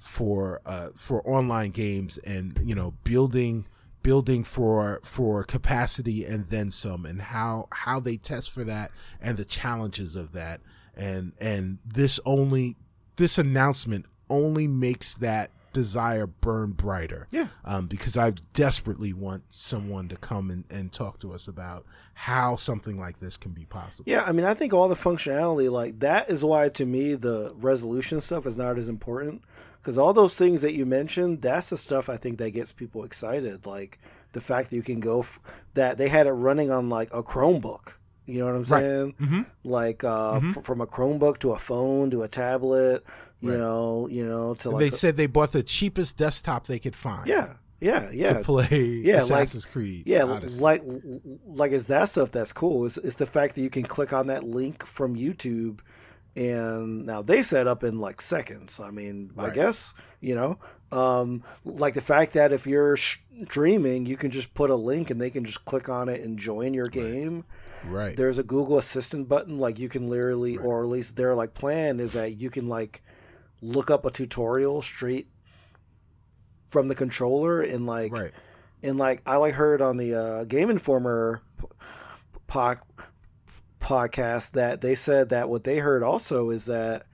for 0.00 0.60
uh, 0.66 0.88
for 0.96 1.22
online 1.28 1.70
games 1.70 2.18
and 2.18 2.58
you 2.64 2.74
know 2.74 2.94
building 3.04 3.66
building 4.02 4.44
for 4.44 5.00
for 5.04 5.44
capacity 5.44 6.24
and 6.24 6.46
then 6.46 6.70
some 6.70 7.04
and 7.04 7.20
how 7.20 7.68
how 7.72 8.00
they 8.00 8.16
test 8.16 8.50
for 8.50 8.64
that 8.64 8.90
and 9.20 9.36
the 9.36 9.44
challenges 9.44 10.16
of 10.16 10.32
that. 10.32 10.60
And 10.96 11.32
and 11.40 11.78
this 11.84 12.18
only 12.24 12.76
this 13.16 13.38
announcement 13.38 14.06
only 14.28 14.66
makes 14.66 15.14
that 15.14 15.50
desire 15.72 16.26
burn 16.26 16.72
brighter. 16.72 17.28
Yeah. 17.30 17.46
Um, 17.64 17.86
because 17.86 18.16
i 18.16 18.32
desperately 18.54 19.12
want 19.12 19.44
someone 19.50 20.08
to 20.08 20.16
come 20.16 20.50
and, 20.50 20.64
and 20.68 20.90
talk 20.92 21.20
to 21.20 21.32
us 21.32 21.46
about 21.46 21.86
how 22.14 22.56
something 22.56 22.98
like 22.98 23.20
this 23.20 23.36
can 23.36 23.52
be 23.52 23.66
possible. 23.66 24.04
Yeah 24.10 24.24
i 24.24 24.32
mean 24.32 24.46
i 24.46 24.54
think 24.54 24.72
all 24.72 24.88
the 24.88 24.96
functionality 24.96 25.70
like 25.70 26.00
that 26.00 26.28
is 26.28 26.44
why 26.44 26.70
to 26.70 26.84
me 26.84 27.14
the 27.14 27.54
resolution 27.58 28.20
stuff 28.20 28.46
is 28.46 28.56
not 28.56 28.78
as 28.78 28.88
important 28.88 29.42
because 29.80 29.98
all 29.98 30.12
those 30.12 30.34
things 30.34 30.62
that 30.62 30.74
you 30.74 30.84
mentioned, 30.84 31.42
that's 31.42 31.70
the 31.70 31.76
stuff 31.76 32.08
I 32.08 32.16
think 32.16 32.38
that 32.38 32.50
gets 32.50 32.72
people 32.72 33.04
excited. 33.04 33.66
Like 33.66 33.98
the 34.32 34.40
fact 34.40 34.70
that 34.70 34.76
you 34.76 34.82
can 34.82 35.00
go 35.00 35.20
f- 35.20 35.40
that 35.74 35.98
they 35.98 36.08
had 36.08 36.26
it 36.26 36.32
running 36.32 36.70
on 36.70 36.88
like 36.88 37.12
a 37.12 37.22
Chromebook. 37.22 37.92
You 38.26 38.40
know 38.40 38.46
what 38.46 38.54
I'm 38.54 38.64
saying? 38.64 39.04
Right. 39.04 39.18
Mm-hmm. 39.20 39.42
Like 39.64 40.04
uh, 40.04 40.34
mm-hmm. 40.34 40.58
f- 40.58 40.64
from 40.64 40.80
a 40.80 40.86
Chromebook 40.86 41.38
to 41.38 41.52
a 41.52 41.58
phone 41.58 42.10
to 42.10 42.22
a 42.22 42.28
tablet. 42.28 43.04
You 43.40 43.50
right. 43.50 43.58
know, 43.58 44.06
you 44.08 44.26
know. 44.26 44.54
To 44.54 44.70
like 44.70 44.80
they 44.80 44.88
a- 44.88 44.92
said 44.92 45.16
they 45.16 45.26
bought 45.26 45.52
the 45.52 45.62
cheapest 45.62 46.16
desktop 46.18 46.66
they 46.66 46.78
could 46.78 46.94
find. 46.94 47.26
Yeah, 47.26 47.54
yeah, 47.80 48.10
yeah. 48.12 48.34
To 48.34 48.44
play 48.44 48.84
yeah, 49.02 49.16
Assassin's 49.16 49.64
like, 49.64 49.72
Creed. 49.72 50.02
Yeah, 50.06 50.24
Odyssey. 50.24 50.60
like 50.60 50.82
like 51.46 51.72
is 51.72 51.86
that 51.86 52.10
stuff 52.10 52.30
that's 52.30 52.52
cool. 52.52 52.84
It's, 52.84 52.98
it's 52.98 53.16
the 53.16 53.26
fact 53.26 53.54
that 53.54 53.62
you 53.62 53.70
can 53.70 53.84
click 53.84 54.12
on 54.12 54.26
that 54.26 54.44
link 54.44 54.84
from 54.84 55.16
YouTube 55.16 55.80
and 56.36 57.06
now 57.06 57.22
they 57.22 57.42
set 57.42 57.66
up 57.66 57.84
in 57.84 57.98
like 57.98 58.20
seconds. 58.20 58.80
I 58.80 58.90
mean, 58.90 59.30
right. 59.34 59.50
I 59.50 59.54
guess 59.54 59.94
you 60.20 60.34
know, 60.34 60.58
um, 60.92 61.42
like 61.64 61.94
the 61.94 62.00
fact 62.00 62.34
that 62.34 62.52
if 62.52 62.66
you're 62.66 62.96
streaming, 62.96 64.06
you 64.06 64.16
can 64.16 64.30
just 64.30 64.52
put 64.54 64.70
a 64.70 64.74
link 64.74 65.10
and 65.10 65.20
they 65.20 65.30
can 65.30 65.44
just 65.44 65.64
click 65.64 65.88
on 65.88 66.08
it 66.08 66.20
and 66.22 66.38
join 66.38 66.74
your 66.74 66.86
game. 66.86 67.44
Right. 67.84 68.04
right. 68.04 68.16
There's 68.16 68.38
a 68.38 68.42
Google 68.42 68.78
Assistant 68.78 69.28
button, 69.28 69.58
like 69.58 69.78
you 69.78 69.88
can 69.88 70.08
literally, 70.08 70.58
right. 70.58 70.66
or 70.66 70.82
at 70.82 70.90
least 70.90 71.16
their 71.16 71.34
like 71.34 71.54
plan 71.54 72.00
is 72.00 72.12
that 72.12 72.36
you 72.36 72.50
can 72.50 72.68
like 72.68 73.02
look 73.62 73.90
up 73.90 74.04
a 74.04 74.10
tutorial 74.10 74.82
straight 74.82 75.28
from 76.70 76.88
the 76.88 76.94
controller 76.94 77.60
and 77.62 77.86
like, 77.86 78.12
right. 78.12 78.32
and 78.82 78.98
like 78.98 79.22
I 79.26 79.36
like 79.36 79.54
heard 79.54 79.80
on 79.80 79.96
the 79.96 80.14
uh, 80.14 80.44
Game 80.44 80.70
Informer 80.70 81.40
po- 81.56 81.70
podcast 83.80 84.52
that 84.52 84.80
they 84.80 84.94
said 84.94 85.30
that 85.30 85.48
what 85.48 85.64
they 85.64 85.78
heard 85.78 86.02
also 86.02 86.50
is 86.50 86.66
that 86.66 87.04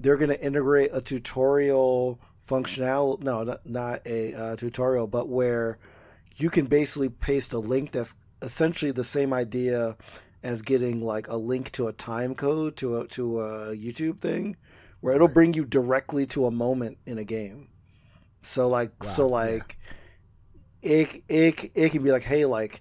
they're 0.00 0.16
going 0.16 0.30
to 0.30 0.44
integrate 0.44 0.90
a 0.92 1.00
tutorial 1.00 2.18
functional 2.40 3.18
no 3.22 3.44
not, 3.44 3.66
not 3.66 4.00
a 4.06 4.34
uh, 4.34 4.56
tutorial 4.56 5.06
but 5.06 5.28
where 5.28 5.78
you 6.36 6.50
can 6.50 6.66
basically 6.66 7.08
paste 7.08 7.52
a 7.52 7.58
link 7.58 7.92
that's 7.92 8.16
essentially 8.42 8.90
the 8.90 9.04
same 9.04 9.32
idea 9.32 9.96
as 10.42 10.62
getting 10.62 11.02
like 11.02 11.28
a 11.28 11.36
link 11.36 11.70
to 11.72 11.88
a 11.88 11.92
time 11.92 12.34
code 12.34 12.76
to 12.76 13.00
a 13.00 13.06
to 13.08 13.40
a 13.40 13.76
YouTube 13.76 14.20
thing 14.20 14.56
where 15.00 15.14
it'll 15.14 15.26
right. 15.26 15.34
bring 15.34 15.54
you 15.54 15.64
directly 15.64 16.26
to 16.26 16.46
a 16.46 16.50
moment 16.50 16.98
in 17.06 17.18
a 17.18 17.24
game 17.24 17.68
so 18.42 18.68
like 18.68 18.90
wow, 19.02 19.10
so 19.10 19.26
like 19.26 19.78
yeah. 20.82 20.90
it, 20.92 21.22
it 21.28 21.70
it 21.74 21.88
can 21.90 22.02
be 22.02 22.10
like 22.10 22.22
hey 22.22 22.46
like 22.46 22.80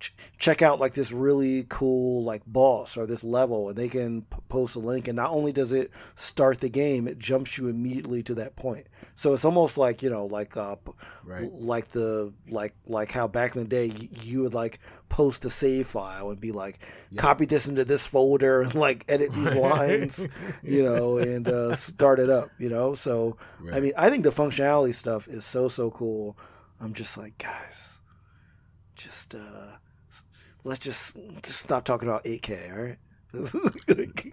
ch- 0.00 0.14
check 0.38 0.62
out 0.62 0.80
like 0.80 0.94
this 0.94 1.12
really 1.12 1.66
cool 1.68 2.24
like 2.24 2.42
boss 2.46 2.96
or 2.96 3.06
this 3.06 3.22
level 3.22 3.68
and 3.68 3.78
they 3.78 3.88
can 3.88 4.22
p- 4.22 4.38
post 4.48 4.74
a 4.74 4.78
link 4.78 5.06
and 5.06 5.16
not 5.16 5.30
only 5.30 5.52
does 5.52 5.72
it 5.72 5.90
start 6.16 6.58
the 6.58 6.68
game 6.68 7.06
it 7.06 7.18
jumps 7.18 7.56
you 7.56 7.68
immediately 7.68 8.22
to 8.22 8.34
that 8.34 8.56
point 8.56 8.86
so 9.14 9.32
it's 9.32 9.44
almost 9.44 9.78
like 9.78 10.02
you 10.02 10.10
know 10.10 10.26
like 10.26 10.56
uh 10.56 10.74
right. 11.24 11.52
like 11.52 11.88
the 11.88 12.32
like 12.48 12.74
like 12.86 13.12
how 13.12 13.28
back 13.28 13.54
in 13.54 13.62
the 13.62 13.68
day 13.68 13.86
you, 13.86 14.08
you 14.22 14.42
would 14.42 14.54
like 14.54 14.80
post 15.08 15.44
a 15.44 15.50
save 15.50 15.86
file 15.86 16.30
and 16.30 16.40
be 16.40 16.52
like 16.52 16.78
yep. 17.10 17.20
copy 17.20 17.44
this 17.44 17.68
into 17.68 17.84
this 17.84 18.06
folder 18.06 18.62
and 18.62 18.74
like 18.74 19.04
edit 19.08 19.32
these 19.32 19.54
lines 19.54 20.26
you 20.62 20.82
know 20.82 21.18
and 21.18 21.46
uh, 21.46 21.74
start 21.74 22.18
it 22.18 22.30
up 22.30 22.50
you 22.58 22.68
know 22.68 22.94
so 22.94 23.36
right. 23.60 23.74
i 23.74 23.80
mean 23.80 23.92
i 23.96 24.08
think 24.08 24.24
the 24.24 24.30
functionality 24.30 24.94
stuff 24.94 25.28
is 25.28 25.44
so 25.44 25.68
so 25.68 25.90
cool 25.90 26.36
i'm 26.80 26.94
just 26.94 27.18
like 27.18 27.36
guys 27.38 28.00
just 29.00 29.34
uh 29.34 29.76
let's 30.64 30.80
just 30.80 31.16
just 31.42 31.60
stop 31.60 31.84
talking 31.84 32.08
about 32.08 32.24
8K, 32.24 32.72
all 32.72 32.82
right? 32.82 32.98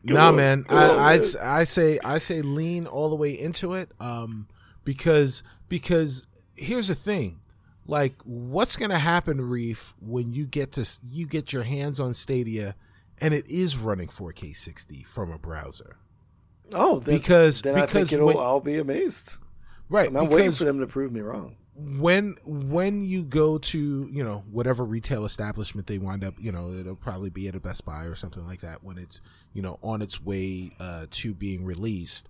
nah, 0.03 0.29
on, 0.29 0.35
man. 0.35 0.65
I, 0.69 1.19
I, 1.43 1.59
I 1.59 1.63
say 1.63 1.99
I 2.03 2.17
say 2.17 2.41
lean 2.41 2.85
all 2.85 3.09
the 3.09 3.15
way 3.15 3.31
into 3.31 3.73
it, 3.73 3.91
um, 3.99 4.47
because 4.83 5.43
because 5.69 6.25
here's 6.55 6.87
the 6.87 6.95
thing, 6.95 7.39
like 7.85 8.15
what's 8.23 8.75
gonna 8.75 8.97
happen, 8.97 9.39
Reef, 9.41 9.93
when 9.99 10.31
you 10.31 10.47
get 10.47 10.71
to 10.73 10.85
you 11.11 11.27
get 11.27 11.53
your 11.53 11.63
hands 11.63 11.99
on 11.99 12.13
Stadia, 12.13 12.75
and 13.19 13.33
it 13.33 13.47
is 13.47 13.77
running 13.77 14.07
4K 14.07 14.55
60 14.55 15.03
from 15.03 15.31
a 15.31 15.37
browser. 15.37 15.97
Oh, 16.73 16.99
then, 16.99 17.17
because 17.17 17.61
then 17.61 17.75
because 17.75 17.89
I 17.89 17.93
think 17.93 18.13
it'll, 18.13 18.27
when, 18.27 18.37
I'll 18.37 18.59
be 18.59 18.79
amazed. 18.79 19.37
Right, 19.89 20.07
I'm 20.07 20.13
not 20.13 20.29
waiting 20.29 20.51
for 20.51 20.65
them 20.65 20.79
to 20.79 20.87
prove 20.87 21.11
me 21.11 21.21
wrong 21.21 21.55
when 21.77 22.35
when 22.43 23.03
you 23.03 23.23
go 23.23 23.59
to 23.59 24.09
you 24.11 24.23
know 24.23 24.43
whatever 24.49 24.83
retail 24.83 25.25
establishment 25.25 25.85
they 25.85 25.99
wind 25.99 26.23
up 26.23 26.33
you 26.39 26.51
know 26.51 26.73
it'll 26.73 26.95
probably 26.95 27.29
be 27.29 27.47
at 27.47 27.55
a 27.55 27.59
Best 27.59 27.85
Buy 27.85 28.05
or 28.05 28.15
something 28.15 28.45
like 28.47 28.61
that 28.61 28.83
when 28.83 28.97
it's 28.97 29.21
you 29.53 29.61
know 29.61 29.77
on 29.83 30.01
its 30.01 30.21
way 30.21 30.71
uh, 30.79 31.05
to 31.11 31.33
being 31.35 31.63
released. 31.63 32.27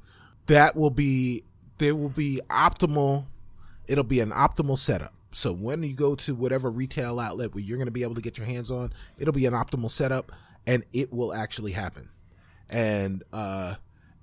That 0.47 0.75
will 0.75 0.89
be 0.89 1.43
there 1.77 1.95
will 1.95 2.09
be 2.09 2.41
optimal 2.49 3.25
it'll 3.87 4.03
be 4.03 4.19
an 4.19 4.31
optimal 4.31 4.77
setup. 4.77 5.13
So 5.31 5.53
when 5.53 5.81
you 5.81 5.95
go 5.95 6.15
to 6.15 6.35
whatever 6.35 6.69
retail 6.69 7.17
outlet 7.19 7.55
where 7.55 7.63
you're 7.63 7.77
going 7.77 7.87
to 7.87 7.91
be 7.91 8.03
able 8.03 8.15
to 8.15 8.21
get 8.21 8.37
your 8.37 8.47
hands 8.47 8.69
on 8.69 8.91
it'll 9.17 9.33
be 9.33 9.45
an 9.45 9.53
optimal 9.53 9.89
setup 9.89 10.33
and 10.65 10.83
it 10.91 11.13
will 11.13 11.33
actually 11.33 11.71
happen. 11.71 12.09
And 12.69 13.23
uh 13.31 13.75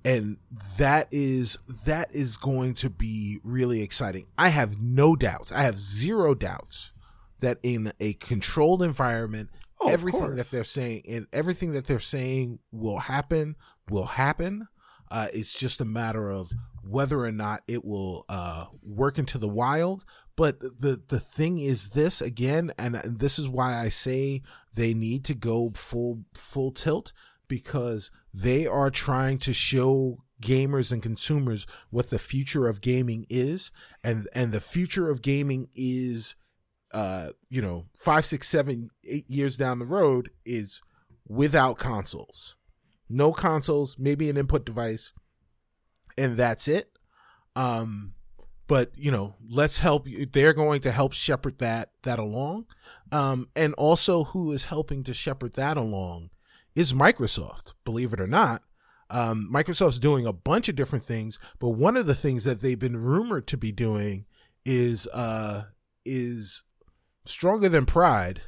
and 0.05 0.37
that 0.77 1.07
is 1.11 1.57
that 1.85 2.13
is 2.13 2.37
going 2.37 2.75
to 2.75 2.89
be 2.89 3.39
really 3.43 3.81
exciting. 3.81 4.27
I 4.37 4.49
have 4.49 4.79
no 4.79 5.15
doubts. 5.15 5.51
I 5.51 5.63
have 5.63 5.79
zero 5.79 6.35
doubts 6.35 6.93
that 7.39 7.57
in 7.63 7.91
a 7.99 8.13
controlled 8.13 8.83
environment, 8.83 9.49
oh, 9.81 9.89
everything 9.89 10.35
that 10.35 10.51
they're 10.51 10.63
saying 10.63 11.03
and 11.09 11.27
everything 11.33 11.73
that 11.73 11.87
they're 11.87 11.99
saying 11.99 12.59
will 12.71 12.99
happen 12.99 13.55
will 13.89 14.05
happen. 14.05 14.67
Uh, 15.09 15.27
it's 15.33 15.53
just 15.53 15.81
a 15.81 15.85
matter 15.85 16.29
of 16.29 16.51
whether 16.83 17.19
or 17.19 17.31
not 17.31 17.63
it 17.67 17.83
will 17.83 18.25
uh, 18.29 18.65
work 18.83 19.17
into 19.17 19.39
the 19.39 19.49
wild. 19.49 20.05
But 20.35 20.59
the 20.59 21.01
the 21.07 21.19
thing 21.19 21.57
is 21.59 21.89
this 21.89 22.21
again, 22.21 22.71
and 22.77 22.95
this 23.19 23.39
is 23.39 23.49
why 23.49 23.79
I 23.79 23.89
say 23.89 24.43
they 24.73 24.93
need 24.93 25.23
to 25.25 25.33
go 25.33 25.71
full 25.73 26.25
full 26.35 26.71
tilt 26.71 27.11
because 27.47 28.11
they 28.33 28.65
are 28.65 28.89
trying 28.89 29.37
to 29.39 29.53
show 29.53 30.17
gamers 30.41 30.91
and 30.91 31.01
consumers 31.01 31.65
what 31.89 32.09
the 32.09 32.19
future 32.19 32.67
of 32.67 32.81
gaming 32.81 33.25
is 33.29 33.71
and 34.03 34.27
and 34.35 34.51
the 34.51 34.59
future 34.59 35.09
of 35.09 35.21
gaming 35.21 35.69
is 35.75 36.35
uh 36.91 37.29
you 37.49 37.61
know 37.61 37.85
five 37.97 38.25
six 38.25 38.47
seven 38.47 38.89
eight 39.07 39.29
years 39.29 39.55
down 39.55 39.79
the 39.79 39.85
road 39.85 40.29
is 40.45 40.81
without 41.27 41.77
consoles 41.77 42.57
no 43.07 43.31
consoles 43.31 43.95
maybe 43.97 44.29
an 44.29 44.35
input 44.35 44.65
device 44.65 45.13
and 46.17 46.35
that's 46.35 46.67
it 46.67 46.91
um 47.55 48.13
but 48.67 48.91
you 48.95 49.11
know, 49.11 49.35
let's 49.47 49.79
help 49.79 50.07
you. 50.07 50.25
They're 50.25 50.53
going 50.53 50.81
to 50.81 50.91
help 50.91 51.13
shepherd 51.13 51.59
that 51.59 51.89
that 52.03 52.19
along, 52.19 52.65
um, 53.11 53.49
and 53.55 53.73
also 53.75 54.25
who 54.25 54.51
is 54.51 54.65
helping 54.65 55.03
to 55.03 55.13
shepherd 55.13 55.53
that 55.53 55.77
along 55.77 56.29
is 56.75 56.93
Microsoft. 56.93 57.73
Believe 57.83 58.13
it 58.13 58.21
or 58.21 58.27
not, 58.27 58.63
um, 59.09 59.49
Microsoft's 59.53 59.99
doing 59.99 60.25
a 60.25 60.33
bunch 60.33 60.67
of 60.69 60.75
different 60.75 61.05
things, 61.05 61.39
but 61.59 61.69
one 61.69 61.95
of 61.95 62.05
the 62.05 62.15
things 62.15 62.43
that 62.43 62.61
they've 62.61 62.79
been 62.79 62.97
rumored 62.97 63.47
to 63.47 63.57
be 63.57 63.71
doing 63.71 64.25
is 64.65 65.07
uh, 65.07 65.65
is 66.03 66.63
stronger 67.25 67.69
than 67.69 67.85
Pride. 67.85 68.41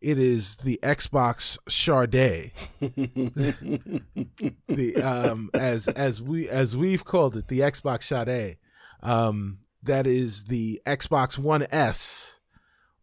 It 0.00 0.18
is 0.18 0.58
the 0.58 0.78
Xbox 0.82 1.58
Sade, 1.68 2.52
the 4.68 5.02
um, 5.02 5.50
as 5.54 5.88
as 5.88 6.22
we 6.22 6.48
as 6.48 6.76
we've 6.76 7.04
called 7.04 7.36
it, 7.36 7.48
the 7.48 7.60
Xbox 7.60 8.04
Sade. 8.04 8.58
Um, 9.02 9.58
that 9.82 10.06
is 10.06 10.44
the 10.44 10.80
Xbox 10.86 11.38
One 11.38 11.66
S 11.70 12.36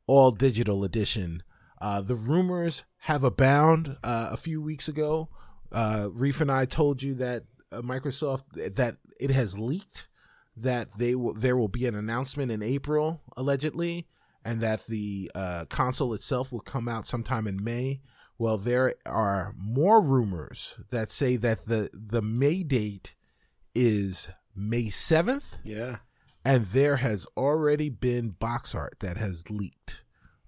all 0.08 0.32
digital 0.32 0.84
edition. 0.84 1.44
Uh, 1.82 2.02
the 2.02 2.16
rumors 2.16 2.84
have 3.04 3.24
abound. 3.24 3.97
Uh, 4.04 4.30
a 4.32 4.38
few 4.38 4.62
weeks 4.62 4.88
ago, 4.88 5.30
uh, 5.72 6.10
Reef 6.14 6.39
and 6.41 6.51
I 6.51 6.66
told 6.66 7.04
you 7.04 7.16
that 7.16 7.43
uh, 7.72 7.82
Microsoft 7.82 8.43
that 8.54 8.97
it 9.20 9.32
has 9.32 9.58
leaked 9.58 10.08
that 10.56 10.97
they 10.97 11.16
will 11.16 11.34
there 11.34 11.58
will 11.58 11.68
be 11.68 11.86
an 11.86 11.95
announcement 11.95 12.51
in 12.51 12.62
April 12.62 13.22
allegedly, 13.36 14.08
and 14.45 14.62
that 14.62 14.86
the 14.88 15.32
uh, 15.36 15.66
console 15.70 16.14
itself 16.14 16.51
will 16.51 16.62
come 16.62 16.88
out 16.88 17.08
sometime 17.08 17.47
in 17.47 17.64
May. 17.64 18.01
Well, 18.38 18.58
there 18.58 18.95
are 19.06 19.54
more 19.58 20.01
rumors 20.01 20.76
that 20.89 21.12
say 21.12 21.36
that 21.38 21.68
the 21.68 21.89
the 21.93 22.22
May 22.22 22.64
date 22.64 23.16
is 23.76 24.30
May 24.56 24.89
seventh. 24.89 25.60
Yeah, 25.64 25.97
and 26.45 26.68
there 26.68 26.97
has 26.97 27.26
already 27.36 27.89
been 27.89 28.30
box 28.30 28.74
art 28.76 28.97
that 28.99 29.18
has 29.18 29.49
leaked 29.49 30.03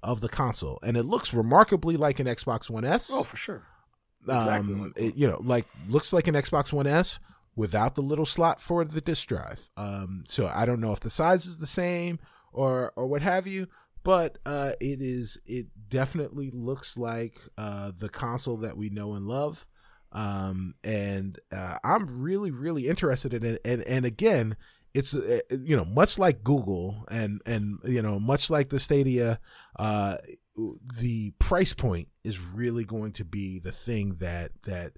of 0.05 0.21
the 0.21 0.29
console, 0.29 0.79
and 0.83 0.95
it 0.95 1.03
looks 1.03 1.33
remarkably 1.33 1.97
like 1.97 2.19
an 2.19 2.27
Xbox 2.27 2.69
One 2.69 2.85
S. 2.85 3.09
Oh, 3.11 3.23
for 3.23 3.35
sure. 3.35 3.63
Exactly. 4.23 4.73
Um, 4.73 4.93
it, 4.95 5.15
you 5.15 5.27
know, 5.27 5.41
like 5.43 5.65
looks 5.87 6.13
like 6.13 6.27
an 6.27 6.35
Xbox 6.35 6.71
One 6.71 6.87
S 6.87 7.19
without 7.55 7.95
the 7.95 8.01
little 8.01 8.25
slot 8.25 8.61
for 8.61 8.85
the 8.85 9.01
disk 9.01 9.27
drive. 9.27 9.69
Um, 9.77 10.23
so 10.27 10.47
I 10.47 10.65
don't 10.65 10.79
know 10.79 10.91
if 10.91 10.99
the 10.99 11.09
size 11.09 11.45
is 11.45 11.57
the 11.57 11.67
same 11.67 12.19
or 12.53 12.93
or 12.95 13.07
what 13.07 13.21
have 13.21 13.47
you, 13.47 13.67
but 14.03 14.37
uh, 14.45 14.73
it 14.79 15.01
is. 15.01 15.39
It 15.45 15.67
definitely 15.89 16.51
looks 16.51 16.97
like 16.97 17.37
uh, 17.57 17.91
the 17.97 18.09
console 18.09 18.57
that 18.57 18.77
we 18.77 18.89
know 18.89 19.13
and 19.13 19.27
love. 19.27 19.65
Um, 20.11 20.75
and 20.83 21.37
uh, 21.51 21.77
I'm 21.83 22.21
really, 22.21 22.49
really 22.51 22.87
interested 22.87 23.33
in 23.33 23.43
it. 23.43 23.61
And 23.65 23.81
and 23.83 24.05
again, 24.05 24.55
it's 24.95 25.13
uh, 25.13 25.39
you 25.49 25.75
know 25.75 25.85
much 25.85 26.17
like 26.17 26.43
Google 26.43 27.05
and 27.09 27.41
and 27.45 27.79
you 27.83 28.01
know 28.01 28.17
much 28.17 28.49
like 28.49 28.69
the 28.69 28.79
Stadia, 28.79 29.39
uh, 29.77 30.15
the 30.97 31.31
price 31.37 31.73
point 31.73 32.07
is 32.23 32.39
really 32.39 32.85
going 32.85 33.11
to 33.13 33.25
be 33.25 33.59
the 33.59 33.73
thing 33.73 34.15
that 34.15 34.51
that 34.63 34.93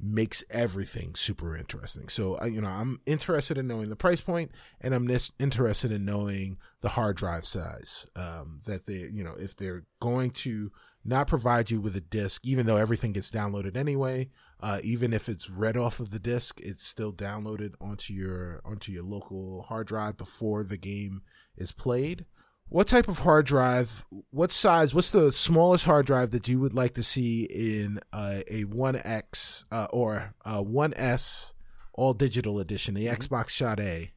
makes 0.00 0.42
everything 0.50 1.14
super 1.14 1.54
interesting. 1.54 2.08
So 2.08 2.42
you 2.46 2.62
know 2.62 2.68
I'm 2.68 3.00
interested 3.04 3.58
in 3.58 3.66
knowing 3.66 3.90
the 3.90 3.96
price 3.96 4.22
point, 4.22 4.50
and 4.80 4.94
I'm 4.94 5.06
this 5.06 5.30
interested 5.38 5.92
in 5.92 6.06
knowing 6.06 6.56
the 6.80 6.88
hard 6.90 7.16
drive 7.16 7.44
size 7.44 8.06
um, 8.16 8.62
that 8.64 8.86
they 8.86 9.10
you 9.12 9.22
know 9.22 9.34
if 9.38 9.54
they're 9.54 9.84
going 10.00 10.30
to 10.30 10.72
not 11.04 11.26
provide 11.26 11.70
you 11.70 11.82
with 11.82 11.94
a 11.96 12.00
disk, 12.00 12.46
even 12.46 12.64
though 12.64 12.78
everything 12.78 13.12
gets 13.12 13.30
downloaded 13.30 13.76
anyway. 13.76 14.30
Uh, 14.60 14.80
even 14.82 15.12
if 15.12 15.28
it's 15.28 15.50
read 15.50 15.76
off 15.76 16.00
of 16.00 16.10
the 16.10 16.18
disk, 16.18 16.60
it's 16.62 16.84
still 16.84 17.12
downloaded 17.12 17.74
onto 17.80 18.14
your 18.14 18.60
onto 18.64 18.92
your 18.92 19.02
local 19.02 19.62
hard 19.62 19.86
drive 19.86 20.16
before 20.16 20.64
the 20.64 20.78
game 20.78 21.22
is 21.56 21.72
played. 21.72 22.24
What 22.68 22.88
type 22.88 23.08
of 23.08 23.20
hard 23.20 23.46
drive? 23.46 24.04
What 24.30 24.50
size? 24.50 24.94
What's 24.94 25.10
the 25.10 25.30
smallest 25.32 25.84
hard 25.84 26.06
drive 26.06 26.30
that 26.30 26.48
you 26.48 26.58
would 26.60 26.72
like 26.72 26.94
to 26.94 27.02
see 27.02 27.44
in 27.44 28.00
uh, 28.12 28.40
a 28.50 28.64
One 28.64 28.96
X 28.96 29.64
uh, 29.70 29.86
or 29.92 30.34
One 30.44 30.94
S 30.96 31.52
all 31.92 32.14
digital 32.14 32.58
edition, 32.58 32.94
the 32.94 33.06
mm-hmm. 33.06 33.20
Xbox 33.20 33.50
Sade? 33.50 34.12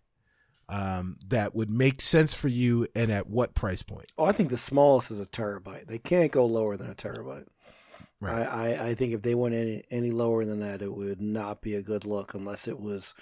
Um, 0.69 1.17
that 1.27 1.55
would 1.55 1.69
make 1.69 2.01
sense 2.01 2.33
for 2.33 2.49
you, 2.49 2.87
and 2.93 3.09
at 3.09 3.29
what 3.29 3.55
price 3.55 3.83
point? 3.83 4.11
Oh, 4.17 4.25
I 4.25 4.33
think 4.33 4.49
the 4.49 4.57
smallest 4.57 5.11
is 5.11 5.21
a 5.21 5.25
terabyte. 5.25 5.87
They 5.87 5.97
can't 5.97 6.31
go 6.31 6.45
lower 6.45 6.75
than 6.75 6.89
a 6.89 6.95
terabyte. 6.95 7.45
Right. 8.19 8.47
I, 8.47 8.89
I, 8.89 8.95
think 8.95 9.13
if 9.13 9.21
they 9.21 9.35
went 9.35 9.53
any 9.53 9.83
any 9.91 10.09
lower 10.11 10.43
than 10.43 10.61
that, 10.61 10.81
it 10.81 10.91
would 10.91 11.21
not 11.21 11.61
be 11.61 11.75
a 11.75 11.83
good 11.83 12.03
look 12.03 12.33
unless 12.33 12.67
it 12.67 12.79
was 12.79 13.13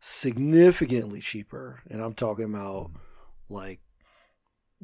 significantly 0.00 1.20
cheaper. 1.20 1.80
And 1.88 2.02
I'm 2.02 2.14
talking 2.14 2.46
about 2.46 2.90
like 3.48 3.78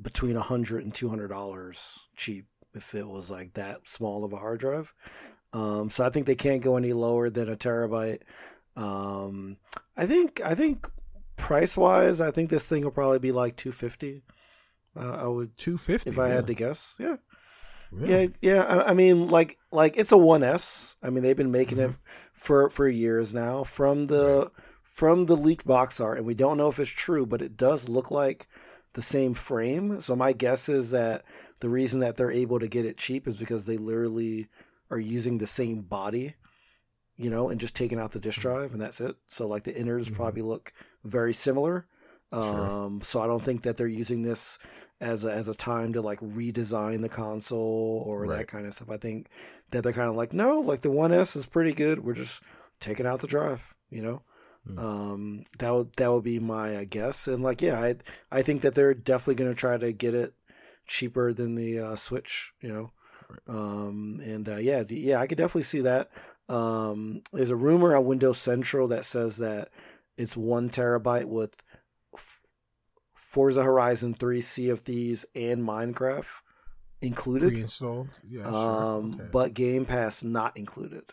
between 0.00 0.36
a 0.36 0.42
hundred 0.42 0.84
and 0.84 0.94
two 0.94 1.08
hundred 1.08 1.28
dollars 1.28 1.98
cheap 2.16 2.46
if 2.74 2.94
it 2.94 3.08
was 3.08 3.30
like 3.30 3.54
that 3.54 3.88
small 3.88 4.24
of 4.24 4.32
a 4.32 4.36
hard 4.36 4.60
drive. 4.60 4.92
Um, 5.52 5.90
so 5.90 6.04
I 6.04 6.10
think 6.10 6.26
they 6.26 6.34
can't 6.34 6.62
go 6.62 6.76
any 6.76 6.92
lower 6.92 7.30
than 7.30 7.48
a 7.48 7.56
terabyte. 7.56 8.20
Um, 8.76 9.56
I 9.96 10.06
think 10.06 10.40
I 10.44 10.54
think 10.54 10.88
price 11.36 11.76
wise, 11.76 12.20
I 12.20 12.30
think 12.30 12.50
this 12.50 12.66
thing 12.66 12.84
will 12.84 12.90
probably 12.90 13.18
be 13.18 13.32
like 13.32 13.56
two 13.56 13.72
fifty. 13.72 14.22
Uh, 14.94 15.16
I 15.24 15.26
would 15.26 15.56
two 15.56 15.78
fifty 15.78 16.10
if 16.10 16.18
I 16.18 16.28
had 16.28 16.46
to 16.46 16.54
guess. 16.54 16.94
Yeah, 16.98 17.16
Really? 17.90 18.32
Yeah, 18.40 18.54
yeah. 18.54 18.62
I, 18.62 18.90
I, 18.90 18.94
mean, 18.94 19.28
like, 19.28 19.58
like 19.70 19.96
it's 19.96 20.12
a 20.12 20.16
one 20.16 20.42
S. 20.42 20.96
I 21.02 21.10
mean, 21.10 21.22
they've 21.22 21.36
been 21.36 21.52
making 21.52 21.78
mm-hmm. 21.78 21.90
it 21.90 21.96
for 22.32 22.70
for 22.70 22.88
years 22.88 23.32
now. 23.32 23.64
From 23.64 24.06
the 24.06 24.38
right. 24.38 24.50
from 24.82 25.26
the 25.26 25.36
leaked 25.36 25.66
box 25.66 26.00
art, 26.00 26.18
and 26.18 26.26
we 26.26 26.34
don't 26.34 26.56
know 26.56 26.68
if 26.68 26.78
it's 26.78 26.90
true, 26.90 27.26
but 27.26 27.42
it 27.42 27.56
does 27.56 27.88
look 27.88 28.10
like 28.10 28.48
the 28.94 29.02
same 29.02 29.34
frame. 29.34 30.00
So 30.00 30.16
my 30.16 30.32
guess 30.32 30.68
is 30.68 30.90
that 30.90 31.24
the 31.60 31.68
reason 31.68 32.00
that 32.00 32.16
they're 32.16 32.30
able 32.30 32.58
to 32.58 32.68
get 32.68 32.84
it 32.84 32.96
cheap 32.96 33.26
is 33.26 33.36
because 33.36 33.66
they 33.66 33.76
literally 33.76 34.48
are 34.90 34.98
using 34.98 35.38
the 35.38 35.46
same 35.46 35.82
body, 35.82 36.34
you 37.16 37.30
know, 37.30 37.48
and 37.48 37.60
just 37.60 37.74
taking 37.74 37.98
out 37.98 38.12
the 38.12 38.20
disk 38.20 38.40
mm-hmm. 38.40 38.48
drive, 38.48 38.72
and 38.72 38.80
that's 38.80 39.00
it. 39.00 39.16
So 39.28 39.46
like 39.46 39.64
the 39.64 39.76
innards 39.76 40.08
mm-hmm. 40.08 40.16
probably 40.16 40.42
look 40.42 40.72
very 41.04 41.32
similar. 41.32 41.86
Um, 42.32 43.00
sure. 43.00 43.04
So 43.04 43.20
I 43.20 43.26
don't 43.26 43.42
think 43.42 43.62
that 43.62 43.76
they're 43.76 43.86
using 43.86 44.22
this 44.22 44.58
as 45.00 45.24
a, 45.24 45.32
as 45.32 45.48
a 45.48 45.54
time 45.54 45.92
to 45.92 46.00
like 46.00 46.20
redesign 46.20 47.02
the 47.02 47.08
console 47.08 48.02
or 48.06 48.22
right. 48.22 48.38
that 48.38 48.48
kind 48.48 48.66
of 48.66 48.74
stuff. 48.74 48.90
I 48.90 48.96
think 48.96 49.28
that 49.70 49.82
they're 49.82 49.92
kind 49.92 50.08
of 50.08 50.16
like, 50.16 50.32
no, 50.32 50.60
like 50.60 50.80
the 50.80 50.90
One 50.90 51.12
S 51.12 51.36
is 51.36 51.46
pretty 51.46 51.72
good. 51.72 52.04
We're 52.04 52.14
just 52.14 52.42
taking 52.80 53.06
out 53.06 53.20
the 53.20 53.26
drive, 53.26 53.74
you 53.90 54.02
know. 54.02 54.22
Mm. 54.68 54.78
Um, 54.78 55.42
that 55.58 55.72
would 55.72 55.92
that 55.94 56.12
would 56.12 56.24
be 56.24 56.38
my 56.40 56.76
uh, 56.76 56.84
guess. 56.88 57.28
And 57.28 57.42
like, 57.42 57.62
yeah, 57.62 57.80
I 57.80 57.96
I 58.32 58.42
think 58.42 58.62
that 58.62 58.74
they're 58.74 58.94
definitely 58.94 59.36
going 59.36 59.50
to 59.50 59.60
try 59.60 59.76
to 59.76 59.92
get 59.92 60.14
it 60.14 60.34
cheaper 60.86 61.32
than 61.32 61.54
the 61.54 61.80
uh, 61.80 61.96
Switch, 61.96 62.52
you 62.60 62.68
know. 62.68 62.92
Right. 63.28 63.56
Um, 63.56 64.20
and 64.22 64.48
uh, 64.48 64.56
yeah, 64.56 64.82
yeah, 64.88 65.20
I 65.20 65.26
could 65.26 65.38
definitely 65.38 65.64
see 65.64 65.80
that. 65.82 66.10
Um, 66.48 67.22
there's 67.32 67.50
a 67.50 67.56
rumor 67.56 67.96
on 67.96 68.06
Windows 68.06 68.38
Central 68.38 68.88
that 68.88 69.04
says 69.04 69.36
that 69.38 69.70
it's 70.16 70.36
one 70.36 70.70
terabyte 70.70 71.26
with 71.26 71.56
Forza 73.36 73.62
Horizon 73.62 74.14
3, 74.14 74.40
Sea 74.40 74.70
of 74.70 74.80
Thieves, 74.80 75.26
and 75.34 75.62
Minecraft 75.62 76.40
included. 77.02 77.50
Pre-installed, 77.50 78.08
yeah. 78.26 78.46
Um, 78.46 79.12
sure. 79.12 79.20
okay. 79.20 79.30
But 79.30 79.52
Game 79.52 79.84
Pass 79.84 80.24
not 80.24 80.56
included. 80.56 81.04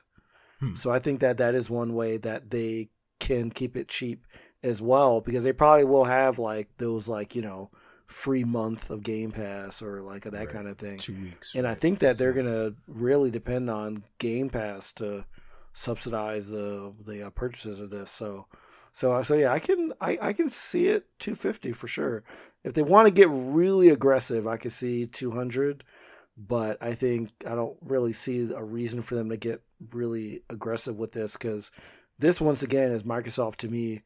Hmm. 0.61 0.75
So 0.75 0.89
I 0.89 0.99
think 0.99 1.19
that 1.19 1.39
that 1.39 1.53
is 1.53 1.69
one 1.69 1.95
way 1.95 2.15
that 2.15 2.49
they 2.49 2.91
can 3.19 3.51
keep 3.51 3.75
it 3.75 3.89
cheap 3.89 4.25
as 4.63 4.81
well 4.81 5.19
because 5.19 5.43
they 5.43 5.51
probably 5.51 5.83
will 5.83 6.05
have 6.05 6.39
like 6.39 6.69
those 6.77 7.09
like 7.09 7.35
you 7.35 7.41
know 7.41 7.69
free 8.07 8.45
month 8.45 8.89
of 8.89 9.03
Game 9.03 9.33
Pass 9.33 9.81
or 9.81 10.01
like 10.01 10.23
that 10.23 10.33
right. 10.33 10.47
kind 10.47 10.69
of 10.69 10.77
thing. 10.77 10.99
Two 10.99 11.19
weeks. 11.19 11.53
And 11.55 11.65
right. 11.65 11.71
I 11.71 11.75
think 11.75 11.99
that 11.99 12.17
they're 12.17 12.31
gonna 12.31 12.71
really 12.87 13.31
depend 13.31 13.69
on 13.69 14.05
Game 14.19 14.49
Pass 14.49 14.93
to 14.93 15.25
subsidize 15.73 16.47
the 16.47 16.93
the 17.03 17.27
uh, 17.27 17.31
purchases 17.31 17.81
of 17.81 17.89
this. 17.89 18.09
So 18.09 18.45
so 18.93 19.21
so 19.23 19.33
yeah, 19.33 19.51
I 19.51 19.59
can 19.59 19.91
I, 19.99 20.17
I 20.21 20.33
can 20.33 20.47
see 20.47 20.87
it 20.87 21.07
250 21.19 21.73
for 21.73 21.87
sure. 21.87 22.23
If 22.63 22.73
they 22.73 22.83
want 22.83 23.07
to 23.07 23.11
get 23.11 23.27
really 23.29 23.89
aggressive, 23.89 24.47
I 24.47 24.57
could 24.57 24.71
see 24.71 25.07
200, 25.07 25.83
but 26.37 26.77
I 26.79 26.93
think 26.93 27.31
I 27.45 27.55
don't 27.55 27.75
really 27.81 28.13
see 28.13 28.53
a 28.53 28.63
reason 28.63 29.01
for 29.01 29.15
them 29.15 29.29
to 29.29 29.37
get 29.37 29.63
really 29.91 30.43
aggressive 30.49 30.97
with 30.97 31.11
this 31.11 31.35
cuz 31.35 31.71
this 32.19 32.39
once 32.39 32.61
again 32.61 32.91
is 32.91 33.01
Microsoft 33.01 33.55
to 33.57 33.67
me 33.67 34.03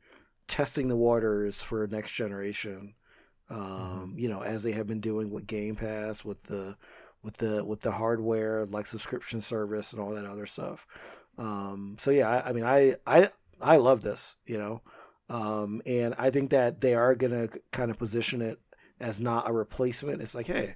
testing 0.48 0.88
the 0.88 0.96
waters 0.96 1.62
for 1.62 1.86
next 1.88 2.14
generation. 2.14 2.96
Um, 3.50 3.60
mm-hmm. 3.60 4.20
you 4.20 4.30
know, 4.30 4.42
as 4.42 4.64
they 4.64 4.72
have 4.72 4.88
been 4.88 5.02
doing 5.02 5.32
with 5.32 5.48
Game 5.48 5.76
Pass 5.76 6.24
with 6.24 6.44
the 6.44 6.78
with 7.24 7.36
the 7.38 7.62
with 7.64 7.82
the 7.82 7.92
hardware 7.92 8.66
like 8.68 8.86
subscription 8.86 9.42
service 9.42 9.92
and 9.92 10.02
all 10.02 10.12
that 10.12 10.26
other 10.26 10.46
stuff. 10.46 10.88
Um, 11.38 11.98
so 12.00 12.10
yeah, 12.12 12.30
I, 12.30 12.50
I 12.50 12.54
mean, 12.54 12.64
I 12.64 12.96
I 13.06 13.30
I 13.62 13.78
love 13.78 14.02
this, 14.02 14.36
you 14.46 14.58
know, 14.58 14.82
um, 15.30 15.82
and 15.86 16.16
I 16.18 16.30
think 16.30 16.52
that 16.52 16.82
they 16.82 16.96
are 16.96 17.16
going 17.16 17.32
to 17.32 17.60
kind 17.72 17.92
of 17.92 17.98
position 17.98 18.42
it 18.42 18.60
as 19.00 19.20
not 19.20 19.50
a 19.50 19.54
replacement. 19.54 20.22
It's 20.22 20.36
like, 20.36 20.48
hey, 20.48 20.76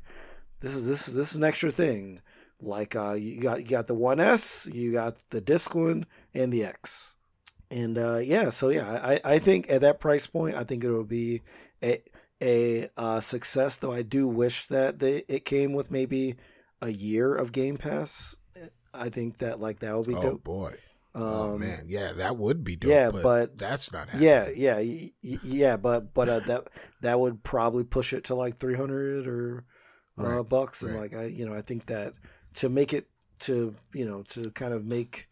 this 0.60 0.76
is 0.76 0.88
this 0.88 1.08
is 1.08 1.16
this 1.16 1.32
is 1.32 1.38
an 1.38 1.44
extra 1.44 1.72
thing. 1.72 2.22
Like 2.60 2.96
uh, 2.96 3.14
you 3.14 3.40
got 3.42 3.62
you 3.62 3.68
got 3.68 3.88
the 3.88 3.96
One 3.96 4.20
S, 4.20 4.68
you 4.72 4.92
got 4.94 5.20
the 5.30 5.42
disc 5.42 5.74
one, 5.74 6.06
and 6.34 6.52
the 6.54 6.66
X. 6.66 7.16
and 7.72 7.98
uh, 7.98 8.18
yeah, 8.18 8.50
so 8.50 8.70
yeah, 8.70 8.92
I, 8.92 9.20
I 9.24 9.40
think 9.40 9.70
at 9.72 9.82
that 9.82 10.00
price 10.00 10.28
point, 10.28 10.56
I 10.56 10.64
think 10.64 10.84
it'll 10.84 11.04
be 11.04 11.42
a 11.82 12.04
a 12.42 12.90
uh, 12.98 13.20
success. 13.20 13.78
Though 13.78 13.94
I 13.94 14.04
do 14.04 14.28
wish 14.28 14.68
that 14.68 15.00
they 15.00 15.24
it 15.28 15.46
came 15.46 15.74
with 15.74 15.90
maybe 15.90 16.36
a 16.82 16.90
year 16.90 17.34
of 17.34 17.52
Game 17.52 17.78
Pass. 17.78 18.36
I 18.94 19.10
think 19.10 19.38
that 19.38 19.60
like 19.60 19.80
that 19.80 19.98
would 19.98 20.08
be 20.08 20.16
oh 20.16 20.22
dope. 20.22 20.44
boy. 20.44 20.76
Um, 21.14 21.24
oh 21.24 21.58
man, 21.58 21.84
yeah, 21.88 22.14
that 22.14 22.38
would 22.38 22.64
be 22.64 22.76
dope. 22.78 22.90
yeah, 22.90 23.10
but, 23.12 23.24
but- 23.24 23.58
that's 23.58 23.92
not 23.92 24.08
happening. 24.10 24.24
Yeah, 24.24 24.50
yeah, 24.50 24.76
y- 24.78 25.12
yeah, 25.22 25.78
but 25.78 26.14
but 26.14 26.30
uh, 26.30 26.40
that 26.42 26.70
that 27.02 27.20
would 27.20 27.44
probably 27.44 27.84
push 27.84 28.14
it 28.14 28.24
to 28.26 28.36
like 28.36 28.58
three 28.60 28.76
hundred 28.76 29.28
or 29.28 29.66
uh, 30.18 30.24
Right, 30.24 30.50
bucks, 30.50 30.84
and 30.84 30.94
right. 30.94 31.12
like 31.12 31.14
I, 31.22 31.26
you 31.26 31.46
know, 31.46 31.54
I 31.54 31.62
think 31.62 31.86
that 31.88 32.14
to 32.56 32.70
make 32.70 32.94
it 32.94 33.08
to 33.40 33.76
you 33.94 34.06
know 34.06 34.24
to 34.30 34.44
kind 34.52 34.74
of 34.74 34.86
make 34.86 35.28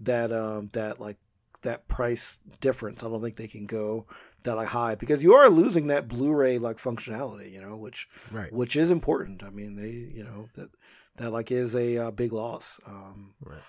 that 0.00 0.32
um 0.32 0.70
that 0.72 1.00
like 1.00 1.16
that 1.62 1.88
price 1.88 2.38
difference, 2.60 3.02
I 3.02 3.08
don't 3.08 3.22
think 3.22 3.36
they 3.36 3.48
can 3.48 3.66
go 3.66 4.06
that 4.44 4.54
like 4.56 4.68
high 4.68 4.94
because 4.94 5.22
you 5.24 5.34
are 5.34 5.48
losing 5.48 5.86
that 5.86 6.06
Blu-ray 6.08 6.58
like 6.58 6.76
functionality, 6.76 7.50
you 7.50 7.60
know, 7.60 7.74
which 7.76 8.06
right, 8.30 8.52
which 8.52 8.76
is 8.76 8.90
important. 8.90 9.42
I 9.42 9.50
mean, 9.50 9.74
they 9.74 9.90
you 10.16 10.22
know 10.22 10.48
that 10.54 10.68
that 11.16 11.30
like 11.32 11.50
is 11.50 11.74
a 11.74 11.96
uh, 11.98 12.10
big 12.12 12.32
loss. 12.32 12.78
Um, 12.86 13.34
right. 13.42 13.62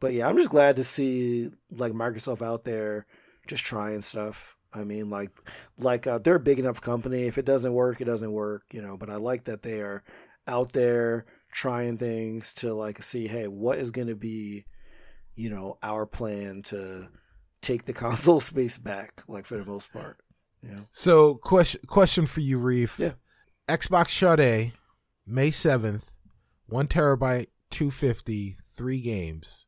But 0.00 0.12
yeah, 0.12 0.28
I'm 0.28 0.36
just 0.36 0.50
glad 0.50 0.76
to 0.76 0.84
see 0.84 1.50
like 1.70 1.92
Microsoft 1.92 2.42
out 2.42 2.64
there 2.64 3.06
just 3.46 3.64
trying 3.64 4.00
stuff. 4.00 4.56
I 4.72 4.84
mean, 4.84 5.08
like, 5.10 5.30
like 5.78 6.06
uh, 6.06 6.18
they're 6.18 6.36
a 6.36 6.40
big 6.40 6.58
enough 6.58 6.80
company. 6.80 7.22
If 7.22 7.38
it 7.38 7.44
doesn't 7.44 7.72
work, 7.72 8.00
it 8.00 8.04
doesn't 8.04 8.32
work, 8.32 8.64
you 8.72 8.82
know. 8.82 8.96
But 8.96 9.10
I 9.10 9.16
like 9.16 9.44
that 9.44 9.62
they 9.62 9.80
are 9.80 10.04
out 10.46 10.72
there 10.72 11.24
trying 11.52 11.96
things 11.96 12.52
to 12.54 12.74
like 12.74 13.02
see, 13.02 13.26
hey, 13.26 13.48
what 13.48 13.78
is 13.78 13.90
going 13.90 14.08
to 14.08 14.14
be, 14.14 14.66
you 15.34 15.50
know, 15.50 15.78
our 15.82 16.06
plan 16.06 16.62
to 16.64 17.08
take 17.62 17.84
the 17.84 17.92
console 17.94 18.40
space 18.40 18.78
back, 18.78 19.22
like 19.26 19.46
for 19.46 19.56
the 19.56 19.64
most 19.64 19.92
part. 19.92 20.18
You 20.62 20.70
know, 20.70 20.84
So 20.90 21.36
question 21.36 21.80
question 21.86 22.26
for 22.26 22.40
you, 22.40 22.58
Reef. 22.58 22.98
Yeah. 22.98 23.12
Xbox 23.68 24.08
Sade, 24.10 24.72
May 25.26 25.50
seventh, 25.50 26.14
one 26.66 26.88
terabyte, 26.88 27.46
two 27.70 27.90
fifty, 27.90 28.56
three 28.70 29.00
games. 29.00 29.67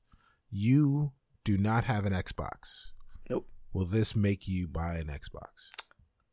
You 0.51 1.13
do 1.45 1.57
not 1.57 1.85
have 1.85 2.05
an 2.05 2.13
Xbox. 2.13 2.91
Nope. 3.29 3.47
Will 3.73 3.87
this 3.87 4.17
make 4.17 4.49
you 4.49 4.69
buy 4.69 4.95
an 4.97 5.07
Xbox? 5.07 5.71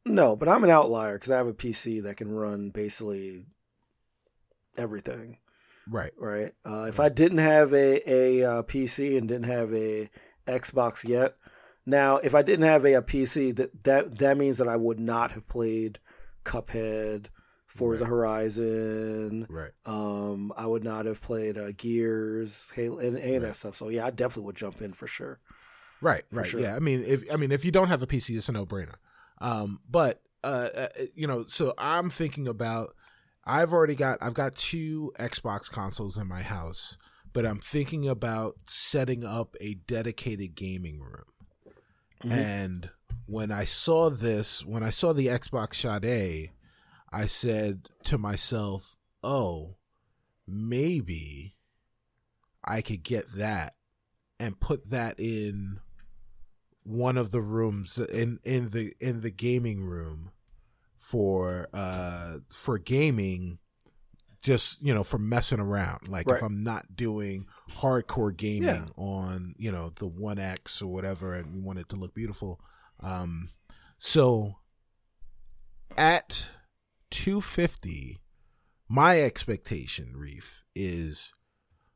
no, 0.10 0.36
but 0.36 0.48
I'm 0.48 0.64
an 0.64 0.70
outlier 0.70 1.14
because 1.16 1.32
I 1.32 1.38
have 1.38 1.48
a 1.48 1.54
PC 1.54 2.04
that 2.04 2.18
can 2.18 2.32
run 2.32 2.70
basically 2.70 3.46
everything. 4.78 5.38
Right. 5.90 6.12
right? 6.18 6.54
Uh, 6.66 6.86
if 6.90 7.00
I 7.00 7.10
didn't 7.10 7.38
have 7.38 7.74
a 7.74 8.12
a 8.12 8.44
uh, 8.44 8.64
PC 8.64 9.18
and 9.18 9.28
didn't 9.28 9.46
have 9.46 9.74
a 9.74 10.10
Xbox 10.48 11.08
yet, 11.08 11.36
now 11.86 12.18
if 12.18 12.36
I 12.36 12.42
didn't 12.42 12.66
have 12.66 12.86
a, 12.86 12.94
a 12.94 13.02
PC, 13.02 13.56
that 13.56 13.84
that 13.84 14.18
that 14.20 14.38
means 14.38 14.58
that 14.58 14.68
I 14.68 14.76
would 14.76 15.00
not 15.00 15.32
have 15.32 15.48
played 15.48 16.00
Cuphead, 16.44 17.28
Forza 17.78 18.04
Right. 18.04 18.10
Horizon. 18.10 19.48
Right. 19.50 19.72
Um, 19.86 20.52
I 20.58 20.66
would 20.66 20.84
not 20.84 21.06
have 21.06 21.22
played 21.22 21.58
uh, 21.58 21.72
Gears, 21.78 22.66
Halo, 22.74 23.00
and 23.00 23.18
any 23.18 23.36
of 23.36 23.42
that 23.44 23.56
stuff. 23.56 23.76
So 23.76 23.90
yeah, 23.90 24.06
I 24.06 24.10
definitely 24.10 24.48
would 24.48 24.56
jump 24.56 24.82
in 24.82 24.94
for 24.94 25.08
sure. 25.08 25.40
Right, 26.02 26.24
right. 26.32 26.46
sure. 26.46 26.60
Yeah, 26.60 26.76
I 26.76 26.80
mean, 26.80 27.04
if 27.06 27.24
I 27.32 27.38
mean, 27.38 27.52
if 27.52 27.64
you 27.66 27.72
don't 27.72 27.88
have 27.88 28.02
a 28.02 28.08
PC, 28.08 28.36
it's 28.38 28.50
a 28.50 28.52
no-brainer. 28.52 28.96
Um, 29.40 29.80
but 29.90 30.22
uh, 30.44 30.70
uh, 30.76 30.88
you 31.16 31.28
know, 31.28 31.46
so 31.48 31.74
I'm 31.78 32.10
thinking 32.10 32.48
about. 32.48 32.94
I've 33.50 33.72
already 33.72 33.96
got. 33.96 34.18
I've 34.22 34.34
got 34.34 34.56
two 34.56 35.14
Xbox 35.20 35.72
consoles 35.72 36.18
in 36.18 36.28
my 36.28 36.42
house, 36.42 36.98
but 37.34 37.46
I'm 37.46 37.60
thinking 37.60 38.08
about 38.08 38.56
setting 38.68 39.24
up 39.24 39.56
a 39.62 39.76
dedicated 39.76 40.54
gaming 40.54 41.00
room. 41.00 41.24
Mhm. 42.24 42.32
And 42.34 42.90
when 43.26 43.52
I 43.52 43.64
saw 43.64 44.10
this, 44.10 44.66
when 44.66 44.84
I 44.84 44.90
saw 44.90 45.14
the 45.14 45.28
Xbox 45.28 45.76
Sade, 45.76 46.52
I 47.18 47.28
said 47.28 47.90
to 48.06 48.18
myself, 48.18 48.96
"Oh, 49.24 49.78
maybe 50.48 51.56
I 52.64 52.82
could 52.82 53.04
get 53.04 53.30
that 53.34 53.76
and 54.40 54.60
put 54.60 54.90
that 54.92 55.20
in 55.20 55.80
one 56.84 57.18
of 57.18 57.32
the 57.32 57.42
rooms 57.42 57.98
in 57.98 58.40
in 58.44 58.70
the 58.70 58.94
in 59.00 59.22
the 59.22 59.32
gaming 59.32 59.84
room 59.84 60.32
for 61.00 61.68
uh 61.74 62.38
for 62.50 62.78
gaming 62.78 63.60
just 64.42 64.82
you 64.82 64.94
know 64.94 65.04
for 65.04 65.18
messing 65.18 65.60
around 65.60 66.08
like 66.08 66.28
Right. 66.28 66.38
if 66.38 66.44
i'm 66.44 66.64
not 66.64 66.96
doing 66.96 67.46
hardcore 67.72 68.36
gaming 68.36 68.68
Yeah. 68.70 68.86
on 68.96 69.56
you 69.58 69.72
know 69.72 69.92
the 69.96 70.08
1x 70.10 70.82
or 70.82 70.88
whatever 70.88 71.34
and 71.34 71.54
we 71.54 71.60
want 71.62 71.80
it 71.80 71.90
to 71.90 71.96
look 71.98 72.14
beautiful 72.14 72.60
um 73.02 73.50
so 73.98 74.60
at 75.98 76.50
250 77.12 78.22
my 78.90 79.22
expectation 79.22 80.14
reef 80.16 80.64
is 80.76 81.34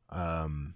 um 0.10 0.76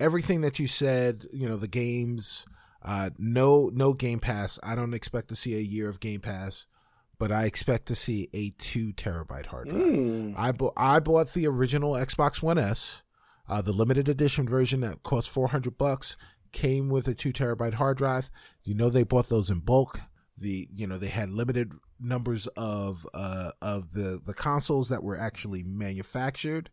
everything 0.00 0.40
that 0.40 0.58
you 0.58 0.66
said 0.66 1.24
you 1.32 1.48
know 1.48 1.56
the 1.56 1.68
games 1.68 2.44
uh 2.82 3.10
no 3.18 3.70
no 3.72 3.92
game 3.92 4.18
pass 4.20 4.58
i 4.62 4.74
don't 4.74 4.94
expect 4.94 5.28
to 5.28 5.36
see 5.36 5.54
a 5.54 5.60
year 5.60 5.88
of 5.88 6.00
game 6.00 6.20
pass 6.20 6.66
but 7.18 7.30
i 7.30 7.44
expect 7.44 7.86
to 7.86 7.94
see 7.94 8.28
a 8.34 8.50
two 8.58 8.92
terabyte 8.92 9.46
hard 9.46 9.68
drive 9.68 9.82
Mm. 9.82 10.34
I 10.36 10.52
bought 10.52 10.72
I 10.76 10.98
bought 10.98 11.32
the 11.32 11.46
original 11.46 11.92
Xbox 11.92 12.42
One 12.42 12.58
S, 12.58 13.02
uh, 13.48 13.62
the 13.62 13.72
limited 13.72 14.08
edition 14.08 14.48
version 14.48 14.80
that 14.80 15.02
cost 15.02 15.28
four 15.30 15.48
hundred 15.48 15.78
bucks. 15.78 16.16
Came 16.52 16.88
with 16.88 17.06
a 17.08 17.14
two 17.14 17.32
terabyte 17.32 17.74
hard 17.74 17.96
drive. 17.98 18.30
You 18.64 18.74
know 18.74 18.88
they 18.90 19.04
bought 19.04 19.28
those 19.28 19.50
in 19.50 19.60
bulk. 19.60 20.00
The 20.36 20.66
you 20.74 20.86
know 20.88 20.98
they 20.98 21.08
had 21.08 21.30
limited 21.30 21.72
numbers 22.04 22.46
of 22.56 23.06
uh, 23.14 23.50
of 23.62 23.92
the 23.92 24.20
the 24.24 24.34
consoles 24.34 24.88
that 24.90 25.02
were 25.02 25.18
actually 25.18 25.62
manufactured, 25.62 26.70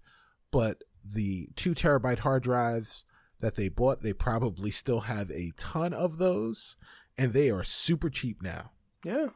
but 0.52 0.84
the 1.04 1.50
two 1.56 1.74
terabyte 1.74 2.20
hard 2.20 2.44
drives 2.44 3.06
that 3.40 3.56
they 3.56 3.70
bought, 3.70 4.02
they 4.02 4.14
probably 4.14 4.70
still 4.70 5.02
have 5.02 5.32
a 5.32 5.52
ton 5.58 5.94
of 5.94 6.18
those, 6.20 6.76
and 7.18 7.34
they 7.34 7.50
are 7.50 7.64
super 7.64 8.10
cheap 8.10 8.42
now 8.44 8.72
Yeah. 9.04 9.30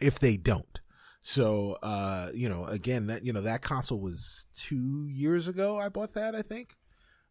if 0.00 0.18
they 0.20 0.36
don't. 0.36 0.80
So, 1.20 1.78
uh, 1.82 2.30
you 2.34 2.48
know, 2.48 2.64
again, 2.64 3.06
that 3.06 3.24
you 3.24 3.32
know 3.32 3.40
that 3.42 3.62
console 3.62 4.00
was 4.00 4.46
two 4.54 5.06
years 5.08 5.48
ago. 5.48 5.78
I 5.78 5.88
bought 5.88 6.14
that, 6.14 6.34
I 6.34 6.42
think, 6.42 6.76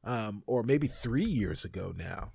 um, 0.03 0.43
or 0.47 0.63
maybe 0.63 0.87
three 0.87 1.23
years 1.25 1.63
ago 1.65 1.93
now. 1.95 2.31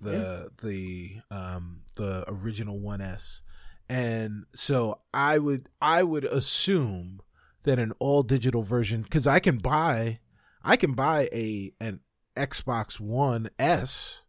The 0.00 0.50
the 0.62 1.16
um 1.30 1.82
the 1.96 2.24
original 2.28 2.78
One 2.78 3.00
S, 3.00 3.42
and 3.88 4.44
so 4.54 5.00
I 5.14 5.38
would 5.38 5.68
I 5.80 6.02
would 6.02 6.24
assume 6.24 7.20
that 7.64 7.78
an 7.78 7.92
all 7.98 8.22
digital 8.22 8.62
version 8.62 9.02
because 9.02 9.26
I 9.26 9.38
can 9.40 9.58
buy 9.58 10.20
I 10.62 10.76
can 10.76 10.92
buy 10.92 11.28
a 11.32 11.72
an 11.80 12.00
Xbox 12.36 13.00
One 13.00 13.48
S. 13.58 14.22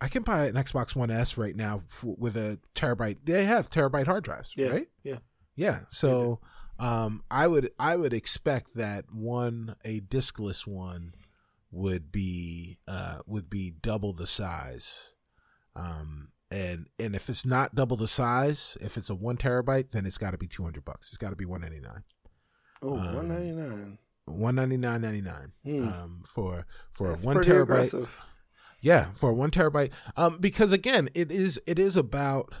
I 0.00 0.08
can 0.08 0.22
buy 0.22 0.46
an 0.46 0.54
Xbox 0.54 0.94
One 0.96 1.10
S 1.10 1.36
right 1.36 1.54
now 1.56 1.82
f 1.86 2.04
with 2.04 2.36
a 2.36 2.58
terabyte. 2.74 3.18
They 3.24 3.44
have 3.44 3.68
terabyte 3.70 4.06
hard 4.06 4.24
drives, 4.24 4.54
Yeah. 4.56 4.68
right? 4.68 4.88
Yeah. 5.02 5.18
Yeah. 5.54 5.80
So 5.90 6.40
um 6.78 7.22
I 7.30 7.46
would 7.46 7.70
I 7.78 7.96
would 7.96 8.12
expect 8.14 8.74
that 8.74 9.06
one 9.12 9.76
a 9.84 10.00
diskless 10.00 10.66
one 10.66 11.14
would 11.70 12.10
be 12.10 12.78
uh 12.88 13.18
would 13.26 13.50
be 13.50 13.70
double 13.82 14.12
the 14.12 14.26
size. 14.26 15.12
Um 15.76 16.28
and 16.50 16.86
and 16.98 17.14
if 17.14 17.28
it's 17.30 17.46
not 17.46 17.74
double 17.74 17.96
the 17.96 18.08
size, 18.08 18.76
if 18.80 18.96
it's 18.96 19.08
a 19.10 19.14
1 19.14 19.36
terabyte, 19.36 19.90
then 19.90 20.04
it's 20.06 20.18
got 20.18 20.32
to 20.32 20.38
be 20.38 20.46
200 20.48 20.84
bucks. 20.84 21.08
It's 21.08 21.18
got 21.18 21.30
to 21.30 21.36
be 21.36 21.44
199. 21.44 22.02
Oh, 22.82 22.96
Um, 22.96 23.14
one 23.14 23.28
ninety 23.28 23.52
nine. 23.52 23.98
199.99 24.28 25.50
Hmm. 25.64 25.88
um 25.88 26.22
for 26.26 26.66
for 26.92 27.08
That's 27.10 27.22
a 27.24 27.26
1 27.26 27.36
terabyte. 27.38 27.62
aggressive. 27.62 28.20
Yeah, 28.80 29.12
for 29.14 29.32
one 29.34 29.50
terabyte. 29.50 29.90
Um, 30.16 30.38
because 30.38 30.72
again, 30.72 31.08
it 31.14 31.30
is 31.30 31.60
it 31.66 31.78
is 31.78 31.96
about 31.96 32.54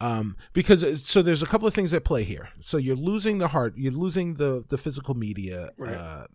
um 0.00 0.36
because 0.52 1.06
so 1.08 1.22
there's 1.22 1.42
a 1.42 1.46
couple 1.46 1.66
of 1.66 1.72
things 1.74 1.94
at 1.94 2.04
play 2.04 2.24
here. 2.24 2.50
So 2.60 2.76
you're 2.76 2.96
losing 2.96 3.38
the 3.38 3.48
hard, 3.48 3.74
you're 3.76 3.92
losing 3.92 4.34
the 4.34 4.64
the 4.68 4.76
physical 4.76 5.14
media 5.14 5.70
Right. 5.78 5.94
uh, 5.94 6.26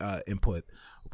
uh 0.00 0.20
input, 0.26 0.64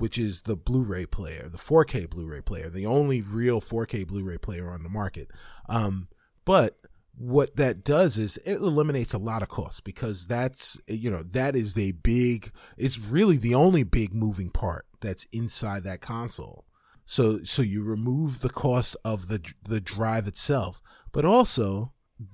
which 0.01 0.18
is 0.18 0.42
the 0.42 0.57
Blu-ray 0.57 1.07
player, 1.07 1.48
the 1.48 1.59
4K 1.59 2.09
Blu-ray 2.09 2.40
player, 2.40 2.70
the 2.70 2.86
only 2.86 3.20
real 3.20 3.61
4K 3.61 4.07
Blu-ray 4.07 4.38
player 4.38 4.70
on 4.70 4.82
the 4.82 4.88
market. 4.88 5.30
Um, 5.68 6.09
but 6.44 6.78
what 7.16 7.55
that 7.57 7.84
does 7.84 8.16
is 8.16 8.38
it 8.38 8.55
eliminates 8.57 9.12
a 9.12 9.18
lot 9.18 9.42
of 9.42 9.48
costs 9.48 9.80
because 9.80 10.26
that's 10.26 10.80
you 10.88 11.11
know 11.11 11.22
that 11.22 11.55
is 11.55 11.76
a 11.76 11.92
big 11.92 12.51
it's 12.78 12.98
really 12.98 13.36
the 13.36 13.55
only 13.55 13.82
big 13.82 14.14
moving 14.14 14.48
part 14.48 14.86
that's 15.01 15.24
inside 15.24 15.84
that 15.84 16.01
console 16.01 16.64
so 17.05 17.36
so 17.38 17.61
you 17.61 17.84
remove 17.84 18.40
the 18.40 18.48
cost 18.48 18.96
of 19.05 19.28
the 19.28 19.53
the 19.68 19.82
drive 19.82 20.26
itself 20.26 20.80
but 21.12 21.26
also 21.26 21.92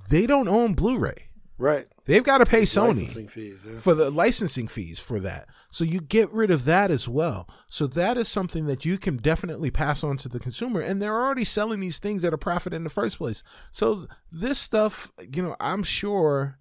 they 0.08 0.24
don't 0.24 0.46
own 0.46 0.72
blu-ray 0.72 1.30
Right. 1.58 1.86
They've 2.04 2.22
got 2.22 2.38
to 2.38 2.46
pay 2.46 2.62
Sony 2.62 3.28
fees. 3.30 3.66
Yeah. 3.68 3.76
for 3.76 3.94
the 3.94 4.10
licensing 4.10 4.68
fees 4.68 4.98
for 4.98 5.18
that. 5.20 5.48
So 5.70 5.84
you 5.84 6.00
get 6.00 6.30
rid 6.30 6.50
of 6.50 6.64
that 6.66 6.90
as 6.90 7.08
well. 7.08 7.48
So 7.68 7.86
that 7.86 8.16
is 8.16 8.28
something 8.28 8.66
that 8.66 8.84
you 8.84 8.98
can 8.98 9.16
definitely 9.16 9.70
pass 9.70 10.04
on 10.04 10.18
to 10.18 10.28
the 10.28 10.38
consumer. 10.38 10.80
And 10.80 11.00
they're 11.00 11.18
already 11.18 11.44
selling 11.44 11.80
these 11.80 11.98
things 11.98 12.24
at 12.24 12.34
a 12.34 12.38
profit 12.38 12.74
in 12.74 12.84
the 12.84 12.90
first 12.90 13.16
place. 13.18 13.42
So 13.72 14.06
this 14.30 14.58
stuff, 14.58 15.10
you 15.32 15.42
know, 15.42 15.56
I'm 15.58 15.82
sure 15.82 16.58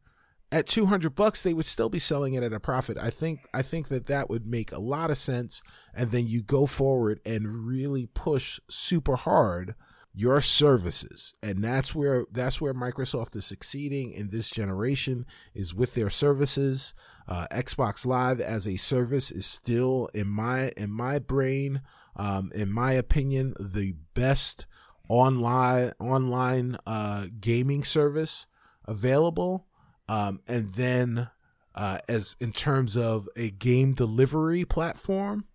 at 0.51 0.67
200 0.67 1.13
bucks 1.15 1.43
they 1.43 1.53
would 1.53 1.65
still 1.65 1.89
be 1.89 1.99
selling 1.99 2.33
it 2.33 2.43
at 2.43 2.53
a 2.53 2.59
profit. 2.59 2.97
I 2.97 3.09
think 3.09 3.41
I 3.53 3.61
think 3.61 3.89
that 3.89 4.05
that 4.07 4.29
would 4.29 4.45
make 4.45 4.71
a 4.71 4.79
lot 4.79 5.11
of 5.11 5.17
sense 5.17 5.61
and 5.93 6.11
then 6.11 6.27
you 6.27 6.43
go 6.43 6.65
forward 6.65 7.19
and 7.25 7.67
really 7.67 8.05
push 8.13 8.59
super 8.69 9.17
hard 9.17 9.75
your 10.15 10.41
services. 10.41 11.33
And 11.43 11.63
that's 11.63 11.93
where 11.93 12.25
that's 12.31 12.61
where 12.61 12.73
microsoft 12.73 13.35
is 13.35 13.45
succeeding 13.45 14.11
in 14.11 14.29
this 14.29 14.49
generation 14.49 15.25
is 15.53 15.75
with 15.75 15.93
their 15.93 16.09
services. 16.09 16.93
Uh, 17.27 17.47
xbox 17.51 18.05
live 18.05 18.39
as 18.39 18.67
a 18.67 18.77
service 18.77 19.31
is 19.31 19.45
still 19.45 20.09
in 20.13 20.27
my 20.27 20.71
in 20.77 20.91
my 20.91 21.17
brain 21.19 21.81
um, 22.15 22.51
in 22.53 22.71
my 22.71 22.91
opinion 22.91 23.55
the 23.59 23.95
best 24.13 24.67
online 25.09 25.91
online 25.99 26.77
uh, 26.87 27.25
gaming 27.39 27.83
service 27.83 28.47
available. 28.85 29.67
Um, 30.07 30.39
and 30.47 30.73
then 30.75 31.29
uh, 31.73 31.97
as 32.07 32.37
in 32.39 32.53
terms 32.53 32.95
of 32.95 33.27
a 33.35 33.49
game 33.49 33.93
delivery 33.93 34.63
platform 34.63 35.45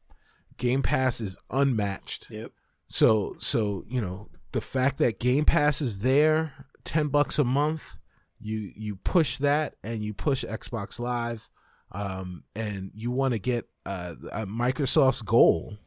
game 0.59 0.83
pass 0.83 1.19
is 1.21 1.39
unmatched. 1.51 2.31
Yep. 2.31 2.53
so 2.87 3.37
so 3.39 3.85
you 3.89 4.03
know 4.03 4.29
the 4.53 4.61
fact 4.61 4.99
that 4.99 5.21
Game 5.21 5.45
Pass 5.45 5.81
is 5.81 6.01
there, 6.01 6.67
ten 6.85 7.09
bucks 7.09 7.39
a 7.39 7.45
month, 7.45 7.99
you 8.41 8.71
you 8.75 8.97
push 8.97 9.39
that 9.39 9.77
and 9.85 10.03
you 10.03 10.15
push 10.15 10.45
Xbox 10.45 10.99
Live, 10.99 11.49
um, 11.93 12.45
and 12.55 12.91
you 12.95 13.11
want 13.11 13.35
to 13.35 13.41
get 13.41 13.67
uh, 13.87 14.15
uh, 14.33 14.47
Microsoft's 14.47 15.23
goal 15.23 15.79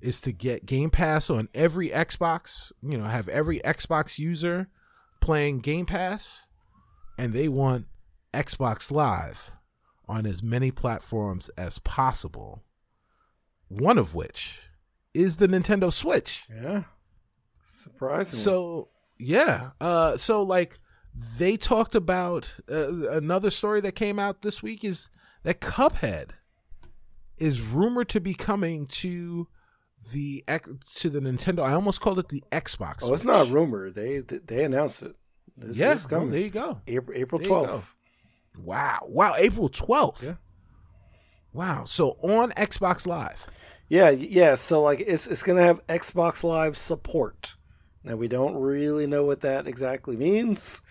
is 0.00 0.20
to 0.20 0.32
get 0.32 0.66
Game 0.66 0.90
Pass 0.90 1.30
on 1.30 1.48
every 1.54 1.88
Xbox. 1.88 2.72
You 2.82 2.98
know, 2.98 3.04
have 3.04 3.28
every 3.28 3.60
Xbox 3.60 4.18
user 4.18 4.68
playing 5.20 5.60
Game 5.60 5.86
Pass, 5.86 6.46
and 7.18 7.32
they 7.32 7.48
want 7.48 7.86
Xbox 8.32 8.90
Live 8.90 9.52
on 10.06 10.26
as 10.26 10.42
many 10.42 10.70
platforms 10.70 11.48
as 11.56 11.78
possible. 11.78 12.62
One 13.68 13.96
of 13.96 14.14
which 14.14 14.60
is 15.14 15.38
the 15.38 15.48
Nintendo 15.48 15.90
Switch. 15.92 16.44
Yeah. 16.54 16.84
Surprisingly. 17.84 18.42
So 18.42 18.88
yeah, 19.18 19.70
uh, 19.80 20.16
so 20.16 20.42
like 20.42 20.78
they 21.38 21.56
talked 21.56 21.94
about 21.94 22.54
uh, 22.70 23.10
another 23.10 23.50
story 23.50 23.80
that 23.82 23.92
came 23.94 24.18
out 24.18 24.42
this 24.42 24.62
week 24.62 24.82
is 24.84 25.10
that 25.42 25.60
Cuphead 25.60 26.30
is 27.36 27.68
rumored 27.68 28.08
to 28.08 28.20
be 28.20 28.32
coming 28.34 28.86
to 28.86 29.48
the 30.12 30.42
X- 30.48 30.70
to 31.00 31.10
the 31.10 31.20
Nintendo. 31.20 31.60
I 31.62 31.72
almost 31.74 32.00
called 32.00 32.18
it 32.18 32.28
the 32.28 32.42
Xbox. 32.50 33.00
oh, 33.02 33.12
it's 33.12 33.24
not 33.24 33.48
a 33.48 33.50
rumor. 33.50 33.90
They 33.90 34.20
they 34.20 34.64
announced 34.64 35.02
it. 35.02 35.14
It's, 35.60 35.78
Yeah, 35.78 35.92
it's 35.92 36.10
well, 36.10 36.26
there 36.26 36.40
you 36.40 36.50
go. 36.50 36.80
April 36.86 37.18
April 37.18 37.38
There 37.38 37.48
you 37.48 37.54
go. 37.54 37.64
twelfth. 37.66 37.94
Wow, 38.62 38.98
wow, 39.02 39.34
April 39.38 39.68
twelfth. 39.68 40.22
Yeah. 40.22 40.34
Wow. 41.52 41.84
So 41.84 42.16
on 42.22 42.50
Xbox 42.52 43.06
Live. 43.06 43.46
Yeah, 43.88 44.10
yeah. 44.10 44.54
So 44.54 44.82
like, 44.82 45.00
it's 45.00 45.26
it's 45.26 45.42
gonna 45.42 45.62
have 45.62 45.86
Xbox 45.86 46.42
Live 46.42 46.76
support. 46.76 47.56
Now 48.04 48.16
we 48.16 48.28
don't 48.28 48.54
really 48.56 49.06
know 49.06 49.24
what 49.24 49.40
that 49.40 49.66
exactly 49.66 50.16
means, 50.16 50.82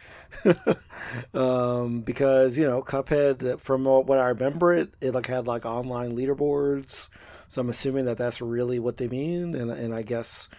um, 1.33 2.01
because 2.01 2.57
you 2.57 2.65
know 2.65 2.81
Cuphead, 2.81 3.59
from 3.59 3.85
what 3.85 4.17
I 4.17 4.29
remember, 4.29 4.73
it 4.73 4.93
it 4.99 5.11
like 5.11 5.27
had 5.27 5.47
like 5.47 5.65
online 5.65 6.17
leaderboards. 6.17 7.09
So 7.49 7.61
I'm 7.61 7.69
assuming 7.69 8.05
that 8.05 8.17
that's 8.17 8.41
really 8.41 8.79
what 8.79 8.97
they 8.97 9.07
mean, 9.07 9.53
and 9.55 9.69
and 9.69 9.93
I 9.93 10.01
guess 10.01 10.49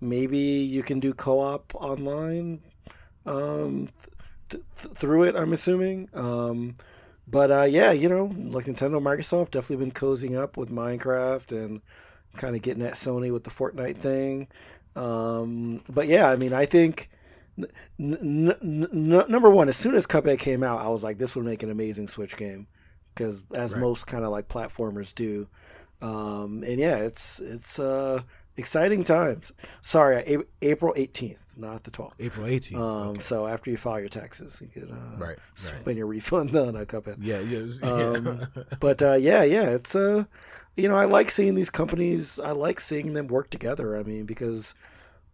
maybe 0.00 0.38
you 0.38 0.82
can 0.82 0.98
do 0.98 1.14
co-op 1.14 1.74
online 1.76 2.60
um, 3.26 3.88
th- 4.48 4.62
th- 4.82 4.94
through 4.94 5.24
it. 5.24 5.36
I'm 5.36 5.52
assuming. 5.52 6.08
Um, 6.12 6.76
but 7.28 7.50
uh, 7.52 7.62
yeah, 7.62 7.92
you 7.92 8.08
know, 8.08 8.24
like 8.24 8.66
Nintendo, 8.66 9.00
Microsoft 9.00 9.52
definitely 9.52 9.84
been 9.84 9.92
cozying 9.92 10.36
up 10.36 10.56
with 10.56 10.70
Minecraft 10.70 11.52
and 11.52 11.80
kind 12.36 12.56
of 12.56 12.62
getting 12.62 12.82
at 12.82 12.94
Sony 12.94 13.32
with 13.32 13.44
the 13.44 13.50
Fortnite 13.50 13.98
thing. 13.98 14.48
Um, 14.96 15.82
but 15.88 16.08
yeah, 16.08 16.28
I 16.28 16.36
mean, 16.36 16.52
I 16.52 16.66
think 16.66 17.10
n- 17.58 17.68
n- 17.98 18.54
n- 18.92 19.24
number 19.28 19.50
one, 19.50 19.68
as 19.68 19.76
soon 19.76 19.94
as 19.94 20.06
Cuphead 20.06 20.38
came 20.38 20.62
out, 20.62 20.80
I 20.80 20.88
was 20.88 21.02
like, 21.04 21.18
this 21.18 21.36
would 21.36 21.44
make 21.44 21.62
an 21.62 21.70
amazing 21.70 22.08
Switch 22.08 22.36
game 22.36 22.66
because 23.14 23.42
as 23.54 23.72
Right. 23.72 23.80
most 23.80 24.06
kind 24.06 24.24
of 24.24 24.30
like 24.30 24.48
platformers 24.48 25.14
do. 25.14 25.46
Um, 26.02 26.62
and 26.66 26.78
yeah, 26.80 26.96
it's 26.96 27.40
it's 27.40 27.78
uh, 27.78 28.22
exciting 28.60 29.02
times. 29.02 29.52
Sorry, 29.80 30.16
A- 30.18 30.44
April 30.62 30.92
eighteenth, 30.96 31.42
not 31.56 31.82
the 31.84 31.90
twelfth. 31.90 32.16
April 32.20 32.46
18th. 32.46 32.74
Um, 32.76 33.08
okay. 33.08 33.20
So 33.20 33.46
after 33.46 33.70
you 33.70 33.76
file 33.76 33.98
your 33.98 34.08
taxes, 34.08 34.60
you 34.62 34.68
can 34.68 34.92
uh, 34.92 35.16
Right, 35.18 35.28
right. 35.30 35.38
spend 35.54 35.96
your 35.98 36.06
refund 36.06 36.54
on 36.64 36.76
a 36.76 36.86
Cuphead. 36.86 37.16
Yeah, 37.20 37.40
yeah. 37.40 37.66
Um, 37.90 38.46
but 38.80 39.02
uh, 39.02 39.14
yeah, 39.14 39.42
yeah, 39.42 39.70
it's 39.70 39.96
uh, 39.96 40.24
you 40.76 40.88
know, 40.88 40.94
I 40.94 41.06
like 41.06 41.30
seeing 41.30 41.54
these 41.56 41.70
companies. 41.70 42.38
I 42.38 42.52
like 42.52 42.78
seeing 42.80 43.12
them 43.14 43.26
work 43.26 43.50
together. 43.50 43.96
I 43.96 44.02
mean, 44.04 44.24
because 44.26 44.74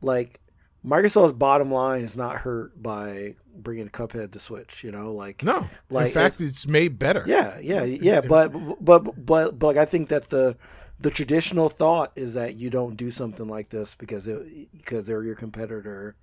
like 0.00 0.40
Microsoft's 0.84 1.32
bottom 1.32 1.70
line 1.72 2.02
is 2.02 2.16
not 2.16 2.36
hurt 2.38 2.80
by 2.82 3.34
bringing 3.56 3.88
Cuphead 3.88 4.32
to 4.32 4.38
Switch. 4.38 4.82
You 4.84 4.92
know, 4.92 5.12
like 5.12 5.42
no. 5.42 5.68
like, 5.90 6.06
in 6.08 6.12
fact, 6.12 6.40
it's 6.40 6.66
made 6.66 6.98
better. 6.98 7.24
yeah, 7.26 7.58
yeah, 7.60 7.82
yeah. 7.84 8.20
But 8.20 8.48
but 8.84 9.00
but 9.26 9.58
but 9.58 9.62
like 9.62 9.76
I 9.76 9.84
think 9.84 10.08
that 10.08 10.28
the 10.30 10.56
the 10.98 11.10
traditional 11.10 11.68
thought 11.68 12.12
is 12.16 12.34
that 12.34 12.56
you 12.56 12.70
don't 12.70 12.96
do 12.96 13.10
something 13.10 13.48
like 13.48 13.68
this 13.68 13.94
because 13.94 14.28
it 14.28 14.68
because 14.72 15.06
they're 15.06 15.22
your 15.24 15.34
competitor. 15.34 16.16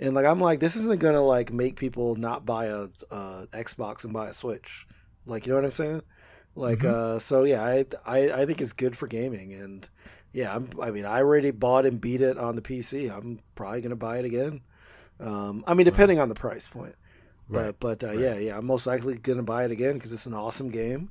And 0.00 0.14
like 0.14 0.26
I'm 0.26 0.40
like 0.40 0.60
this 0.60 0.76
isn't 0.76 1.00
gonna 1.00 1.22
like 1.22 1.52
make 1.52 1.76
people 1.76 2.16
not 2.16 2.44
buy 2.46 2.66
a, 2.66 2.88
a 3.10 3.48
Xbox 3.52 4.04
and 4.04 4.12
buy 4.12 4.28
a 4.28 4.32
Switch, 4.34 4.86
like 5.26 5.46
you 5.46 5.52
know 5.52 5.56
what 5.58 5.64
I'm 5.64 5.70
saying? 5.70 6.02
Like 6.56 6.80
Mhm. 6.80 6.84
uh, 6.84 7.18
so 7.18 7.44
yeah, 7.44 7.62
I, 7.64 7.84
I 8.06 8.42
I 8.42 8.46
think 8.46 8.60
it's 8.60 8.72
good 8.72 8.96
for 8.96 9.06
gaming 9.06 9.54
and 9.54 9.88
yeah, 10.32 10.54
I'm, 10.54 10.70
I 10.80 10.90
mean 10.90 11.06
I 11.06 11.18
already 11.18 11.50
bought 11.52 11.86
and 11.86 12.00
beat 12.00 12.22
it 12.22 12.38
on 12.38 12.56
the 12.56 12.62
PC. 12.62 13.08
I'm 13.08 13.40
probably 13.54 13.80
gonna 13.82 13.96
buy 13.96 14.18
it 14.18 14.24
again. 14.26 14.62
Um, 15.20 15.64
I 15.66 15.74
mean 15.74 15.84
depending 15.86 16.18
on 16.20 16.28
the 16.28 16.34
price 16.34 16.68
point. 16.68 16.96
Right. 17.48 17.72
But 17.72 17.80
but 17.80 18.04
uh, 18.04 18.12
right. 18.12 18.18
yeah, 18.20 18.36
yeah, 18.36 18.58
I'm 18.58 18.66
most 18.66 18.86
likely 18.86 19.18
gonna 19.18 19.42
buy 19.42 19.64
it 19.64 19.70
again 19.70 19.94
because 19.94 20.12
it's 20.12 20.26
an 20.26 20.34
awesome 20.34 20.70
game. 20.70 21.10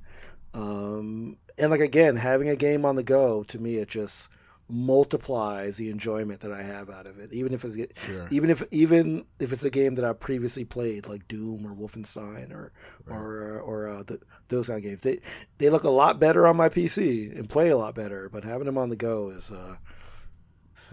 Um, 0.54 1.38
and 1.58 1.72
like 1.72 1.82
again, 1.82 2.16
having 2.16 2.50
a 2.50 2.56
game 2.56 2.86
on 2.86 2.96
the 2.96 3.04
go 3.04 3.44
to 3.44 3.60
me, 3.60 3.78
it 3.78 3.88
just 3.90 4.30
multiplies 4.68 5.78
the 5.78 5.92
enjoyment 5.92 6.40
that 6.40 6.52
I 6.52 6.64
have 6.64 6.90
out 6.90 7.06
of 7.06 7.20
it. 7.20 7.32
Even 7.32 7.54
if 7.54 7.64
it's 7.64 7.78
Sure. 8.00 8.28
even 8.32 8.50
if 8.50 8.64
even 8.72 9.26
if 9.40 9.54
it's 9.54 9.64
a 9.64 9.70
game 9.70 9.96
that 9.96 10.06
I 10.06 10.14
previously 10.14 10.66
played, 10.66 11.08
like 11.08 11.28
Doom 11.28 11.66
or 11.68 11.76
Wolfenstein 11.76 12.52
or 12.52 12.72
Right. 13.06 13.16
or 13.16 13.60
or 13.62 13.88
uh, 13.90 14.04
th 14.04 14.20
those 14.48 14.68
kind 14.68 14.78
of 14.78 14.84
games, 14.84 15.02
they 15.02 15.20
they 15.60 15.70
look 15.70 15.84
a 15.84 15.90
lot 15.90 16.20
better 16.20 16.48
on 16.48 16.56
my 16.58 16.70
PC 16.70 17.30
and 17.38 17.50
play 17.50 17.70
a 17.70 17.78
lot 17.78 17.96
better. 17.96 18.28
But 18.30 18.44
having 18.44 18.66
them 18.66 18.78
on 18.78 18.90
the 18.90 18.96
go 18.96 19.30
is 19.30 19.52
uh, 19.52 19.78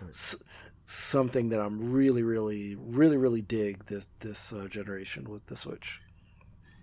s- 0.09 0.37
something 0.85 1.49
that 1.51 1.61
I'm 1.61 1.93
really, 1.93 2.23
really, 2.23 2.75
really, 2.77 3.17
really 3.17 3.43
dig 3.43 3.87
this 3.87 4.09
this 4.21 4.53
uh, 4.53 4.67
generation 4.69 5.25
with 5.31 5.47
the 5.47 5.57
Switch. 5.57 6.01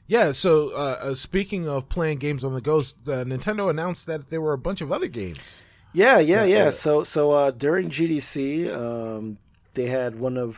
Yeah, 0.10 0.32
so 0.32 0.72
uh, 0.76 0.97
uh, 1.01 1.14
speaking 1.14 1.68
of 1.68 1.88
playing 1.88 2.18
games 2.18 2.43
on 2.43 2.53
the 2.55 2.62
go, 2.62 2.80
uh, 2.80 3.24
Nintendo 3.24 3.70
announced 3.70 4.07
that 4.07 4.30
there 4.30 4.41
were 4.41 4.53
a 4.53 4.57
bunch 4.57 4.82
of 4.82 4.91
other 4.91 5.07
games. 5.07 5.64
Yeah, 5.93 6.18
yeah, 6.18 6.43
Yeah. 6.45 6.72
So, 6.72 7.03
so 7.03 7.32
uh, 7.32 7.51
during 7.51 7.89
GDC, 7.89 8.76
um, 8.76 9.38
they 9.76 9.86
had 9.86 10.20
one 10.20 10.36
of 10.36 10.57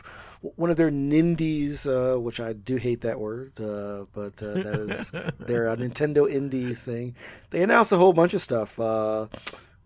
one 0.56 0.70
of 0.70 0.76
their 0.78 0.90
Nindies, 0.90 1.86
uh, 1.86 2.18
which 2.18 2.40
I 2.40 2.54
do 2.54 2.76
hate 2.76 3.02
that 3.02 3.20
word, 3.20 3.52
uh, 3.60 4.06
but 4.12 4.42
uh, 4.42 4.54
that 4.54 4.86
is 4.90 5.10
their 5.38 5.68
uh, 5.68 5.76
Nintendo 5.76 6.28
Indies 6.28 6.82
thing. 6.82 7.14
They 7.50 7.62
announced 7.62 7.92
a 7.92 7.96
whole 7.98 8.12
bunch 8.14 8.32
of 8.34 8.40
stuff. 8.42 8.80
Uh, 8.80 9.26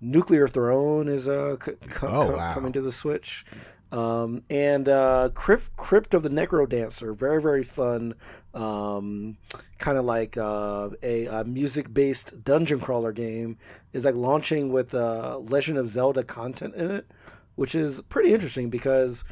Nuclear 0.00 0.46
Throne 0.48 1.08
is 1.08 1.26
uh, 1.28 1.56
c- 1.62 1.72
co- 1.90 2.06
Oh, 2.08 2.36
wow. 2.36 2.54
coming 2.54 2.72
to 2.72 2.80
the 2.80 2.92
Switch. 2.92 3.44
Um, 3.92 4.42
and 4.50 4.88
uh, 4.88 5.30
Crypt, 5.34 5.76
Crypt 5.76 6.12
of 6.14 6.22
the 6.22 6.28
NecroDancer, 6.28 7.16
very 7.16 7.40
very 7.40 7.62
fun, 7.62 8.14
um, 8.54 9.36
kind 9.78 9.96
of 9.96 10.04
like 10.04 10.36
uh, 10.36 10.90
a, 11.02 11.26
a 11.26 11.44
music 11.44 11.92
based 11.94 12.42
dungeon 12.44 12.80
crawler 12.80 13.12
game, 13.12 13.58
is 13.92 14.04
like 14.04 14.14
launching 14.16 14.72
with 14.72 14.94
uh, 14.94 15.38
Legend 15.38 15.78
of 15.78 15.88
Zelda 15.88 16.24
content 16.24 16.74
in 16.74 16.90
it, 16.90 17.06
which 17.54 17.74
is 17.74 18.00
pretty 18.02 18.32
interesting 18.34 18.70
because 18.70 19.24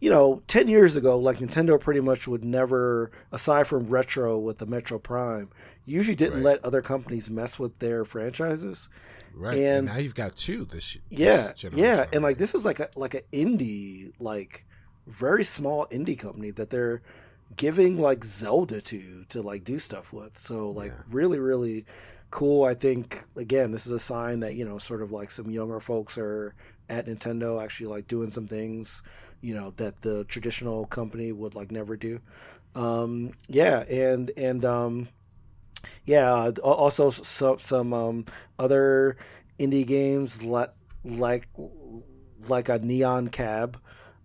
you 0.00 0.10
know, 0.10 0.42
10 0.48 0.68
years 0.68 0.96
ago, 0.96 1.16
like 1.18 1.38
Nintendo 1.38 1.80
pretty 1.80 2.00
much 2.00 2.28
would 2.28 2.44
never, 2.44 3.10
aside 3.32 3.66
from 3.66 3.86
Retro 3.86 4.36
with 4.38 4.58
the 4.58 4.66
Metroid 4.66 5.02
Prime, 5.02 5.48
usually 5.86 6.16
didn't 6.16 6.42
Right. 6.42 6.56
let 6.56 6.64
other 6.64 6.82
companies 6.82 7.30
mess 7.30 7.58
with 7.58 7.78
their 7.78 8.04
franchises. 8.04 8.90
Right, 9.36 9.56
and, 9.56 9.64
And- 9.64 9.86
now 9.86 9.98
you've 9.98 10.14
got 10.14 10.36
two 10.36 10.64
this, 10.64 10.96
Yeah, 11.10 11.52
this 11.52 11.64
yeah, 11.72 12.06
and 12.12 12.22
like 12.22 12.38
this 12.38 12.54
is 12.54 12.64
like 12.64 12.80
a 12.80 12.88
like 12.96 13.14
an 13.14 13.22
indie, 13.32 14.12
like 14.20 14.64
very 15.06 15.44
small 15.44 15.86
indie 15.86 16.18
company 16.18 16.50
that 16.52 16.70
they're 16.70 17.02
giving 17.56 18.00
like 18.00 18.24
Zelda 18.24 18.80
to 18.80 19.24
to 19.28 19.42
like 19.42 19.64
do 19.64 19.78
stuff 19.78 20.12
with. 20.12 20.38
So 20.38 20.70
like 20.70 20.92
yeah. 20.92 21.02
really 21.10 21.38
really 21.40 21.84
cool. 22.30 22.64
I 22.64 22.74
think 22.74 23.24
again 23.36 23.72
this 23.72 23.86
is 23.86 23.92
a 23.92 24.00
sign 24.00 24.40
that 24.40 24.54
you 24.54 24.64
know 24.64 24.78
sort 24.78 25.02
of 25.02 25.12
like 25.12 25.30
some 25.30 25.50
younger 25.50 25.80
folks 25.80 26.16
are 26.18 26.54
at 26.88 27.06
Nintendo 27.06 27.62
actually 27.62 27.86
like 27.88 28.06
doing 28.06 28.30
some 28.30 28.46
things 28.46 29.02
you 29.40 29.54
know 29.54 29.72
that 29.76 30.00
the 30.00 30.24
traditional 30.24 30.86
company 30.86 31.32
would 31.32 31.54
like 31.54 31.70
never 31.70 31.96
do. 31.96 32.20
Um, 32.74 33.32
yeah, 33.48 33.80
and 33.80 34.30
and 34.36 34.64
um, 34.64 35.08
yeah, 36.04 36.50
also 36.62 37.10
some 37.10 37.58
some 37.58 37.92
um, 37.92 38.24
other 38.58 39.16
indie 39.58 39.86
games 39.86 40.42
like 40.42 40.72
like 41.04 41.48
like 42.48 42.68
a 42.68 42.78
Neo 42.78 43.26
Cab. 43.28 43.78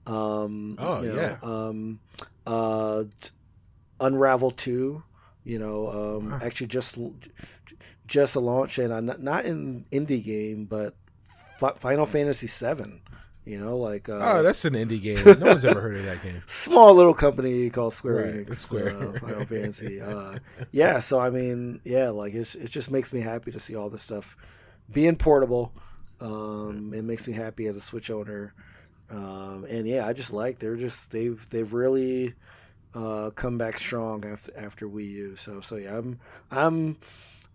Um, 0.07 0.75
oh 0.79 1.01
you 1.01 1.09
know, 1.09 1.15
yeah. 1.15 1.37
Um, 1.43 1.99
uh, 2.45 3.03
Unravel 3.99 4.51
Two. 4.51 5.03
You 5.43 5.57
know, 5.57 6.19
um, 6.19 6.39
actually 6.43 6.67
just 6.67 6.97
just 8.05 8.35
a 8.35 8.39
launch 8.39 8.77
and 8.77 9.05
not 9.05 9.21
not 9.21 9.45
an 9.45 9.85
indie 9.91 10.23
game, 10.23 10.65
but 10.65 10.95
Final 11.79 12.05
Fantasy 12.05 12.47
Seven. 12.47 13.01
You 13.45 13.59
know, 13.59 13.77
like 13.77 14.09
uh, 14.09 14.19
oh, 14.21 14.43
that's 14.43 14.63
an 14.65 14.73
indie 14.73 15.01
game. 15.01 15.39
No 15.39 15.47
one's 15.47 15.65
ever 15.65 15.81
heard 15.81 15.97
of 15.97 16.05
that 16.05 16.21
game. 16.21 16.43
Small 16.47 16.93
little 16.93 17.13
company 17.13 17.69
called 17.69 17.93
Square 17.93 18.15
right, 18.15 18.47
Enix. 18.47 18.55
Square 18.55 18.97
uh, 18.97 19.19
Final 19.19 19.45
Fantasy. 19.47 20.01
Uh, 20.01 20.37
yeah, 20.71 20.99
so 20.99 21.19
I 21.19 21.29
mean, 21.29 21.81
yeah, 21.83 22.09
like 22.09 22.33
it, 22.33 22.53
it 22.55 22.69
just 22.69 22.91
makes 22.91 23.11
me 23.11 23.21
happy 23.21 23.51
to 23.51 23.59
see 23.59 23.75
all 23.75 23.89
this 23.89 24.03
stuff 24.03 24.37
being 24.91 25.15
portable. 25.15 25.73
Um, 26.21 26.93
it 26.93 27.03
makes 27.03 27.27
me 27.27 27.33
happy 27.33 27.67
as 27.67 27.75
a 27.75 27.81
Switch 27.81 28.11
owner. 28.11 28.53
Um, 29.09 29.65
and 29.67 29.87
yeah, 29.87 30.05
I 30.05 30.13
just 30.13 30.33
like 30.33 30.59
they're 30.59 30.75
just 30.75 31.11
they've 31.11 31.43
they've 31.49 31.73
really 31.73 32.35
uh, 32.93 33.31
come 33.31 33.57
back 33.57 33.79
strong 33.79 34.25
after 34.25 34.51
after 34.57 34.87
Wii 34.87 35.09
U. 35.09 35.35
So 35.35 35.61
so 35.61 35.77
yeah, 35.77 35.97
I'm 35.97 36.19
I'm 36.51 36.97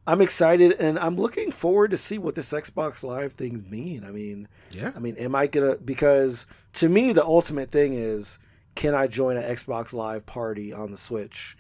I'm 0.06 0.20
excited 0.20 0.72
and 0.72 0.98
I'm 0.98 1.16
looking 1.16 1.50
forward 1.50 1.90
to 1.92 1.98
see 1.98 2.18
what 2.18 2.34
this 2.34 2.52
Xbox 2.52 3.02
Live 3.02 3.32
things 3.32 3.64
mean. 3.70 4.04
I 4.04 4.10
mean, 4.10 4.48
yeah. 4.70 4.92
I 4.94 4.98
mean, 4.98 5.16
am 5.16 5.34
I 5.34 5.46
gonna 5.46 5.76
because 5.76 6.46
to 6.74 6.88
me 6.88 7.12
the 7.12 7.24
ultimate 7.24 7.70
thing 7.70 7.94
is 7.94 8.38
can 8.74 8.94
I 8.94 9.06
join 9.06 9.36
an 9.36 9.44
Xbox 9.44 9.92
Live 9.92 10.26
party 10.26 10.72
on 10.72 10.90
the 10.90 10.96
Switch 10.96 11.56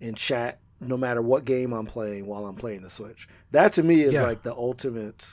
and 0.00 0.16
chat 0.16 0.58
no 0.80 0.96
matter 0.96 1.22
what 1.22 1.44
game 1.44 1.72
I'm 1.72 1.86
playing 1.86 2.26
while 2.26 2.44
I'm 2.44 2.56
playing 2.56 2.82
the 2.82 2.90
Switch? 2.90 3.28
That 3.52 3.72
to 3.74 3.82
me 3.82 4.02
is 4.02 4.14
yeah. 4.14 4.22
like 4.22 4.42
the 4.42 4.54
ultimate 4.54 5.26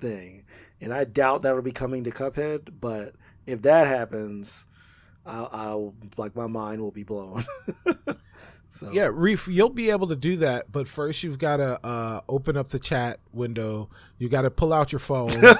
thing. 0.00 0.44
And 0.80 0.92
I 0.92 1.04
doubt 1.04 1.42
that'll 1.42 1.62
be 1.62 1.72
coming 1.72 2.04
to 2.04 2.10
Cuphead, 2.10 2.68
but 2.80 3.14
if 3.46 3.62
that 3.62 3.86
happens, 3.86 4.66
I'll, 5.24 5.48
I'll 5.52 5.94
like 6.16 6.34
my 6.34 6.48
mind 6.48 6.82
will 6.82 6.90
be 6.90 7.04
blown. 7.04 7.44
So. 8.72 8.88
Yeah, 8.90 9.10
Reef, 9.12 9.48
you'll 9.48 9.68
be 9.68 9.90
able 9.90 10.06
to 10.08 10.16
do 10.16 10.38
that, 10.38 10.72
but 10.72 10.88
first 10.88 11.22
you've 11.22 11.38
got 11.38 11.58
to 11.58 11.78
uh, 11.86 12.22
open 12.26 12.56
up 12.56 12.70
the 12.70 12.78
chat 12.78 13.18
window. 13.30 13.90
You 14.16 14.30
got 14.30 14.42
to 14.42 14.50
pull 14.50 14.72
out 14.72 14.92
your 14.92 14.98
phone. 14.98 15.30
yeah. 15.42 15.50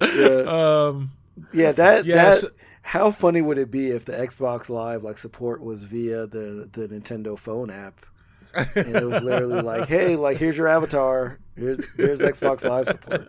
Um, 0.00 1.12
yeah, 1.52 1.72
that 1.72 2.06
yes. 2.06 2.40
that. 2.40 2.52
How 2.80 3.10
funny 3.10 3.42
would 3.42 3.58
it 3.58 3.70
be 3.70 3.90
if 3.90 4.06
the 4.06 4.12
Xbox 4.12 4.70
Live 4.70 5.04
like 5.04 5.18
support 5.18 5.62
was 5.62 5.84
via 5.84 6.26
the 6.26 6.70
the 6.72 6.88
Nintendo 6.88 7.38
phone 7.38 7.70
app, 7.70 8.06
and 8.54 8.96
it 8.96 9.04
was 9.04 9.22
literally 9.22 9.60
like, 9.60 9.88
"Hey, 9.88 10.16
like 10.16 10.38
here's 10.38 10.56
your 10.56 10.68
avatar. 10.68 11.38
Here's 11.58 11.84
here's 11.96 12.20
Xbox 12.20 12.68
Live 12.68 12.86
support." 12.86 13.28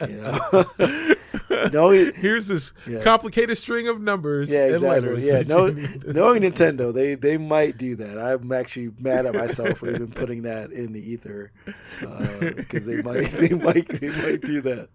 You 0.08 0.20
know. 0.20 1.14
knowing 1.72 2.12
here's 2.14 2.46
this 2.46 2.72
yeah. 2.86 3.00
complicated 3.00 3.56
string 3.58 3.88
of 3.88 4.00
numbers 4.00 4.52
yeah, 4.52 4.66
exactly. 4.66 4.88
and 4.88 5.06
letters. 5.06 5.26
Yeah, 5.26 5.42
know, 5.42 5.66
knowing 6.12 6.42
Nintendo, 6.42 6.92
they 6.92 7.14
they 7.14 7.36
might 7.36 7.78
do 7.78 7.96
that. 7.96 8.18
I'm 8.18 8.50
actually 8.52 8.92
mad 8.98 9.26
at 9.26 9.34
myself 9.34 9.78
for 9.78 9.90
even 9.90 10.08
putting 10.08 10.42
that 10.42 10.72
in 10.72 10.92
the 10.92 11.00
ether 11.00 11.52
because 12.00 12.88
uh, 12.88 12.90
they 12.90 13.02
might 13.02 13.24
they 13.32 13.50
might 13.50 13.88
they 13.88 14.08
might 14.08 14.40
do 14.42 14.60
that. 14.62 14.88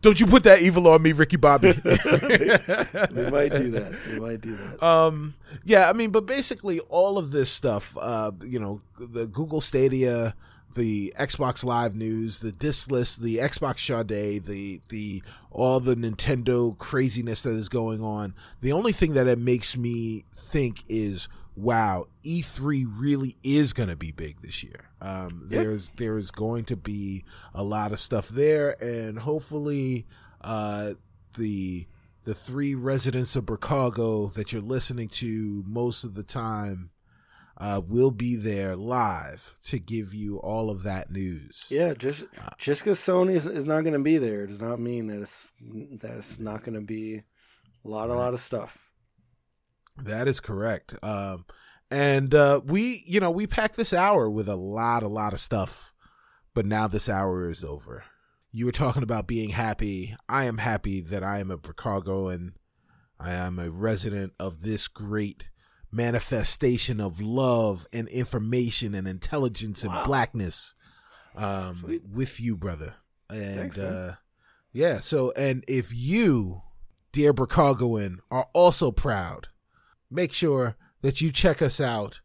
Don't 0.00 0.20
you 0.20 0.26
put 0.26 0.44
that 0.44 0.60
evil 0.60 0.88
on 0.88 1.02
me, 1.02 1.12
Ricky 1.12 1.36
Bobby? 1.36 1.72
they, 1.72 1.96
they, 1.96 3.30
might 3.30 3.52
do 3.52 3.70
that. 3.70 3.96
They 4.06 4.18
might 4.18 4.40
do 4.40 4.56
that. 4.56 4.82
Um, 4.82 5.34
yeah, 5.64 5.88
I 5.88 5.92
mean, 5.92 6.10
but 6.10 6.26
basically 6.26 6.80
all 6.80 7.18
of 7.18 7.30
this 7.30 7.50
stuff, 7.50 7.96
uh, 8.00 8.32
you 8.42 8.58
know, 8.58 8.82
the 8.98 9.26
Google 9.26 9.60
Stadia 9.60 10.34
the 10.74 11.12
Xbox 11.18 11.64
Live 11.64 11.94
news, 11.94 12.40
the 12.40 12.52
disc 12.52 12.90
list, 12.90 13.22
the 13.22 13.36
Xbox 13.36 13.78
Sade, 13.80 14.44
the 14.44 14.80
the 14.88 15.22
all 15.50 15.80
the 15.80 15.94
Nintendo 15.94 16.76
craziness 16.76 17.42
that 17.42 17.50
is 17.50 17.68
going 17.68 18.02
on. 18.02 18.34
The 18.60 18.72
only 18.72 18.92
thing 18.92 19.14
that 19.14 19.26
it 19.26 19.38
makes 19.38 19.76
me 19.76 20.24
think 20.34 20.82
is, 20.88 21.28
wow, 21.56 22.06
E3 22.24 22.86
really 22.96 23.36
is 23.42 23.72
going 23.72 23.88
to 23.88 23.96
be 23.96 24.12
big 24.12 24.40
this 24.40 24.62
year. 24.62 24.90
Um, 25.00 25.48
yep. 25.50 25.62
There's 25.62 25.90
there 25.96 26.18
is 26.18 26.30
going 26.30 26.64
to 26.66 26.76
be 26.76 27.24
a 27.54 27.62
lot 27.62 27.92
of 27.92 28.00
stuff 28.00 28.28
there, 28.28 28.76
and 28.82 29.18
hopefully, 29.18 30.06
uh, 30.40 30.92
the 31.34 31.86
the 32.24 32.34
three 32.34 32.74
residents 32.74 33.34
of 33.34 33.46
Chicago 33.48 34.28
that 34.28 34.52
you're 34.52 34.62
listening 34.62 35.08
to 35.08 35.64
most 35.66 36.04
of 36.04 36.14
the 36.14 36.22
time 36.22 36.91
uh, 37.62 37.80
will 37.80 38.10
be 38.10 38.34
there 38.34 38.74
live 38.74 39.54
to 39.64 39.78
give 39.78 40.12
you 40.12 40.38
all 40.38 40.68
of 40.68 40.82
that 40.82 41.12
news. 41.12 41.66
Yeah, 41.70 41.94
just 41.94 42.24
just 42.58 42.82
because 42.82 42.98
Sony 42.98 43.34
is, 43.34 43.46
is 43.46 43.64
not 43.64 43.82
going 43.82 43.92
to 43.92 44.00
be 44.00 44.18
there 44.18 44.48
does 44.48 44.60
not 44.60 44.80
mean 44.80 45.06
that 45.06 45.20
it's 45.20 45.52
that 46.00 46.16
it's 46.16 46.40
not 46.40 46.64
going 46.64 46.74
to 46.74 46.84
be 46.84 47.22
a 47.84 47.88
lot 47.88 48.10
a 48.10 48.14
lot 48.14 48.34
of 48.34 48.40
stuff. 48.40 48.90
That 49.96 50.26
is 50.26 50.40
correct. 50.40 50.96
Um, 51.04 51.44
and 51.88 52.34
uh, 52.34 52.62
we, 52.64 53.04
you 53.06 53.20
know, 53.20 53.30
we 53.30 53.46
packed 53.46 53.76
this 53.76 53.92
hour 53.92 54.28
with 54.28 54.48
a 54.48 54.56
lot, 54.56 55.04
a 55.04 55.08
lot 55.08 55.32
of 55.32 55.38
stuff, 55.40 55.92
but 56.54 56.66
now 56.66 56.88
this 56.88 57.08
hour 57.08 57.48
is 57.48 57.62
over. 57.62 58.02
You 58.50 58.66
were 58.66 58.72
talking 58.72 59.04
about 59.04 59.28
being 59.28 59.50
happy. 59.50 60.16
I 60.28 60.46
am 60.46 60.58
happy 60.58 61.00
that 61.00 61.22
I 61.22 61.38
am 61.38 61.52
a 61.52 61.60
Chicago 61.64 62.26
and 62.26 62.54
I 63.20 63.34
am 63.34 63.60
a 63.60 63.70
resident 63.70 64.32
of 64.40 64.62
this 64.62 64.88
great 64.88 65.44
manifestation 65.92 67.00
of 67.00 67.20
love 67.20 67.86
and 67.92 68.08
information 68.08 68.94
and 68.94 69.06
intelligence 69.06 69.84
wow. 69.84 69.96
and 69.96 70.06
blackness 70.06 70.74
um, 71.36 72.00
with 72.12 72.40
you, 72.40 72.56
brother. 72.56 72.94
And 73.30 73.56
Thanks, 73.56 73.78
uh, 73.78 74.16
yeah, 74.72 75.00
so 75.00 75.32
and 75.36 75.64
if 75.68 75.92
you, 75.94 76.62
dear 77.12 77.32
Chicagoan, 77.36 78.20
are 78.30 78.48
also 78.52 78.90
proud, 78.90 79.48
make 80.10 80.32
sure 80.32 80.76
that 81.02 81.20
you 81.20 81.30
check 81.30 81.60
us 81.60 81.80
out 81.80 82.20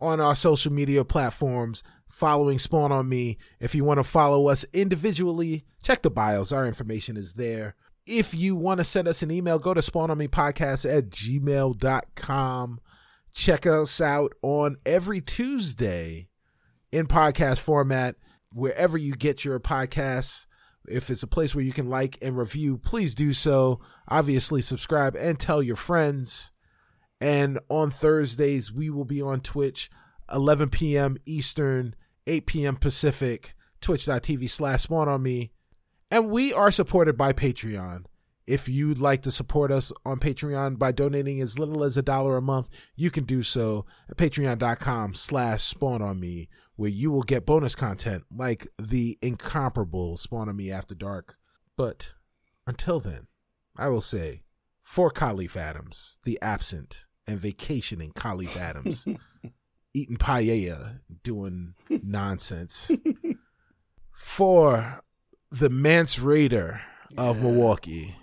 on 0.00 0.20
our 0.20 0.34
social 0.34 0.72
media 0.72 1.04
platforms 1.04 1.82
following 2.08 2.58
Spawn 2.58 2.92
on 2.92 3.08
Me. 3.08 3.38
If 3.60 3.74
you 3.74 3.84
want 3.84 3.98
to 3.98 4.04
follow 4.04 4.48
us 4.48 4.64
individually, 4.72 5.64
check 5.82 6.02
the 6.02 6.10
bios. 6.10 6.52
Our 6.52 6.66
information 6.66 7.16
is 7.16 7.34
there. 7.34 7.76
If 8.04 8.34
you 8.34 8.56
want 8.56 8.78
to 8.78 8.84
send 8.84 9.06
us 9.06 9.22
an 9.22 9.30
email, 9.30 9.60
go 9.60 9.74
to 9.74 9.80
spawnonmepodcast 9.80 10.98
at 10.98 11.10
gmail.com. 11.10 12.80
Check 13.32 13.66
us 13.66 14.00
out 14.00 14.32
on 14.42 14.76
every 14.84 15.20
Tuesday 15.20 16.28
in 16.90 17.06
podcast 17.06 17.58
format, 17.58 18.16
wherever 18.52 18.98
you 18.98 19.14
get 19.14 19.44
your 19.44 19.58
podcasts. 19.58 20.46
If 20.86 21.10
it's 21.10 21.22
a 21.22 21.28
place 21.28 21.54
where 21.54 21.64
you 21.64 21.72
can 21.72 21.88
like 21.88 22.18
and 22.20 22.36
review, 22.36 22.76
please 22.76 23.14
do 23.14 23.32
so. 23.32 23.80
Obviously, 24.08 24.60
subscribe 24.60 25.16
and 25.16 25.38
tell 25.38 25.62
your 25.62 25.76
friends. 25.76 26.50
And 27.20 27.58
on 27.68 27.90
Thursdays, 27.90 28.72
we 28.72 28.90
will 28.90 29.04
be 29.04 29.22
on 29.22 29.40
Twitch, 29.40 29.88
11 30.32 30.70
p.m. 30.70 31.16
Eastern, 31.24 31.94
8 32.26 32.46
p.m. 32.46 32.76
Pacific, 32.76 33.54
twitch.tv 33.80 34.50
slash 34.50 34.82
spawn 34.82 35.08
on 35.08 35.22
me. 35.22 35.52
And 36.10 36.30
we 36.30 36.52
are 36.52 36.70
supported 36.70 37.16
by 37.16 37.32
Patreon. 37.32 38.04
If 38.46 38.68
you'd 38.68 38.98
like 38.98 39.22
to 39.22 39.30
support 39.30 39.70
us 39.70 39.92
on 40.04 40.18
Patreon 40.18 40.78
by 40.78 40.92
donating 40.92 41.40
as 41.40 41.58
little 41.58 41.84
as 41.84 41.96
a 41.96 42.02
dollar 42.02 42.36
a 42.36 42.42
month, 42.42 42.68
you 42.96 43.10
can 43.10 43.24
do 43.24 43.42
so 43.42 43.86
at 44.10 44.16
patreon.com 44.16 45.14
slash 45.14 45.62
spawn 45.62 46.02
on 46.02 46.18
me, 46.18 46.48
where 46.76 46.90
you 46.90 47.10
will 47.10 47.22
get 47.22 47.46
bonus 47.46 47.74
content 47.74 48.24
like 48.34 48.66
the 48.80 49.18
incomparable 49.22 50.16
Spawn 50.16 50.48
on 50.48 50.56
Me 50.56 50.70
After 50.70 50.94
Dark. 50.94 51.36
But 51.76 52.10
until 52.66 52.98
then, 52.98 53.28
I 53.76 53.88
will 53.88 54.00
say, 54.00 54.42
for 54.82 55.10
Kahlief 55.10 55.56
Adams, 55.56 56.18
the 56.24 56.38
absent 56.42 57.06
and 57.26 57.40
vacationing 57.40 58.12
Kahlief 58.12 58.56
Adams, 58.56 59.06
eating 59.94 60.16
paella, 60.16 61.00
doing 61.22 61.74
nonsense, 61.88 62.90
for 64.12 65.02
the 65.50 65.70
Mance 65.70 66.18
Rayder 66.18 66.80
of 67.16 67.36
yeah. 67.36 67.42
Milwaukee, 67.42 68.16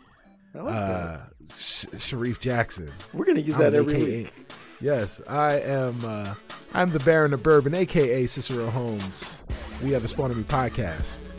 like 0.53 0.75
uh, 0.75 1.17
Sh- 1.51 1.85
Sharif 1.97 2.39
Jackson. 2.39 2.91
We're 3.13 3.25
gonna 3.25 3.39
use 3.39 3.55
I'm 3.55 3.61
that 3.61 3.73
every 3.75 3.95
AKA, 3.95 4.17
week. 4.23 4.33
Yes, 4.81 5.21
I 5.27 5.59
am. 5.59 6.03
Uh, 6.03 6.33
I'm 6.73 6.89
the 6.91 6.99
Baron 6.99 7.33
of 7.33 7.43
Bourbon, 7.43 7.73
aka 7.75 8.25
Cicero 8.27 8.69
Holmes. 8.69 9.39
We 9.83 9.91
have 9.91 10.03
a 10.03 10.07
Spawn 10.07 10.35
Me 10.35 10.43
podcast, 10.43 11.31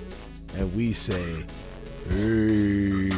and 0.59 0.75
we 0.75 0.93
say, 0.93 1.45
hey. 2.11 3.11